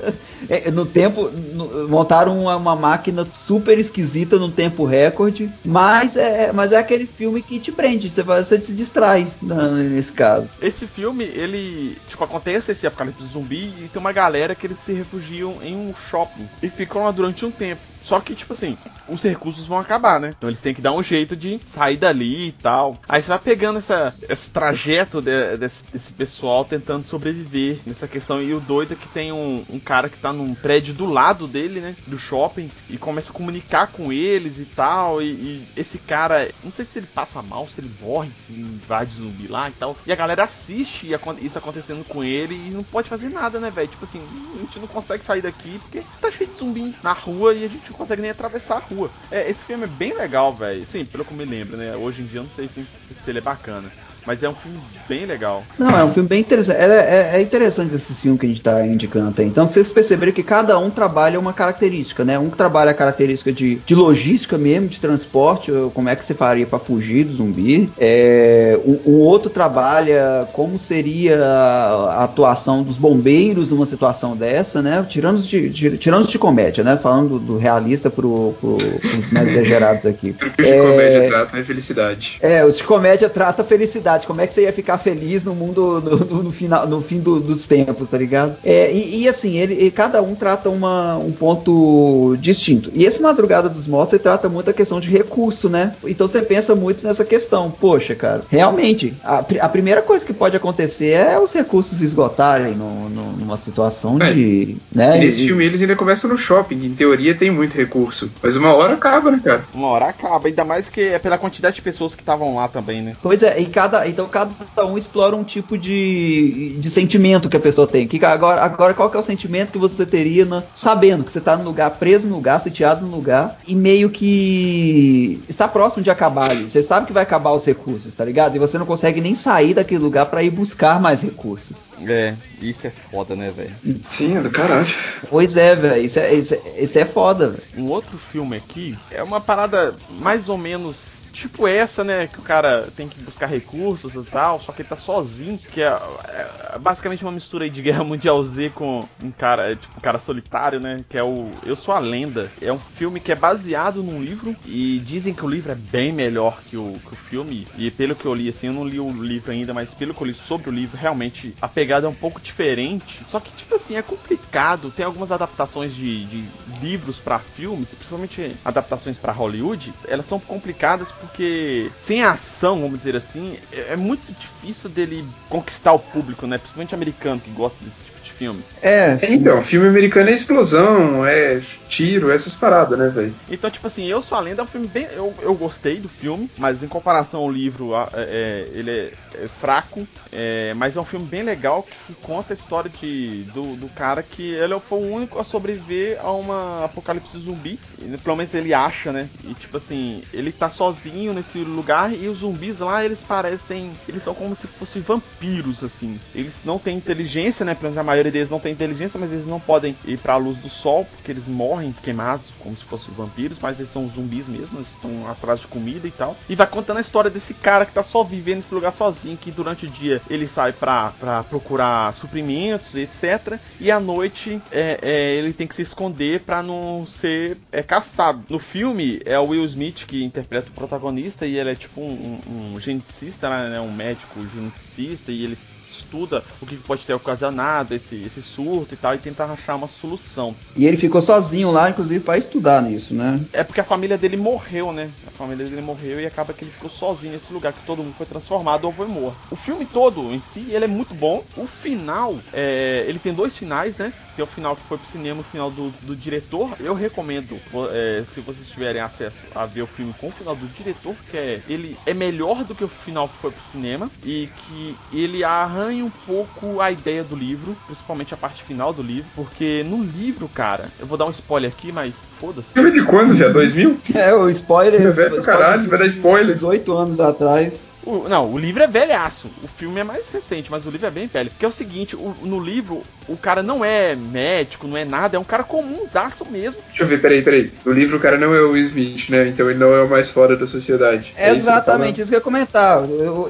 É, 0.49 0.71
no 0.71 0.87
tempo, 0.87 1.31
no, 1.31 1.89
montaram 1.89 2.39
uma, 2.39 2.57
uma, 2.57 2.77
máquina 2.77 3.27
super 3.35 3.79
esquisita 3.79 4.39
no 4.39 4.51
tempo 4.51 4.85
recorde, 4.85 5.53
mas 5.65 6.17
é, 6.17 6.53
mas 6.53 6.73
é 6.73 6.79
aquele 6.79 7.07
filme 7.07 7.43
que 7.43 7.59
te 7.59 7.73
prende, 7.73 8.09
você, 8.09 8.23
você 8.23 8.63
se 8.63 8.73
distrai 8.73 9.27
né, 9.43 9.71
nesse 9.91 10.13
caso. 10.13 10.49
Esse 10.63 10.87
filme, 10.87 11.25
ele, 11.25 11.99
tipo, 12.09 12.23
acontece 12.23 12.73
esse 12.73 12.87
apocalipse 12.87 13.27
zumbi 13.27 13.73
e 13.79 13.89
tem 13.93 14.01
uma 14.01 14.13
galera 14.13 14.55
que 14.55 14.67
eles 14.67 14.79
se 14.79 14.93
refugiam 14.93 15.57
em 15.63 15.77
um 15.77 15.93
shopping 15.95 16.49
e 16.63 16.69
ficam 16.69 17.05
lá 17.05 17.11
durante 17.11 17.45
um 17.45 17.51
tempo. 17.51 17.83
Só 18.09 18.21
que, 18.21 18.35
tipo 18.35 18.55
assim, 18.55 18.75
os 19.07 19.23
recursos 19.23 19.67
vão 19.67 19.79
acabar, 19.79 20.19
né? 20.19 20.33
Então 20.35 20.49
eles 20.49 20.63
têm 20.63 20.73
que 20.73 20.81
dar 20.81 20.93
um 20.93 21.03
jeito 21.03 21.37
de 21.37 21.61
sair 21.67 21.99
dali 21.99 22.49
e 22.49 22.53
tal. 22.53 22.97
Aí 23.07 23.21
você 23.21 23.29
vai 23.29 23.39
pegando 23.39 23.79
essa, 23.79 24.15
esse 24.27 24.49
trajeto 24.49 25.21
de, 25.21 25.59
desse, 25.59 25.85
desse, 25.93 26.13
pessoal 26.13 26.65
tentando 26.65 27.05
sobreviver 27.05 27.81
nessa 27.85 28.09
questão. 28.09 28.43
E 28.43 28.55
o 28.55 28.61
doido 28.61 28.95
é 28.95 28.97
que 28.97 29.09
tem 29.09 29.31
um, 29.31 29.63
um, 29.69 29.79
cara 29.79 30.09
que 30.09 30.17
tá 30.17 30.33
num 30.33 30.55
prédio 30.55 30.95
do 30.95 31.05
lado 31.05 31.47
dele, 31.47 31.81
né? 31.81 31.95
Do 32.07 32.19
shopping. 32.19 32.71
E 32.89 32.97
começa 32.97 33.29
a 33.29 33.35
comunicar 33.35 33.89
com 33.89 34.11
eles 34.11 34.59
e 34.59 34.65
tal. 34.65 35.21
E, 35.21 35.27
e 35.27 35.69
esse 35.77 35.99
cara, 35.99 36.51
não 36.65 36.73
sei 36.73 36.87
se 36.87 36.99
ele 36.99 37.09
passa 37.09 37.43
mal, 37.43 37.69
se 37.69 37.79
ele 37.79 37.91
morre, 38.01 38.31
se 38.35 38.51
ele 38.51 38.63
invade 38.63 39.17
zumbi 39.17 39.49
lá 39.49 39.69
e 39.69 39.73
tal. 39.73 39.95
E 40.07 40.11
a 40.11 40.17
galera 40.17 40.45
assiste 40.45 41.11
isso 41.43 41.59
acontecendo 41.59 42.03
com 42.09 42.25
ele 42.25 42.55
e 42.55 42.71
não 42.71 42.83
pode 42.83 43.11
fazer 43.11 43.29
nada, 43.29 43.61
né, 43.61 43.71
velho? 43.71 43.89
Tipo 43.89 44.05
assim, 44.05 44.23
a 44.55 44.59
gente 44.61 44.79
não 44.79 44.87
consegue 44.87 45.23
sair 45.23 45.43
daqui 45.43 45.79
porque 45.81 46.03
tá 46.23 46.31
cheio 46.31 46.49
de 46.49 46.57
zumbi 46.57 46.95
na 47.03 47.13
rua 47.13 47.53
e 47.53 47.67
a 47.67 47.69
gente 47.69 47.98
consegue 47.99 48.23
nem 48.23 48.31
atravessar 48.31 48.77
a 48.77 48.81
rua. 48.81 49.13
É, 49.31 49.51
esse 49.51 49.65
filme 49.65 49.85
é 49.85 49.89
bem 49.89 50.17
legal, 50.17 50.57
velho. 50.57 50.87
Sim, 50.87 51.05
pelo 51.05 51.25
que 51.25 51.35
me 51.35 51.45
lembro, 51.45 51.77
né? 51.77 51.97
Hoje 51.97 52.23
em 52.23 52.27
dia 52.27 52.39
eu 52.41 52.45
não 52.45 52.51
sei 52.51 52.69
se, 52.69 52.89
se 52.97 53.31
ele 53.31 53.39
é 53.39 53.43
bacana. 53.43 53.93
Mas 54.27 54.43
é 54.43 54.49
um 54.49 54.55
filme 54.55 54.79
bem 55.09 55.25
legal. 55.25 55.63
Não, 55.79 55.89
é 55.99 56.05
um 56.05 56.13
filme 56.13 56.29
bem 56.29 56.41
interessante. 56.41 56.79
É, 56.79 57.31
é, 57.33 57.39
é 57.39 57.43
interessante 57.43 57.95
esse 57.95 58.15
filme 58.15 58.39
que 58.39 58.47
a 58.47 58.49
gente 58.49 58.59
está 58.59 58.85
indicando 58.85 59.31
até. 59.31 59.43
Então, 59.43 59.69
vocês 59.69 59.91
perceberam 59.91 60.33
que 60.33 60.43
cada 60.43 60.79
um 60.79 60.91
trabalha 60.91 61.39
uma 61.39 61.53
característica, 61.53 62.25
né? 62.25 62.39
Um 62.39 62.51
trabalha 62.51 62.91
a 62.91 62.95
característica 62.95 63.53
de, 63.53 63.77
de 63.77 63.95
logística 63.95 64.59
mesmo, 64.59 64.89
de 64.89 65.01
transporte, 65.01 65.73
como 65.95 66.09
é 66.09 66.17
que 66.17 66.25
você 66.25 66.35
faria 66.35 66.67
para 66.67 66.79
fugir 66.79 67.25
do 67.25 67.33
zumbi. 67.33 67.91
É, 67.99 68.79
o, 68.85 69.13
o, 69.13 69.19
outro 69.21 69.51
trabalha 69.51 70.49
como 70.53 70.79
seria 70.79 71.43
a 71.43 72.25
atuação 72.25 72.83
dos 72.83 72.97
bombeiros 72.97 73.71
numa 73.71 73.87
situação 73.87 74.37
dessa, 74.37 74.83
né? 74.83 75.05
Tirando 75.09 75.41
de, 75.41 75.69
de, 75.69 75.99
tirando 75.99 76.27
de 76.27 76.39
comédia, 76.39 76.85
né? 76.85 76.97
Falando 76.97 77.39
do, 77.39 77.39
do 77.39 77.59
realista 77.59 78.11
pro, 78.11 78.55
pro, 78.61 78.77
pros 78.77 79.33
mais 79.33 79.49
exagerados 79.51 80.07
aqui. 80.07 80.35
O 80.59 80.63
de 80.63 80.69
é, 80.69 80.79
comédia 80.79 81.29
trata 81.29 81.59
a 81.59 81.65
felicidade. 81.65 82.39
É, 82.41 82.65
o 82.65 82.71
de 82.71 82.83
comédia 82.83 83.29
trata 83.29 83.63
a 83.63 83.65
felicidade 83.65 84.08
verdade, 84.09 84.27
como 84.27 84.41
é 84.41 84.47
que 84.47 84.55
você 84.55 84.63
ia 84.63 84.73
ficar 84.73 84.97
feliz 84.97 85.45
no 85.45 85.55
mundo 85.55 86.01
no, 86.01 86.17
no, 86.19 86.43
no 86.45 86.53
final, 86.53 86.87
no 86.87 87.01
fim 87.01 87.21
do, 87.21 87.39
dos 87.39 87.67
tempos, 87.67 88.09
tá 88.09 88.17
ligado? 88.17 88.57
É, 88.65 88.91
e, 88.91 89.23
e, 89.23 89.29
assim, 89.29 89.57
ele, 89.59 89.75
e 89.75 89.91
cada 89.91 90.23
um 90.23 90.35
trata 90.35 90.71
uma, 90.71 91.19
um 91.19 91.31
ponto 91.31 92.37
distinto. 92.41 92.91
E 92.95 93.05
esse 93.05 93.21
Madrugada 93.21 93.69
dos 93.69 93.87
Mortos 93.87 94.15
ele 94.15 94.23
trata 94.23 94.49
muito 94.49 94.71
a 94.71 94.73
questão 94.73 94.99
de 94.99 95.11
recurso, 95.11 95.69
né? 95.69 95.95
Então 96.05 96.27
você 96.27 96.41
pensa 96.41 96.75
muito 96.75 97.07
nessa 97.07 97.25
questão. 97.25 97.71
Poxa, 97.71 98.15
cara, 98.15 98.43
realmente, 98.49 99.15
a, 99.23 99.39
a 99.39 99.69
primeira 99.69 100.01
coisa 100.01 100.25
que 100.25 100.33
pode 100.33 100.57
acontecer 100.57 101.11
é 101.11 101.39
os 101.39 101.53
recursos 101.53 102.01
esgotarem 102.01 102.75
no, 102.75 103.11
no, 103.11 103.33
numa 103.33 103.57
situação 103.57 104.19
é, 104.21 104.33
de. 104.33 104.77
Né? 104.93 105.19
Nesse 105.19 105.47
filme 105.47 105.65
eles 105.65 105.83
ainda 105.83 105.97
começam 105.97 106.31
no 106.31 106.39
shopping, 106.39 106.87
em 106.87 106.95
teoria 106.95 107.35
tem 107.35 107.51
muito 107.51 107.77
recurso. 107.77 108.31
Mas 108.43 108.57
uma 108.57 108.73
hora 108.73 108.95
acaba, 108.95 109.31
né, 109.31 109.41
cara? 109.45 109.65
Uma 109.75 109.89
hora 109.89 110.07
acaba, 110.07 110.49
ainda 110.49 110.65
mais 110.65 110.89
que 110.89 111.01
é 111.01 111.19
pela 111.19 111.37
quantidade 111.37 111.77
de 111.77 111.83
pessoas 111.83 112.15
que 112.15 112.23
estavam 112.23 112.57
lá 112.57 112.69
também, 112.69 113.03
né? 113.03 113.13
Pois 113.23 113.43
é, 113.43 113.59
e 113.61 113.67
cada, 113.67 113.98
então 114.07 114.29
cada 114.29 114.53
um 114.85 114.99
explora 114.99 115.35
um 115.35 115.45
tipo 115.45 115.79
de, 115.79 116.77
de 116.79 116.91
sentimento 116.91 117.49
que 117.49 117.57
a 117.57 117.61
pessoa 117.61 117.87
tem. 117.87 118.07
Que 118.07 118.25
agora, 118.25 118.61
agora 118.63 118.95
qual 118.95 119.11
que 119.11 119.17
é 119.17 119.21
o 119.21 119.23
sentimento 119.23 119.73
que 119.73 119.79
você 119.79 120.05
teria 120.05 120.45
na, 120.45 120.63
sabendo 120.73 121.25
que 121.25 121.33
você 121.33 121.39
está 121.39 121.57
no 121.57 121.65
lugar, 121.65 121.91
preso 121.93 122.29
no 122.29 122.37
lugar, 122.37 122.59
sitiado 122.61 123.07
no 123.07 123.15
lugar, 123.15 123.59
e 123.67 123.75
meio 123.75 124.11
que 124.11 125.43
está 125.49 125.67
próximo 125.67 126.03
de 126.03 126.11
acabar 126.11 126.51
ali. 126.51 126.69
Você 126.69 126.83
sabe 126.83 127.07
que 127.07 127.13
vai 127.13 127.23
acabar 127.23 127.53
os 127.53 127.65
recursos, 127.65 128.15
tá 128.15 128.25
ligado? 128.25 128.57
E 128.57 128.59
você 128.59 128.79
não 128.79 128.87
consegue 128.87 129.21
nem 129.21 129.35
sair 129.35 129.75
daquele 129.75 130.03
lugar 130.03 130.27
para 130.27 130.43
ir 130.43 130.51
buscar 130.51 131.01
mais 131.01 131.23
recursos. 131.23 131.89
É, 132.07 132.35
isso 132.61 132.87
é 132.87 132.91
foda, 132.91 133.35
né, 133.35 133.51
velho? 133.51 133.75
Sim, 134.11 134.37
é 134.37 134.41
do 134.41 134.51
caralho. 134.51 134.87
Pois 135.29 135.57
é, 135.57 135.75
velho. 135.75 136.03
Isso 136.03 136.19
é, 136.19 136.35
isso, 136.35 136.55
é, 136.55 136.83
isso 136.83 136.99
é 136.99 137.05
foda, 137.05 137.51
velho. 137.51 137.63
Um 137.77 137.89
outro 137.89 138.19
filme 138.19 138.57
aqui 138.57 138.97
é 139.11 139.23
uma 139.23 139.41
parada 139.41 139.95
mais 140.21 140.49
ou 140.49 140.57
menos 140.57 141.18
tipo 141.39 141.67
essa, 141.67 142.05
né? 142.05 142.27
Que 142.29 142.41
o 142.41 142.43
cara 142.43 142.91
tem 142.91 143.09
que 143.09 143.21
buscar 143.21 143.47
recursos 143.47 144.15
e 144.15 144.31
tal, 144.31 144.61
só 144.61 144.73
que 144.73 144.83
ele 144.83 144.89
tá 144.89 144.97
sozinho, 144.97 145.59
que 145.59 145.81
é, 145.83 145.87
é 145.87 146.68
basicamente 146.81 147.25
uma 147.25 147.33
mistura 147.33 147.69
de 147.69 147.81
Guerra 147.81 148.05
Mundial 148.05 148.43
Z 148.43 148.71
com 148.75 149.01
um 149.23 149.31
cara, 149.31 149.73
é, 149.73 149.75
tipo, 149.75 149.97
um 149.97 150.01
cara 150.01 150.19
solitário, 150.19 150.81
né? 150.81 150.99
Que 151.09 151.17
é 151.17 151.23
o 151.23 151.51
Eu 151.65 151.77
Sou 151.77 151.95
a 151.95 151.99
Lenda. 151.99 152.51
É 152.61 152.73
um 152.73 152.79
filme 152.79 153.21
que 153.21 153.33
é 153.33 153.37
baseado 153.37 154.03
num 154.03 154.23
livro 154.23 154.55
e 154.67 155.01
dizem 155.05 155.33
que 155.33 155.45
o 155.45 155.49
livro 155.49 155.73
é 155.73 155.75
bem 155.75 156.13
melhor 156.13 156.61
que 156.69 156.77
o, 156.77 156.99
que 157.07 157.13
o 157.13 157.17
filme. 157.17 157.67
E 157.77 157.91
pelo 157.91 158.15
que 158.15 158.27
eu 158.27 158.35
li, 158.35 158.49
assim, 158.49 158.67
eu 158.67 158.73
não 158.73 158.87
li 158.87 159.01
o 159.01 159.11
livro 159.11 159.53
ainda, 159.53 159.73
mas 159.73 159.95
pelo 159.95 160.13
que 160.13 160.21
eu 160.21 160.27
li 160.27 160.35
sobre 160.35 160.69
o 160.69 160.73
livro, 160.73 160.97
realmente 160.97 161.55
a 161.61 161.69
pegada 161.69 162.07
é 162.07 162.11
um 162.11 162.15
pouco 162.15 162.41
diferente. 162.41 163.23
Só 163.27 163.41
que, 163.41 163.51
tipo 163.53 163.75
assim, 163.75 163.97
é 163.97 164.03
complicado. 164.03 164.91
Tem 164.91 165.05
algumas 165.07 165.33
adaptações 165.33 165.95
de, 165.95 166.25
de 166.27 166.45
livros 166.81 167.19
para 167.19 167.39
filmes, 167.39 167.95
principalmente 167.95 168.57
adaptações 168.65 169.19
para 169.19 169.33
Hollywood, 169.33 169.93
elas 170.07 170.27
são 170.27 170.39
complicadas 170.39 171.11
porque 171.13 171.91
sem 171.99 172.23
ação, 172.23 172.81
vamos 172.81 172.99
dizer 172.99 173.17
assim, 173.17 173.57
é, 173.73 173.93
é 173.93 173.97
muito 173.97 174.33
difícil 174.33 174.89
dele 174.91 175.25
conquistar 175.49 175.93
o 175.93 175.99
público, 175.99 176.47
né? 176.47 176.58
Principalmente 176.61 176.95
americano 176.95 177.41
que 177.41 177.51
gosta 177.51 177.85
desse 177.85 178.05
tipo 178.05 178.18
filme. 178.39 178.63
É, 178.81 179.19
então, 179.29 179.63
filme 179.63 179.89
americano 179.89 180.31
é 180.31 180.33
explosão, 180.33 181.27
é 181.27 181.61
tiro, 181.89 182.31
essas 182.31 182.55
paradas, 182.55 182.99
né, 182.99 183.09
velho? 183.09 183.35
Então, 183.51 183.71
tipo 183.71 183.87
assim, 183.87 184.07
Eu 184.07 184.23
Sou 184.23 184.37
a 184.37 184.41
Lenda 184.41 184.63
é 184.63 184.65
um 184.65 184.69
filme 184.69 184.87
bem. 184.87 185.09
Eu, 185.13 185.35
eu 185.43 185.55
gostei 185.55 185.99
do 185.99 186.09
filme, 186.09 186.49
mas 186.57 186.83
em 186.83 186.89
comparação 186.89 187.41
ao 187.41 187.51
livro, 187.51 187.95
é, 187.95 188.09
é, 188.15 188.69
ele 188.73 188.91
é, 188.91 189.13
é 189.43 189.49
fraco. 189.49 190.07
É, 190.31 190.75
mas 190.75 190.97
é 190.97 191.01
um 191.01 191.05
filme 191.05 191.27
bem 191.27 191.43
legal 191.43 191.87
que 192.07 192.15
conta 192.15 192.53
a 192.53 192.57
história 192.57 192.91
de, 192.91 193.45
do, 193.55 193.77
do 193.77 193.89
cara 193.89 194.23
que 194.23 194.53
ele 194.53 194.79
foi 194.81 194.99
o 194.99 195.13
único 195.13 195.39
a 195.39 195.45
sobreviver 195.45 196.19
a 196.23 196.31
uma 196.33 196.85
apocalipse 196.85 197.39
zumbi. 197.39 197.79
E, 197.99 198.17
pelo 198.19 198.37
menos 198.37 198.53
ele 198.55 198.75
acha, 198.75 199.11
né? 199.11 199.27
E 199.45 199.55
tipo 199.55 199.79
assim, 199.79 200.23
ele 200.33 200.53
tá 200.53 200.69
sozinho 200.71 201.33
nesse 201.33 201.59
lugar 201.59 202.13
e 202.13 202.29
os 202.29 202.39
zumbis 202.39 202.81
lá, 202.81 203.05
eles 203.05 203.23
parecem. 203.23 203.93
Eles 204.07 204.23
são 204.23 204.35
como 204.35 204.55
se 204.55 204.67
fossem 204.67 205.01
vampiros, 205.01 205.83
assim. 205.83 206.21
Eles 206.35 206.57
não 206.65 206.79
têm 206.79 206.97
inteligência, 206.97 207.65
né? 207.65 207.75
Pelo 207.75 207.85
menos 207.85 207.99
a 207.99 208.03
maioria 208.03 208.28
deles 208.31 208.51
não 208.51 208.61
tem 208.61 208.73
inteligência, 208.73 209.19
mas 209.19 209.33
eles 209.33 209.47
não 209.47 209.61
podem 209.61 209.97
ir 210.05 210.19
pra 210.19 210.37
luz 210.37 210.57
do 210.57 210.69
sol 210.69 211.05
porque 211.05 211.31
eles 211.31 211.47
morrem 211.47 211.95
queimados 212.03 212.53
como 212.59 212.77
se 212.77 212.85
fossem 212.85 213.13
vampiros, 213.15 213.59
mas 213.61 213.79
eles 213.79 213.93
são 213.93 214.09
zumbis 214.09 214.47
mesmo, 214.47 214.79
eles 214.79 214.89
estão 214.89 215.29
atrás 215.29 215.61
de 215.61 215.67
comida 215.67 216.07
e 216.07 216.11
tal. 216.11 216.37
E 216.49 216.55
vai 216.55 216.67
contando 216.67 216.99
a 216.99 217.01
história 217.01 217.31
desse 217.31 217.55
cara 217.55 217.87
que 217.87 217.93
tá 217.93 218.03
só 218.03 218.23
vivendo 218.23 218.57
nesse 218.57 218.75
lugar 218.75 218.93
sozinho, 218.93 219.37
que 219.37 219.51
durante 219.51 219.87
o 219.87 219.89
dia 219.89 220.21
ele 220.29 220.47
sai 220.47 220.73
pra 220.73 221.13
procurar 221.49 222.13
suprimentos, 222.15 222.95
etc. 222.95 223.59
E 223.81 223.91
à 223.91 224.01
noite 224.01 224.61
é, 224.71 224.99
é, 225.03 225.35
ele 225.35 225.53
tem 225.53 225.67
que 225.67 225.75
se 225.75 225.83
esconder 225.83 226.41
para 226.41 226.63
não 226.63 227.07
ser 227.07 227.59
é, 227.71 227.83
caçado. 227.83 228.45
No 228.49 228.59
filme 228.59 229.21
é 229.25 229.39
o 229.39 229.49
Will 229.49 229.65
Smith 229.65 230.07
que 230.07 230.25
interpreta 230.25 230.71
o 230.71 230.75
protagonista 230.75 231.47
e 231.47 231.57
ele 231.59 231.71
é 231.71 231.75
tipo 231.75 232.01
um, 232.01 232.41
um, 232.47 232.75
um 232.75 232.81
geneticista, 232.81 233.49
né, 233.69 233.81
um 233.81 233.93
médico 233.93 234.47
geneticista 234.47 235.31
e 235.33 235.45
ele 235.45 235.59
estuda 235.91 236.43
o 236.61 236.67
que 236.67 236.77
pode 236.77 237.05
ter 237.07 237.15
ocasionado 237.15 237.95
esse, 237.95 238.17
esse 238.17 238.43
surto 238.43 238.95
e 238.95 238.97
tal, 238.97 239.15
e 239.15 239.19
tenta 239.19 239.45
achar 239.45 239.75
uma 239.75 239.89
solução. 239.89 240.55
E 240.77 240.87
ele 240.87 240.97
ficou 240.97 241.21
sozinho 241.21 241.71
lá, 241.71 241.91
inclusive, 241.91 242.21
para 242.21 242.39
estudar 242.39 242.83
nisso, 242.83 243.15
né? 243.15 243.41
É 243.53 243.65
porque 243.65 243.81
a 243.81 243.85
família 243.85 244.19
dele 244.19 244.37
morreu, 244.37 244.93
né? 244.93 245.11
A 245.27 245.31
família 245.31 245.67
dele 245.67 245.83
morreu 245.83 246.21
e 246.21 246.27
acaba 246.27 246.53
que 246.53 246.65
ele 246.65 246.71
ficou 246.71 246.91
sozinho 246.91 247.33
nesse 247.33 247.53
lugar, 247.53 247.73
que 247.73 247.85
todo 247.87 248.03
mundo 248.03 248.15
foi 248.17 248.27
transformado 248.27 248.85
ou 248.85 248.93
foi 248.93 249.07
morto. 249.07 249.39
O 249.51 249.57
filme 249.57 249.85
todo, 249.85 250.33
em 250.33 250.41
si, 250.41 250.67
ele 250.71 250.85
é 250.85 250.89
muito 250.89 251.15
bom. 251.15 251.45
O 251.57 251.67
final, 251.67 252.39
é, 252.53 253.05
ele 253.09 253.19
tem 253.19 253.33
dois 253.33 253.57
finais, 253.57 253.97
né? 253.97 254.13
Tem 254.37 254.45
o 254.45 254.47
final 254.47 254.77
que 254.77 254.83
foi 254.83 254.99
pro 254.99 255.07
cinema, 255.07 255.41
o 255.41 255.45
final 255.45 255.71
do, 255.71 255.91
do 256.03 256.15
diretor. 256.15 256.77
Eu 256.79 256.95
recomendo, 256.95 257.59
é, 257.93 258.25
se 258.35 258.41
vocês 258.41 258.69
tiverem 258.69 259.01
acesso 259.01 259.37
a 259.55 259.67
ver 259.67 259.83
o 259.83 259.87
filme 259.87 260.15
com 260.21 260.29
o 260.29 260.33
final 260.33 260.55
do 260.55 260.67
diretor, 260.69 261.15
que 261.31 261.37
é 261.37 261.63
ele 261.69 261.97
é 262.07 262.15
melhor 262.15 262.65
do 262.65 262.75
que 262.75 262.85
o 262.85 262.89
final 262.89 263.29
que 263.29 263.37
foi 263.39 263.51
pro 263.51 263.63
cinema 263.65 264.11
e 264.25 264.49
que 264.57 264.97
ele 265.13 265.43
arranca 265.43 265.78
arranha 265.79 266.05
um 266.05 266.11
pouco 266.11 266.81
a 266.81 266.91
ideia 266.91 267.23
do 267.23 267.37
livro, 267.37 267.77
principalmente 267.87 268.35
a 268.35 268.37
parte 268.37 268.63
final 268.63 268.93
do 268.93 269.03
livro, 269.03 269.31
porque 269.35 269.85
no 269.85 270.03
livro, 270.03 270.49
cara, 270.49 270.87
eu 270.99 271.07
vou 271.07 271.17
dar 271.17 271.27
um 271.27 271.31
spoiler 271.31 271.71
aqui, 271.71 271.93
mas 271.93 272.17
foda-se. 272.39 272.73
Filme 272.73 272.91
de 272.91 273.05
quando 273.05 273.35
já? 273.35 273.49
2000? 273.49 273.99
É, 274.15 274.35
o 274.35 274.49
spoiler. 274.51 275.01
É 275.01 275.11
velho 275.11 275.43
caralho, 275.43 275.89
vai 275.89 275.99
dar 275.99 276.07
spoiler. 276.07 276.55
18 276.55 276.93
anos 276.97 277.21
atrás. 277.21 277.88
O, 278.09 278.27
não, 278.27 278.51
o 278.51 278.59
livro 278.59 278.83
é 278.83 278.87
velhaço. 278.87 279.51
O 279.63 279.69
filme 279.69 280.01
é 280.01 280.05
mais 280.05 280.31
recente, 280.31 280.71
mas 280.71 280.87
o 280.87 280.91
livro 280.91 281.07
é 281.07 281.11
bem 281.11 281.27
velho. 281.27 281.51
Porque 281.51 281.67
é 281.67 281.69
o 281.69 281.73
seguinte, 281.73 282.17
o, 282.17 282.35
no 282.41 282.59
livro, 282.59 283.03
o 283.29 283.37
cara 283.37 283.63
não 283.63 283.85
é 283.85 284.17
médico, 284.17 284.89
não 284.89 284.97
é 284.97 285.05
nada, 285.05 285.37
é 285.37 285.39
um 285.39 285.45
cara 285.45 285.63
comumzaço 285.63 286.47
mesmo. 286.51 286.81
Deixa 286.89 287.03
eu 287.03 287.07
ver, 287.07 287.21
peraí, 287.21 287.43
peraí. 287.43 287.71
No 287.85 287.93
livro 287.93 288.17
o 288.17 288.21
cara 288.21 288.39
não 288.39 288.55
é 288.55 288.63
o 288.63 288.71
Will 288.71 288.85
Smith, 288.85 289.29
né? 289.29 289.47
Então 289.49 289.69
ele 289.69 289.79
não 289.79 289.95
é 289.95 290.03
o 290.03 290.09
mais 290.09 290.31
fora 290.31 290.57
da 290.57 290.67
sociedade. 290.67 291.35
É 291.37 291.51
Exatamente, 291.51 292.23
isso 292.23 292.31
que 292.31 292.35
eu 292.35 292.39
ia 292.39 292.43
comentar. 292.43 293.05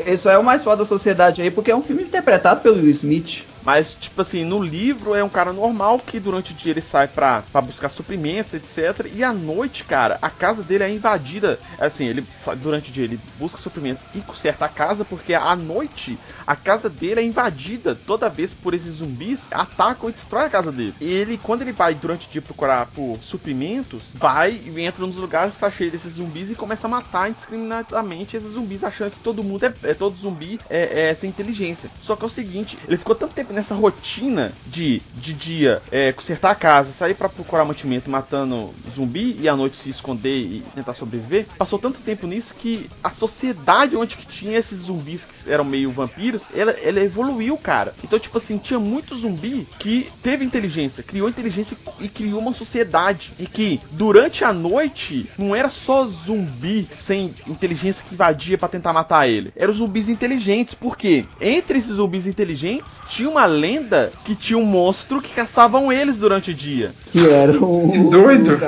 Ele 0.05 0.19
só 0.19 0.33
é 0.33 0.39
o 0.39 0.43
mais 0.43 0.65
fora 0.65 0.79
da 0.79 0.85
sociedade 0.85 1.41
aí, 1.41 1.53
porque 1.53 1.71
é 1.71 1.77
um 1.77 1.83
filme 1.83 2.03
interpretado 2.03 2.61
pelo 2.61 2.79
Will 2.79 2.91
Smith. 2.91 3.45
Mas, 3.69 3.95
tipo 3.95 4.23
assim, 4.23 4.47
no 4.47 4.63
livro 4.63 5.15
é 5.15 5.23
um 5.23 5.29
cara 5.29 5.53
normal 5.53 5.99
que 5.99 6.19
durante 6.19 6.53
o 6.53 6.55
dia 6.55 6.73
ele 6.73 6.81
sai 6.81 7.07
pra, 7.07 7.43
pra 7.53 7.61
buscar 7.61 7.91
suprimentos, 7.91 8.55
etc. 8.55 9.13
E 9.15 9.23
à 9.23 9.31
noite, 9.31 9.85
cara, 9.85 10.19
a 10.23 10.31
casa 10.31 10.63
dele 10.63 10.85
é 10.85 10.91
invadida. 10.91 11.61
Assim, 11.79 12.07
ele 12.07 12.27
durante 12.63 12.89
o 12.89 12.93
dia 12.95 13.05
ele 13.05 13.21
busca 13.39 13.59
suprimentos 13.59 14.07
e 14.15 14.23
conserta 14.23 14.65
a 14.65 14.71
casa, 14.71 15.05
porque 15.05 15.35
à 15.35 15.55
noite 15.55 16.19
a 16.47 16.57
casa 16.57 16.89
dele 16.89 17.21
é 17.21 17.23
invadida 17.23 17.95
toda 17.95 18.31
vez 18.31 18.55
por 18.55 18.73
esses 18.73 18.95
zumbis, 18.95 19.49
atacam 19.51 20.09
e 20.09 20.15
destrói 20.15 20.47
a 20.47 20.51
casa 20.51 20.73
dele. 20.73 20.95
Ele, 20.99 21.37
quando 21.37 21.61
ele 21.61 21.73
vai 21.73 21.95
durante 21.95 22.27
o 22.27 22.31
dia 22.31 22.41
procurar 22.41 22.87
por 22.87 23.19
suprimentos, 23.21 24.05
vai 24.15 24.53
e 24.53 24.81
entra 24.81 25.05
nos 25.05 25.17
lugares 25.17 25.57
que 25.57 25.61
tá 25.61 25.71
cheio 25.71 25.91
desses 25.91 26.15
zumbis 26.15 26.51
e 26.51 26.55
começa 26.55 26.87
a 26.87 26.91
matar 26.91 27.29
indiscriminadamente 27.29 28.35
esses 28.35 28.51
zumbis, 28.51 28.83
achando 28.83 29.11
que 29.11 29.21
todo 29.21 29.45
mundo 29.45 29.67
é, 29.67 29.75
é 29.83 29.93
todo 29.93 30.17
zumbi 30.17 30.59
é, 30.71 31.11
é 31.11 31.15
sem 31.15 31.29
inteligência. 31.29 31.91
Só 32.01 32.17
que 32.17 32.25
é 32.25 32.27
o 32.27 32.31
seguinte, 32.31 32.79
ele 32.89 32.97
ficou 32.97 33.15
tanto 33.15 33.35
tempo 33.35 33.58
nessa 33.59 33.75
rotina 33.75 34.53
de, 34.67 35.03
de 35.15 35.33
dia 35.33 35.83
é, 35.91 36.13
consertar 36.13 36.53
a 36.53 36.55
casa, 36.55 36.93
sair 36.93 37.15
para 37.15 37.29
procurar 37.29 37.65
mantimento 37.65 38.09
matando 38.11 38.73
zumbi 38.91 39.37
e 39.41 39.49
à 39.49 39.57
noite 39.57 39.77
se 39.77 39.91
esconder 39.91 40.39
e 40.39 40.61
tentar 40.75 40.95
sobreviver, 40.95 41.47
passou 41.59 41.79
tanto 41.79 42.01
tempo 42.01 42.27
nisso 42.27 42.55
que 42.55 42.89
a 43.03 43.11
sociedade 43.11 43.97
onde 43.97 44.17
que 44.17 44.27
tinha 44.27 44.57
esses 44.57 44.79
zumbis 44.79 45.25
que 45.25 45.51
eram 45.51 45.65
meio 45.65 45.91
vampiros, 45.91 46.43
ela, 46.55 46.71
ela 46.73 47.01
evoluiu, 47.01 47.57
cara. 47.57 47.95
Então, 48.03 48.19
tipo 48.19 48.39
assim, 48.39 48.59
tinha 48.59 48.79
muito 48.79 49.17
zumbi 49.17 49.67
que 49.79 50.11
teve 50.23 50.45
inteligência, 50.45 51.03
criou 51.03 51.29
inteligência 51.29 51.77
e 51.99 52.09
criou 52.09 52.41
uma 52.41 52.55
sociedade. 52.55 53.33
E 53.39 53.47
que 53.47 53.81
durante 53.91 54.45
a 54.45 54.53
noite 54.53 55.29
não 55.37 55.55
era 55.55 55.69
só 55.69 56.07
zumbi 56.07 56.87
sem 56.91 57.35
inteligência 57.47 58.05
que 58.07 58.15
invadia 58.15 58.57
para 58.57 58.69
tentar 58.69 58.93
matar 58.93 59.29
ele. 59.29 59.53
Eram 59.57 59.73
zumbis 59.73 60.09
inteligentes, 60.09 60.75
porque 60.75 61.27
entre 61.41 61.79
esses 61.79 61.97
zumbis 61.97 62.27
inteligentes 62.27 63.01
tinha 63.09 63.29
uma 63.29 63.38
lenda 63.47 64.13
que 64.25 64.35
tinha 64.35 64.59
um 64.59 64.65
monstro 64.65 65.21
que 65.21 65.33
caçavam 65.33 65.93
eles 65.93 66.19
durante 66.19 66.51
o 66.51 66.55
dia. 66.55 66.95
Que 67.11 67.29
era 67.29 67.53
um. 67.53 68.09
Doido. 68.11 68.59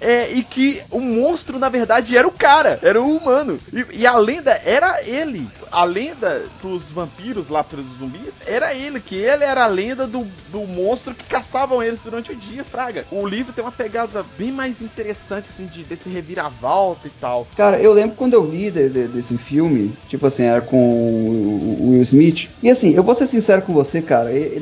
É, 0.00 0.30
e 0.32 0.42
que 0.44 0.82
o 0.90 1.00
monstro, 1.00 1.58
na 1.58 1.68
verdade, 1.68 2.16
era 2.16 2.26
o 2.26 2.32
cara, 2.32 2.78
era 2.82 3.00
o 3.00 3.16
humano. 3.16 3.58
E, 3.72 4.02
e, 4.02 4.06
a 4.06 4.16
lenda 4.16 4.52
era 4.64 5.02
ele. 5.02 5.48
A 5.70 5.84
lenda 5.84 6.44
pros 6.60 6.90
vampiros 6.90 7.48
lá, 7.48 7.64
pros 7.64 7.84
zumbis, 7.98 8.34
era 8.46 8.74
ele, 8.74 9.00
que 9.00 9.16
ele 9.16 9.44
era 9.44 9.64
a 9.64 9.66
lenda 9.66 10.06
do, 10.06 10.26
do 10.50 10.60
monstro 10.60 11.14
que 11.14 11.24
caçavam 11.24 11.82
eles 11.82 12.00
durante 12.04 12.32
o 12.32 12.36
dia, 12.36 12.64
Fraga. 12.64 13.04
O 13.10 13.26
livro 13.26 13.52
tem 13.52 13.64
uma 13.64 13.72
pegada 13.72 14.24
bem 14.38 14.52
mais 14.52 14.80
interessante, 14.80 15.48
assim, 15.50 15.66
de, 15.66 15.82
desse 15.82 16.08
reviravolta 16.08 17.08
e 17.08 17.12
tal. 17.20 17.46
Cara, 17.56 17.78
eu 17.78 17.92
lembro 17.92 18.16
quando 18.16 18.34
eu 18.34 18.46
vi 18.46 18.70
de, 18.70 18.88
de, 18.88 19.08
desse 19.08 19.36
filme, 19.36 19.96
tipo 20.08 20.26
assim, 20.26 20.44
era 20.44 20.60
com 20.60 20.76
o 20.76 21.90
Will 21.90 22.02
Smith. 22.02 22.48
E 22.62 22.70
assim, 22.70 22.94
eu 22.94 23.02
vou 23.02 23.14
ser 23.14 23.26
sincero 23.26 23.62
com 23.62 23.72
você, 23.72 24.00
cara, 24.00 24.15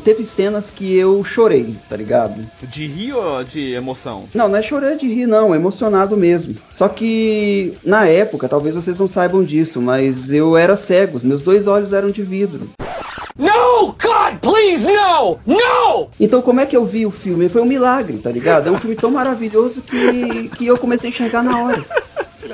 teve 0.05 0.25
cenas 0.25 0.71
que 0.71 0.97
eu 0.97 1.23
chorei, 1.25 1.77
tá 1.89 1.97
ligado? 1.97 2.47
De 2.63 2.87
rir 2.87 3.13
ou 3.13 3.45
de 3.45 3.73
emoção? 3.73 4.25
Não, 4.35 4.49
não 4.49 4.57
é 4.57 4.63
chorar 4.63 4.97
de 4.97 5.07
rir 5.07 5.27
não, 5.27 5.55
emocionado 5.55 6.17
mesmo. 6.17 6.57
Só 6.71 6.89
que 6.89 7.75
na 7.85 8.07
época, 8.07 8.49
talvez 8.49 8.75
vocês 8.75 8.99
não 8.99 9.09
saibam 9.09 9.45
disso, 9.45 9.81
mas 9.81 10.33
eu 10.33 10.57
era 10.57 10.77
cego, 10.77 11.21
meus 11.23 11.43
dois 11.43 11.67
olhos 11.67 11.93
eram 11.93 12.11
de 12.11 12.23
vidro. 12.23 12.71
No, 13.37 13.87
God, 14.01 14.39
please, 14.41 14.87
no! 14.87 15.39
No! 15.45 16.09
Então 16.21 16.41
como 16.41 16.61
é 16.61 16.67
que 16.67 16.77
eu 16.77 16.85
vi 16.85 17.05
o 17.05 17.11
filme? 17.11 17.49
Foi 17.49 17.63
um 17.63 17.67
milagre, 17.67 18.19
tá 18.19 18.31
ligado? 18.31 18.69
É 18.69 18.71
um 18.71 18.79
filme 18.79 18.95
tão 18.95 19.11
maravilhoso 19.11 19.81
que, 19.81 20.49
que 20.51 20.67
eu 20.67 20.79
comecei 20.79 21.11
a 21.11 21.13
enxergar 21.13 21.43
na 21.43 21.65
hora. 21.65 21.85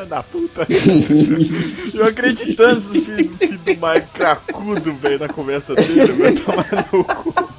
Filha 0.01 0.07
da 0.07 0.23
puta. 0.23 0.67
eu 1.95 2.05
acreditando 2.07 2.81
nesse 2.81 3.01
filho, 3.05 3.37
filho 3.37 3.59
do 3.59 3.71
Mike 3.71 4.11
cracudo, 4.15 4.95
velho, 4.95 5.19
na 5.19 5.29
conversa 5.29 5.75
dele, 5.75 6.13
vai 6.13 6.33
tomar 6.33 6.67
no 6.93 7.05
cu. 7.05 7.50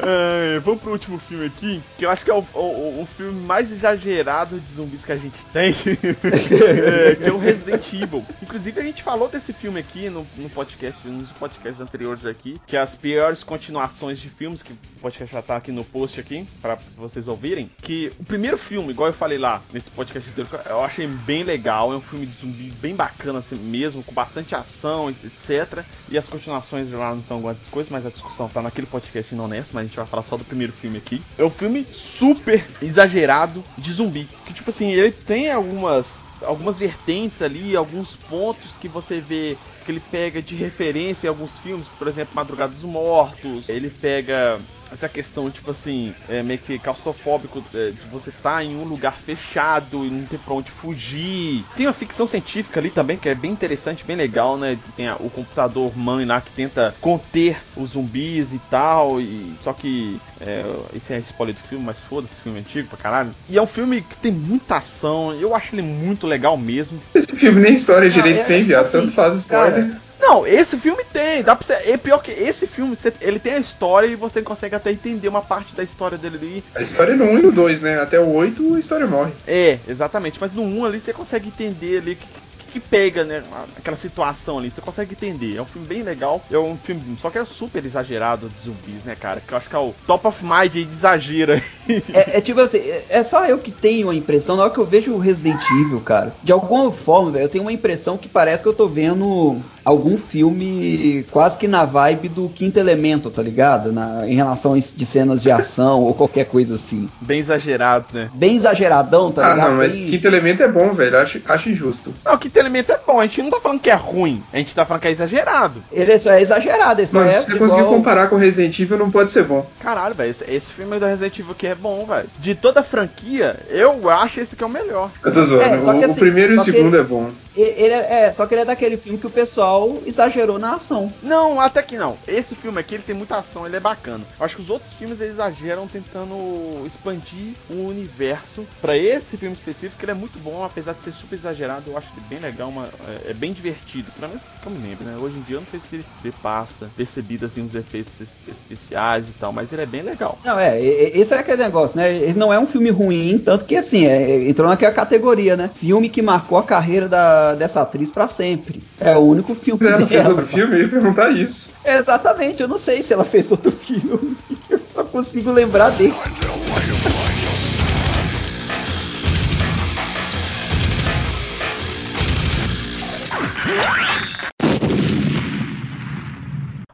É, 0.00 0.60
vamos 0.60 0.80
pro 0.80 0.92
último 0.92 1.18
filme 1.18 1.46
aqui, 1.46 1.82
que 1.96 2.04
eu 2.04 2.10
acho 2.10 2.24
que 2.24 2.30
é 2.30 2.34
o, 2.34 2.44
o, 2.54 3.02
o 3.02 3.08
filme 3.16 3.40
mais 3.46 3.70
exagerado 3.72 4.60
de 4.60 4.70
zumbis 4.70 5.04
que 5.04 5.12
a 5.12 5.16
gente 5.16 5.44
tem, 5.46 5.70
é, 5.74 7.14
que 7.16 7.24
é 7.24 7.32
o 7.32 7.38
Resident 7.38 7.92
Evil. 7.92 8.24
Inclusive, 8.42 8.80
a 8.80 8.84
gente 8.84 9.02
falou 9.02 9.28
desse 9.28 9.52
filme 9.52 9.80
aqui 9.80 10.08
no, 10.08 10.26
no 10.36 10.48
podcast, 10.48 11.06
nos 11.08 11.30
podcasts 11.32 11.80
anteriores 11.80 12.24
aqui, 12.24 12.56
que 12.66 12.76
é 12.76 12.80
as 12.80 12.94
piores 12.94 13.42
continuações 13.42 14.18
de 14.18 14.30
filmes, 14.30 14.62
que 14.62 14.72
o 14.72 14.78
podcast 15.00 15.34
já 15.34 15.42
tá 15.42 15.56
aqui 15.56 15.72
no 15.72 15.84
post 15.84 16.20
aqui, 16.20 16.46
para 16.62 16.78
vocês 16.96 17.26
ouvirem, 17.26 17.70
que 17.82 18.12
o 18.18 18.24
primeiro 18.24 18.56
filme, 18.56 18.90
igual 18.90 19.08
eu 19.08 19.14
falei 19.14 19.38
lá 19.38 19.60
nesse 19.72 19.90
podcast 19.90 20.30
anterior, 20.30 20.62
eu 20.66 20.84
achei 20.84 21.06
bem 21.06 21.42
legal, 21.42 21.92
é 21.92 21.96
um 21.96 22.00
filme 22.00 22.26
de 22.26 22.40
zumbi 22.40 22.70
bem 22.80 22.94
bacana 22.94 23.40
assim 23.40 23.56
mesmo, 23.56 24.02
com 24.02 24.12
bastante 24.12 24.54
ação, 24.54 25.10
etc. 25.10 25.84
E 26.08 26.16
as 26.16 26.28
continuações 26.28 26.90
lá 26.92 27.14
não 27.14 27.22
são 27.24 27.40
grandes 27.40 27.66
coisas, 27.68 27.90
mas 27.90 28.06
a 28.06 28.10
discussão 28.10 28.48
tá 28.48 28.62
naquele 28.62 28.86
podcast 28.86 29.34
não 29.34 29.48
nessa, 29.48 29.70
mas 29.72 29.87
gente 29.88 29.96
vai 29.96 30.06
falar 30.06 30.22
só 30.22 30.36
do 30.36 30.44
primeiro 30.44 30.72
filme 30.72 30.98
aqui. 30.98 31.22
É 31.36 31.44
um 31.44 31.50
filme 31.50 31.86
super 31.92 32.64
exagerado 32.80 33.64
de 33.76 33.92
zumbi. 33.92 34.28
Que, 34.46 34.54
tipo 34.54 34.70
assim, 34.70 34.92
ele 34.92 35.12
tem 35.12 35.50
algumas 35.50 36.22
algumas 36.42 36.78
vertentes 36.78 37.42
ali, 37.42 37.74
alguns 37.74 38.14
pontos 38.14 38.76
que 38.78 38.86
você 38.86 39.20
vê 39.20 39.56
que 39.84 39.90
ele 39.90 40.00
pega 40.00 40.40
de 40.40 40.54
referência 40.54 41.26
em 41.26 41.30
alguns 41.30 41.58
filmes, 41.58 41.88
por 41.98 42.06
exemplo, 42.06 42.34
Madrugada 42.34 42.72
dos 42.72 42.84
Mortos, 42.84 43.68
ele 43.68 43.90
pega 43.90 44.60
essa 44.92 45.08
questão, 45.08 45.50
tipo 45.50 45.70
assim, 45.70 46.14
é 46.28 46.42
meio 46.42 46.58
que 46.58 46.78
claustrofóbico 46.78 47.62
é, 47.74 47.90
de 47.90 48.06
você 48.10 48.30
estar 48.30 48.56
tá 48.56 48.64
em 48.64 48.76
um 48.76 48.84
lugar 48.84 49.18
fechado 49.18 50.04
e 50.04 50.10
não 50.10 50.24
ter 50.24 50.38
pra 50.38 50.54
onde 50.54 50.70
fugir. 50.70 51.64
Tem 51.76 51.86
uma 51.86 51.92
ficção 51.92 52.26
científica 52.26 52.80
ali 52.80 52.90
também, 52.90 53.16
que 53.16 53.28
é 53.28 53.34
bem 53.34 53.50
interessante, 53.50 54.04
bem 54.04 54.16
legal, 54.16 54.56
né? 54.56 54.78
Tem 54.96 55.08
a, 55.08 55.16
o 55.16 55.30
computador 55.30 55.96
mãe 55.96 56.24
lá 56.24 56.40
que 56.40 56.50
tenta 56.52 56.94
conter 57.00 57.58
os 57.76 57.90
zumbis 57.90 58.52
e 58.52 58.60
tal, 58.70 59.20
e 59.20 59.54
só 59.60 59.72
que 59.72 60.20
é, 60.40 60.64
esse 60.94 61.12
é 61.12 61.18
spoiler 61.18 61.54
do 61.54 61.60
filme, 61.60 61.84
mas 61.84 62.00
foda-se, 62.00 62.34
filme 62.42 62.58
antigo 62.58 62.88
pra 62.88 62.98
caralho. 62.98 63.34
E 63.48 63.58
é 63.58 63.62
um 63.62 63.66
filme 63.66 64.02
que 64.02 64.16
tem 64.16 64.32
muita 64.32 64.76
ação, 64.76 65.34
eu 65.34 65.54
acho 65.54 65.74
ele 65.74 65.82
muito 65.82 66.26
legal 66.26 66.56
mesmo. 66.56 67.00
Esse 67.14 67.36
filme 67.36 67.60
nem 67.60 67.74
história 67.74 68.08
direito 68.08 68.40
ah, 68.40 68.42
é, 68.42 68.44
tem, 68.44 68.64
viado, 68.64 68.86
assim, 68.86 69.00
tanto 69.00 69.12
faz 69.12 69.38
spoiler. 69.38 69.90
Cara, 69.90 70.07
não, 70.20 70.46
esse 70.46 70.76
filme 70.76 71.04
tem. 71.04 71.42
Dá 71.42 71.54
pra 71.54 71.64
ser. 71.64 71.88
É 71.88 71.96
pior 71.96 72.18
que 72.18 72.30
esse 72.30 72.66
filme, 72.66 72.96
você, 72.96 73.12
ele 73.20 73.38
tem 73.38 73.54
a 73.54 73.58
história 73.58 74.06
e 74.06 74.16
você 74.16 74.42
consegue 74.42 74.74
até 74.74 74.90
entender 74.90 75.28
uma 75.28 75.42
parte 75.42 75.74
da 75.74 75.82
história 75.82 76.18
dele 76.18 76.36
ali. 76.36 76.64
A 76.74 76.82
história 76.82 77.16
no 77.16 77.24
1 77.24 77.38
e 77.38 77.42
no 77.42 77.52
2, 77.52 77.80
né? 77.80 78.00
Até 78.00 78.18
o 78.18 78.28
8 78.32 78.74
a 78.74 78.78
história 78.78 79.06
morre. 79.06 79.32
É, 79.46 79.78
exatamente. 79.86 80.38
Mas 80.40 80.52
no 80.52 80.62
1 80.62 80.84
ali 80.84 81.00
você 81.00 81.12
consegue 81.12 81.48
entender 81.48 81.98
ali 81.98 82.14
que 82.16 82.26
que 82.68 82.80
pega, 82.80 83.24
né? 83.24 83.42
Aquela 83.76 83.96
situação 83.96 84.58
ali, 84.58 84.70
você 84.70 84.80
consegue 84.80 85.12
entender. 85.12 85.56
É 85.56 85.62
um 85.62 85.66
filme 85.66 85.86
bem 85.86 86.02
legal. 86.02 86.42
É 86.50 86.58
um 86.58 86.76
filme, 86.76 87.02
só 87.18 87.30
que 87.30 87.38
é 87.38 87.44
super 87.44 87.84
exagerado 87.84 88.48
de 88.48 88.64
zumbis, 88.64 89.04
né, 89.04 89.16
cara? 89.16 89.40
Que 89.44 89.52
eu 89.52 89.58
acho 89.58 89.68
que 89.68 89.76
é 89.76 89.78
o 89.78 89.94
top 90.06 90.26
of 90.26 90.44
mind 90.44 90.76
aí 90.76 90.84
de 90.84 90.94
exagero. 90.94 91.52
é, 91.52 92.38
é, 92.38 92.40
tipo 92.40 92.60
assim, 92.60 92.80
é 93.10 93.22
só 93.22 93.44
eu 93.46 93.58
que 93.58 93.72
tenho 93.72 94.10
a 94.10 94.14
impressão, 94.14 94.56
na 94.56 94.64
hora 94.64 94.72
que 94.72 94.78
eu 94.78 94.86
vejo 94.86 95.12
o 95.12 95.18
Resident 95.18 95.62
Evil, 95.70 96.00
cara, 96.00 96.32
de 96.42 96.52
alguma 96.52 96.90
forma, 96.92 97.30
velho, 97.30 97.44
eu 97.44 97.48
tenho 97.48 97.64
uma 97.64 97.72
impressão 97.72 98.16
que 98.16 98.28
parece 98.28 98.62
que 98.62 98.68
eu 98.68 98.74
tô 98.74 98.86
vendo 98.86 99.60
algum 99.84 100.18
filme 100.18 101.24
quase 101.30 101.56
que 101.58 101.66
na 101.66 101.84
vibe 101.84 102.28
do 102.28 102.48
quinto 102.50 102.78
elemento, 102.78 103.30
tá 103.30 103.42
ligado? 103.42 103.90
Na, 103.90 104.28
em 104.28 104.34
relação 104.34 104.74
a 104.74 104.78
de 104.78 105.06
cenas 105.06 105.42
de 105.42 105.50
ação 105.50 106.00
ou 106.00 106.14
qualquer 106.14 106.44
coisa 106.44 106.74
assim. 106.74 107.08
Bem 107.20 107.40
exagerados, 107.40 108.10
né? 108.12 108.30
Bem 108.34 108.56
exageradão, 108.56 109.32
tá 109.32 109.46
ah, 109.46 109.54
ligado? 109.54 109.66
Ah, 109.66 109.70
não, 109.70 109.76
mas 109.78 109.96
Bem... 109.96 110.10
quinto 110.10 110.26
elemento 110.26 110.62
é 110.62 110.68
bom, 110.68 110.92
velho. 110.92 111.18
Acho, 111.18 111.40
acho 111.46 111.70
injusto. 111.70 112.12
Não, 112.24 112.34
o 112.34 112.38
quinto 112.58 112.60
elemento 112.60 112.92
é 112.92 113.00
bom. 113.06 113.20
A 113.20 113.26
gente 113.26 113.42
não 113.42 113.50
tá 113.50 113.60
falando 113.60 113.80
que 113.80 113.90
é 113.90 113.94
ruim. 113.94 114.42
A 114.52 114.56
gente 114.56 114.74
tá 114.74 114.84
falando 114.84 115.02
que 115.02 115.08
é 115.08 115.12
exagerado. 115.12 115.82
Ele 115.92 116.18
só 116.18 116.32
é 116.32 116.42
exagerado. 116.42 117.00
Ele 117.00 117.08
só 117.08 117.20
Mas 117.20 117.34
é 117.34 117.40
se 117.40 117.50
você 117.52 117.58
conseguir 117.58 117.84
comparar 117.84 118.28
com 118.28 118.36
Resident 118.36 118.78
Evil, 118.78 118.98
não 118.98 119.10
pode 119.10 119.32
ser 119.32 119.44
bom. 119.44 119.66
Caralho, 119.80 120.14
velho. 120.14 120.30
Esse, 120.30 120.44
esse, 120.50 120.72
filme 120.72 120.98
do 120.98 121.06
Resident 121.06 121.38
Evil 121.38 121.52
aqui 121.52 121.66
é 121.66 121.74
bom, 121.74 122.04
velho. 122.06 122.28
De 122.38 122.54
toda 122.54 122.80
a 122.80 122.82
franquia, 122.82 123.58
eu 123.68 124.08
acho 124.10 124.40
esse 124.40 124.56
que 124.56 124.62
é 124.62 124.66
o 124.66 124.70
melhor. 124.70 125.10
Eu 125.24 125.32
tô 125.32 125.44
zoando. 125.44 125.64
É, 125.64 125.78
o, 125.78 125.90
assim, 125.90 126.12
o, 126.12 126.16
primeiro 126.16 126.54
e 126.54 126.56
o 126.56 126.60
segundo 126.60 126.94
ele, 126.94 127.04
é 127.04 127.06
bom. 127.06 127.30
Ele 127.62 127.92
é, 127.92 128.24
é, 128.24 128.32
só 128.32 128.46
que 128.46 128.54
ele 128.54 128.62
é 128.62 128.64
daquele 128.64 128.96
filme 128.96 129.18
que 129.18 129.26
o 129.26 129.30
pessoal 129.30 129.98
exagerou 130.06 130.58
na 130.58 130.74
ação. 130.74 131.12
Não, 131.22 131.60
até 131.60 131.82
que 131.82 131.98
não. 131.98 132.16
Esse 132.26 132.54
filme 132.54 132.78
aqui, 132.80 132.94
ele 132.94 133.02
tem 133.02 133.14
muita 133.14 133.38
ação, 133.38 133.66
ele 133.66 133.76
é 133.76 133.80
bacana. 133.80 134.24
Eu 134.38 134.44
acho 134.44 134.56
que 134.56 134.62
os 134.62 134.70
outros 134.70 134.92
filmes 134.92 135.20
eles 135.20 135.34
exageram 135.34 135.86
tentando 135.86 136.84
expandir 136.86 137.54
o 137.70 137.86
universo. 137.88 138.66
para 138.80 138.96
esse 138.96 139.36
filme 139.36 139.54
específico, 139.54 140.02
ele 140.02 140.12
é 140.12 140.14
muito 140.14 140.38
bom, 140.38 140.64
apesar 140.64 140.92
de 140.92 141.02
ser 141.02 141.12
super 141.12 141.36
exagerado, 141.36 141.90
eu 141.90 141.96
acho 141.96 142.12
que 142.12 142.20
é 142.20 142.28
bem 142.28 142.38
legal, 142.38 142.68
uma, 142.68 142.88
é, 143.06 143.30
é 143.30 143.34
bem 143.34 143.52
divertido. 143.52 144.10
Pelo 144.12 144.28
menos 144.28 144.42
que 144.42 144.66
eu 144.66 144.72
me 144.72 144.88
lembro, 144.88 145.04
né? 145.04 145.16
Hoje 145.18 145.36
em 145.36 145.42
dia 145.42 145.56
eu 145.56 145.60
não 145.60 145.66
sei 145.66 145.80
se 145.80 146.04
ele 146.22 146.34
passa 146.42 146.90
percebido 146.96 147.46
assim 147.46 147.66
os 147.66 147.74
efeitos 147.74 148.14
especiais 148.46 149.28
e 149.28 149.32
tal, 149.32 149.52
mas 149.52 149.72
ele 149.72 149.82
é 149.82 149.86
bem 149.86 150.02
legal. 150.02 150.38
Não, 150.44 150.58
é, 150.58 150.80
esse 150.80 151.34
é 151.34 151.38
aquele 151.38 151.62
negócio, 151.62 151.96
né? 151.96 152.12
Ele 152.12 152.38
não 152.38 152.52
é 152.52 152.58
um 152.58 152.66
filme 152.66 152.90
ruim, 152.90 153.38
tanto 153.38 153.64
que 153.64 153.76
assim, 153.76 154.06
é, 154.06 154.48
entrou 154.48 154.68
naquela 154.68 154.92
categoria, 154.92 155.56
né? 155.56 155.70
Filme 155.74 156.08
que 156.08 156.22
marcou 156.22 156.58
a 156.58 156.62
carreira 156.62 157.08
da, 157.08 157.47
dessa 157.54 157.82
atriz 157.82 158.10
para 158.10 158.28
sempre. 158.28 158.82
É 159.00 159.16
o 159.16 159.20
único 159.20 159.54
filme 159.54 159.86
ela 159.86 159.98
dela. 159.98 160.08
Fez 160.08 160.26
outro 160.28 160.46
filme, 160.46 160.74
eu 160.74 160.80
ia 160.82 160.88
perguntar 160.88 161.30
isso. 161.30 161.72
Exatamente, 161.84 162.62
eu 162.62 162.68
não 162.68 162.78
sei 162.78 163.02
se 163.02 163.12
ela 163.12 163.24
fez 163.24 163.50
outro 163.50 163.70
filme. 163.72 164.36
Eu 164.68 164.78
só 164.78 165.04
consigo 165.04 165.50
lembrar 165.50 165.90
dele. 165.90 166.14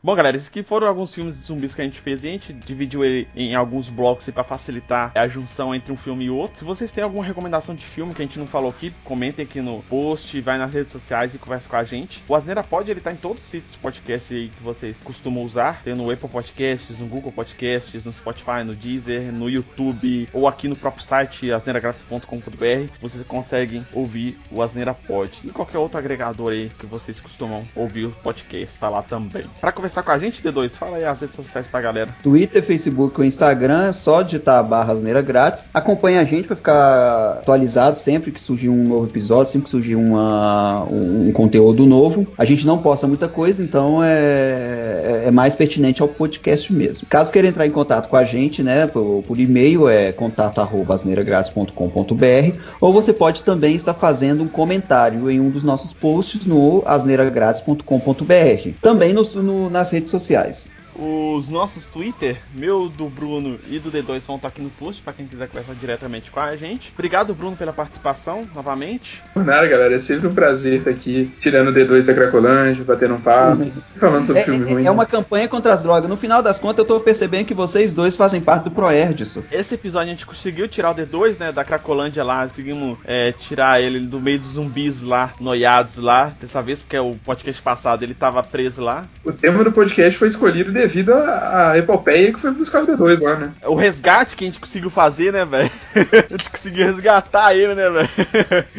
Bom, 0.04 0.14
galera, 0.14 0.36
esses 0.36 0.50
aqui 0.50 0.62
foram 0.62 0.86
alguns 0.86 1.14
filmes 1.14 1.38
de 1.38 1.46
zumbis 1.46 1.74
que 1.74 1.80
a 1.80 1.84
gente 1.84 1.98
fez 1.98 2.22
e 2.24 2.28
a 2.28 2.30
gente 2.32 2.52
dividiu 2.52 3.02
ele 3.02 3.26
em 3.34 3.54
alguns 3.54 3.88
blocos 3.88 4.28
para 4.28 4.44
facilitar 4.44 5.10
a 5.14 5.26
junção 5.26 5.74
entre 5.74 5.90
um 5.90 5.96
filme 5.96 6.26
e 6.26 6.30
outro. 6.30 6.58
Se 6.58 6.62
vocês 6.62 6.92
têm 6.92 7.02
alguma 7.02 7.24
recomendação 7.24 7.74
de 7.74 7.86
filme 7.86 8.12
que 8.12 8.20
a 8.20 8.24
gente 8.26 8.38
não 8.38 8.46
falou 8.46 8.68
aqui, 8.68 8.92
comentem 9.02 9.46
aqui 9.46 9.62
no 9.62 9.82
post, 9.84 10.38
vai 10.42 10.58
nas 10.58 10.70
redes 10.70 10.92
sociais 10.92 11.34
e 11.34 11.38
conversa 11.38 11.70
com 11.70 11.76
a 11.76 11.84
gente. 11.84 12.22
O 12.28 12.34
Asneira 12.34 12.62
Pod, 12.62 12.90
ele 12.90 13.00
tá 13.00 13.12
em 13.12 13.16
todos 13.16 13.42
os 13.42 13.48
sítios 13.48 13.72
de 13.72 13.78
podcast 13.78 14.34
aí 14.34 14.50
que 14.50 14.62
vocês 14.62 15.00
costumam 15.02 15.42
usar. 15.42 15.82
Tem 15.82 15.94
no 15.94 16.10
Apple 16.10 16.28
Podcasts, 16.28 16.98
no 16.98 17.06
Google 17.06 17.32
Podcasts, 17.32 18.04
no 18.04 18.12
Spotify, 18.12 18.62
no 18.62 18.74
Deezer, 18.74 19.32
no 19.32 19.48
YouTube 19.48 20.28
ou 20.34 20.46
aqui 20.46 20.68
no 20.68 20.76
próprio 20.76 21.02
site 21.02 21.50
asneiragratis.com.br. 21.50 22.92
Vocês 23.00 23.26
conseguem 23.26 23.86
ouvir 23.90 24.38
o 24.50 24.60
Asneira 24.60 24.92
Pod 24.92 25.40
e 25.42 25.48
qualquer 25.48 25.78
outro 25.78 25.96
agregador 25.96 26.50
aí 26.50 26.70
que 26.78 26.84
vocês 26.84 27.18
costumam 27.18 27.66
ouvir 27.74 28.04
o 28.04 28.10
podcast, 28.10 28.78
tá 28.78 28.90
lá 28.90 29.02
também. 29.02 29.46
Para 29.62 29.72
conversar 29.72 29.93
com 30.02 30.10
a 30.10 30.18
gente, 30.18 30.42
D2, 30.42 30.70
fala 30.70 30.96
aí 30.96 31.04
as 31.04 31.20
redes 31.20 31.36
sociais 31.36 31.66
pra 31.66 31.80
galera. 31.80 32.14
Twitter, 32.22 32.62
Facebook 32.62 33.18
ou 33.18 33.26
Instagram, 33.26 33.88
é 33.88 33.92
só 33.92 34.22
digitar 34.22 34.62
barra 34.64 34.92
Asneira 34.92 35.22
Grátis. 35.22 35.66
Acompanhe 35.72 36.18
a 36.18 36.24
gente 36.24 36.46
para 36.46 36.56
ficar 36.56 37.38
atualizado 37.40 37.98
sempre 37.98 38.30
que 38.30 38.40
surgir 38.40 38.68
um 38.68 38.88
novo 38.88 39.06
episódio, 39.06 39.52
sempre 39.52 39.64
que 39.64 39.70
surgir 39.70 39.96
uma, 39.96 40.84
um, 40.84 41.28
um 41.28 41.32
conteúdo 41.32 41.86
novo. 41.86 42.26
A 42.36 42.44
gente 42.44 42.66
não 42.66 42.78
posta 42.78 43.06
muita 43.06 43.28
coisa, 43.28 43.62
então 43.62 44.02
é, 44.02 45.24
é 45.26 45.30
mais 45.30 45.54
pertinente 45.54 46.02
ao 46.02 46.08
podcast 46.08 46.72
mesmo. 46.72 47.06
Caso 47.08 47.32
queira 47.32 47.48
entrar 47.48 47.66
em 47.66 47.70
contato 47.70 48.08
com 48.08 48.16
a 48.16 48.24
gente, 48.24 48.62
né, 48.62 48.86
por, 48.86 49.22
por 49.26 49.38
e-mail 49.38 49.88
é 49.88 50.12
contato@asneiragratis.com.br 50.12 52.58
ou 52.80 52.92
você 52.92 53.12
pode 53.12 53.42
também 53.42 53.74
estar 53.74 53.94
fazendo 53.94 54.42
um 54.42 54.48
comentário 54.48 55.30
em 55.30 55.40
um 55.40 55.50
dos 55.50 55.64
nossos 55.64 55.92
posts 55.92 56.46
no 56.46 56.82
asneiragratis.com.br. 56.86 58.70
Também 58.80 59.12
no, 59.12 59.24
no, 59.42 59.70
nas 59.70 59.83
redes 59.92 60.10
sociais. 60.10 60.68
Os 60.96 61.48
nossos 61.50 61.86
Twitter, 61.86 62.36
meu, 62.54 62.88
do 62.88 63.06
Bruno 63.08 63.58
e 63.68 63.78
do 63.78 63.90
D2 63.90 64.20
vão 64.26 64.36
estar 64.36 64.48
aqui 64.48 64.62
no 64.62 64.70
post 64.70 65.02
para 65.02 65.12
quem 65.12 65.26
quiser 65.26 65.48
conversar 65.48 65.74
diretamente 65.74 66.30
com 66.30 66.40
a 66.40 66.54
gente. 66.56 66.92
Obrigado, 66.94 67.34
Bruno, 67.34 67.56
pela 67.56 67.72
participação 67.72 68.46
novamente. 68.54 69.22
Por 69.32 69.44
nada, 69.44 69.66
galera. 69.66 69.96
É 69.96 70.00
sempre 70.00 70.28
um 70.28 70.32
prazer 70.32 70.78
estar 70.78 70.90
aqui 70.90 71.30
tirando 71.40 71.68
o 71.68 71.72
D2 71.72 72.04
da 72.06 72.14
Cracolândia, 72.14 72.84
batendo 72.84 73.14
um 73.14 73.18
papo, 73.18 73.66
falando 73.98 74.26
sobre 74.26 74.42
É, 74.42 74.44
filme 74.44 74.68
é- 74.70 74.72
ruim. 74.72 74.86
é 74.86 74.90
uma 74.90 75.06
campanha 75.06 75.48
contra 75.48 75.72
as 75.72 75.82
drogas. 75.82 76.08
No 76.08 76.16
final 76.16 76.42
das 76.42 76.58
contas, 76.58 76.78
eu 76.78 76.84
tô 76.84 77.00
percebendo 77.00 77.46
que 77.46 77.54
vocês 77.54 77.94
dois 77.94 78.16
fazem 78.16 78.40
parte 78.40 78.64
do 78.64 78.70
Proerdson. 78.70 79.42
Esse 79.50 79.74
episódio 79.74 80.08
a 80.08 80.10
gente 80.10 80.26
conseguiu 80.26 80.68
tirar 80.68 80.90
o 80.92 80.94
D2, 80.94 81.38
né, 81.38 81.52
da 81.52 81.64
Cracolândia 81.64 82.22
lá, 82.22 82.46
conseguimos 82.46 82.98
é, 83.04 83.32
tirar 83.32 83.80
ele 83.80 84.00
do 84.00 84.20
meio 84.20 84.38
dos 84.38 84.52
zumbis 84.52 85.02
lá, 85.02 85.32
noiados 85.40 85.96
lá, 85.96 86.32
dessa 86.40 86.62
vez 86.62 86.80
porque 86.82 86.98
o 86.98 87.16
podcast 87.24 87.60
passado 87.60 88.02
ele 88.02 88.14
tava 88.14 88.42
preso 88.42 88.80
lá. 88.82 89.04
O 89.24 89.32
tema 89.32 89.64
do 89.64 89.72
podcast 89.72 90.18
foi 90.18 90.28
escolhido 90.28 90.70
devido 90.86 91.12
à, 91.12 91.70
à 91.72 91.78
epopeia 91.78 92.32
que 92.32 92.40
foi 92.40 92.50
buscar 92.50 92.82
o 92.82 92.86
D2 92.86 93.20
lá, 93.22 93.36
né? 93.36 93.50
O 93.66 93.74
resgate 93.74 94.36
que 94.36 94.44
a 94.44 94.46
gente 94.46 94.60
conseguiu 94.60 94.90
fazer, 94.90 95.32
né, 95.32 95.44
velho? 95.44 95.70
a 95.94 96.32
gente 96.36 96.50
conseguiu 96.50 96.86
resgatar 96.86 97.54
ele, 97.54 97.74
né, 97.74 97.88
velho? 97.90 98.08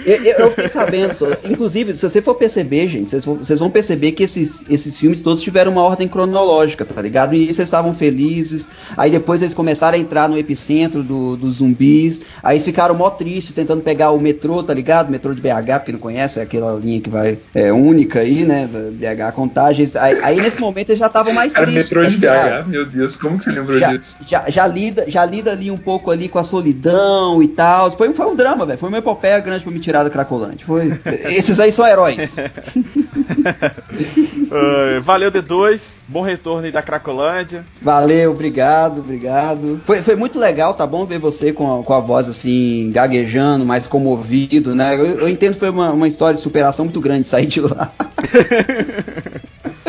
Eu, 0.06 0.16
eu- 0.24 0.36
eu 0.46 0.50
fiquei 0.50 0.68
sabendo, 0.70 1.14
só- 1.16 1.28
inclusive, 1.44 1.96
se 1.96 2.02
você 2.08 2.22
for 2.22 2.36
perceber, 2.36 2.88
gente, 2.88 3.10
vocês 3.10 3.26
vão, 3.26 3.36
vocês 3.36 3.60
vão 3.60 3.70
perceber 3.70 4.12
que 4.12 4.24
esses, 4.24 4.64
esses 4.70 4.98
filmes 5.00 5.22
todos 5.22 5.42
tiveram 5.42 5.72
uma 5.72 5.82
ordem 5.82 6.08
cronológica, 6.08 6.86
tá 6.86 7.02
ligado? 7.02 7.34
E 7.36 7.44
eles 7.44 7.58
estavam 7.60 7.94
felizes, 7.94 8.70
aí 8.96 9.10
depois 9.12 9.42
eles 9.42 9.54
começaram 9.54 9.98
a 9.98 10.02
entrar 10.02 10.30
no 10.30 10.38
epicentro 10.38 11.02
do- 11.04 11.36
dos 11.36 11.56
zumbis, 11.56 12.22
aí 12.44 12.56
eles 12.56 12.66
ficaram 12.66 12.96
mó 12.96 13.10
tristes 13.10 13.54
tentando 13.54 13.82
pegar 13.82 14.12
o 14.12 14.20
metrô, 14.20 14.62
tá 14.64 14.74
ligado? 14.74 15.08
O 15.08 15.12
metrô 15.12 15.34
de 15.34 15.42
BH, 15.42 15.80
porque 15.80 15.92
não 15.92 16.00
conhece, 16.00 16.40
é 16.40 16.44
aquela 16.44 16.74
linha 16.80 17.02
que 17.02 17.10
vai, 17.10 17.38
é 17.54 17.72
única 17.74 18.20
aí, 18.20 18.44
né? 18.46 18.68
BH 18.68 19.32
Contagens. 19.34 19.96
Aí, 19.96 20.20
aí 20.24 20.36
nesse 20.38 20.60
momento 20.60 20.90
eles 20.90 21.00
já 21.00 21.08
estavam 21.08 21.34
mais 21.34 21.54
tristes. 21.54 21.90
Metrô 22.02 22.06
de? 22.06 22.18
BH, 22.18 22.68
meu 22.68 22.86
Deus, 22.86 23.16
como 23.16 23.38
que 23.38 23.46
você 23.46 23.52
lembrou 23.52 23.80
já, 23.80 23.96
disso? 23.96 24.18
já, 24.26 24.50
já 24.50 24.68
lida, 24.68 25.06
já 25.08 25.26
lida 25.26 25.52
ali 25.52 25.72
um 25.72 25.78
pouco 25.78 26.12
ali 26.12 26.28
com 26.28 26.40
a 26.40 26.44
solidão 26.44 27.42
e 27.42 27.48
tal. 27.48 27.92
Foi, 27.92 28.14
foi 28.14 28.26
um 28.26 28.36
drama, 28.36 28.66
velho. 28.66 28.80
Foi 28.80 28.90
uma 28.90 28.98
epopeia 28.98 29.40
grande 29.40 29.64
pra 29.64 29.74
me 29.74 29.80
tirar 29.80 30.04
da 30.04 30.10
Cracolândia. 30.10 30.66
Foi. 30.66 31.00
Esses 31.32 31.60
aí 31.60 31.72
são 31.72 31.86
heróis. 31.88 32.36
Ah, 34.52 35.00
valeu, 35.02 35.32
D2. 35.32 35.82
Bom 36.08 36.22
retorno 36.22 36.66
aí 36.66 36.72
da 36.72 36.82
Cracolândia. 36.82 37.66
Valeu, 37.82 38.32
obrigado, 38.32 39.00
obrigado. 39.00 39.82
Foi, 39.84 40.02
foi 40.02 40.16
muito 40.16 40.40
legal, 40.40 40.74
tá 40.74 40.86
bom 40.86 41.06
ver 41.06 41.20
você 41.20 41.52
com 41.52 41.80
a, 41.80 41.84
com 41.84 41.94
a 41.94 42.00
voz 42.00 42.30
assim, 42.30 42.92
gaguejando, 42.94 43.66
mais 43.66 43.88
comovido, 43.88 44.76
né? 44.76 44.96
Eu, 44.96 45.06
eu 45.20 45.30
entendo 45.30 45.54
que 45.54 45.60
foi 45.60 45.70
uma, 45.70 45.92
uma 45.92 46.08
história 46.08 46.36
de 46.36 46.42
superação 46.42 46.86
muito 46.86 47.02
grande 47.02 47.28
sair 47.28 47.48
de 47.48 47.60
lá. 47.60 47.92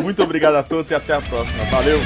Muito 0.07 0.23
obrigado 0.23 0.55
a 0.55 0.63
todos 0.63 0.89
e 0.93 0.95
até 0.95 1.15
a 1.15 1.21
próxima. 1.21 1.65
Valeu! 1.65 1.99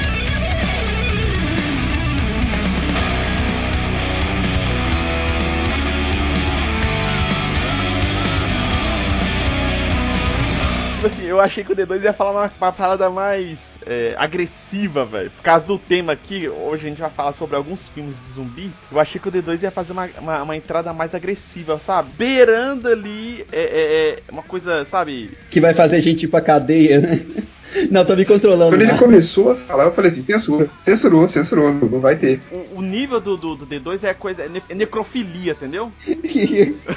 Tipo 10.95 11.05
assim, 11.05 11.25
eu 11.25 11.39
achei 11.39 11.63
que 11.63 11.71
o 11.71 11.75
D2 11.75 12.03
ia 12.03 12.11
falar 12.11 12.31
uma, 12.31 12.51
uma 12.59 12.71
parada 12.71 13.07
mais 13.11 13.77
é, 13.85 14.15
agressiva, 14.17 15.05
velho. 15.05 15.29
Por 15.29 15.43
causa 15.43 15.67
do 15.67 15.77
tema 15.77 16.13
aqui, 16.13 16.49
hoje 16.49 16.87
a 16.87 16.89
gente 16.89 17.01
vai 17.01 17.09
falar 17.11 17.33
sobre 17.33 17.55
alguns 17.55 17.87
filmes 17.87 18.15
de 18.15 18.33
zumbi. 18.33 18.71
Eu 18.91 18.99
achei 18.99 19.21
que 19.21 19.29
o 19.29 19.31
D2 19.31 19.61
ia 19.61 19.69
fazer 19.69 19.91
uma, 19.91 20.09
uma, 20.17 20.41
uma 20.41 20.57
entrada 20.57 20.91
mais 20.91 21.13
agressiva, 21.13 21.77
sabe? 21.77 22.09
Beirando 22.17 22.87
ali 22.87 23.45
é, 23.51 23.61
é, 23.61 24.09
é, 24.09 24.19
uma 24.31 24.41
coisa, 24.41 24.83
sabe? 24.85 25.37
Que 25.51 25.59
vai 25.59 25.75
fazer 25.75 25.97
a 25.97 26.01
gente 26.01 26.23
ir 26.23 26.29
pra 26.29 26.41
cadeia, 26.41 26.99
né? 26.99 27.25
Não, 27.91 28.03
tô 28.05 28.15
me 28.15 28.25
controlando. 28.25 28.71
Quando 28.71 28.81
ele 28.81 28.91
né? 28.91 28.97
começou 28.97 29.51
a 29.51 29.55
falar, 29.55 29.85
eu 29.85 29.91
falei 29.93 30.11
assim, 30.11 30.23
censura. 30.23 30.69
Censurou, 30.83 31.27
censurou, 31.27 31.73
não 31.73 31.99
vai 31.99 32.15
ter. 32.15 32.41
O, 32.51 32.79
o 32.79 32.81
nível 32.81 33.19
do, 33.19 33.37
do, 33.37 33.55
do 33.55 33.65
D2 33.65 34.03
é 34.03 34.13
coisa. 34.13 34.43
É, 34.43 34.49
ne- 34.49 34.61
é 34.69 34.75
necrofilia, 34.75 35.53
entendeu? 35.53 35.91
Isso. 36.23 36.89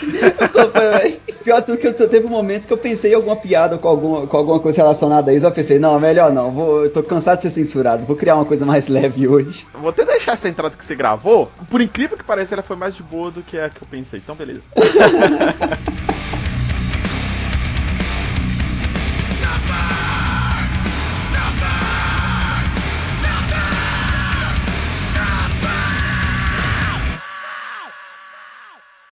Tô- 0.52 0.78
é, 0.78 1.16
Pior 1.44 1.60
do 1.62 1.76
que 1.76 1.86
eu 1.86 1.94
tô- 1.94 2.06
teve 2.08 2.26
um 2.26 2.30
momento 2.30 2.66
que 2.66 2.72
eu 2.72 2.78
pensei 2.78 3.12
em 3.12 3.14
alguma 3.14 3.36
piada 3.36 3.76
com 3.78 3.86
alguma, 3.88 4.26
com 4.26 4.36
alguma 4.36 4.58
coisa 4.60 4.78
relacionada 4.82 5.30
a 5.30 5.34
isso. 5.34 5.44
Eu 5.46 5.52
pensei, 5.52 5.78
não, 5.78 5.98
melhor 6.00 6.32
não. 6.32 6.50
Vou, 6.50 6.84
eu 6.84 6.90
tô 6.90 7.02
cansado 7.02 7.36
de 7.36 7.42
ser 7.42 7.50
censurado. 7.50 8.04
Vou 8.06 8.16
criar 8.16 8.36
uma 8.36 8.44
coisa 8.44 8.64
mais 8.64 8.88
leve 8.88 9.28
hoje. 9.28 9.66
Vou 9.78 9.90
até 9.90 10.04
deixar 10.04 10.32
essa 10.32 10.48
entrada 10.48 10.74
que 10.76 10.84
você 10.84 10.94
gravou. 10.94 11.50
Por 11.70 11.80
incrível 11.80 12.16
que 12.16 12.24
pareça, 12.24 12.54
ela 12.54 12.62
foi 12.62 12.76
mais 12.76 12.94
de 12.94 13.02
boa 13.02 13.30
do 13.30 13.42
que 13.42 13.58
a 13.58 13.68
que 13.68 13.82
eu 13.82 13.88
pensei. 13.90 14.20
Então, 14.22 14.34
beleza. 14.34 14.62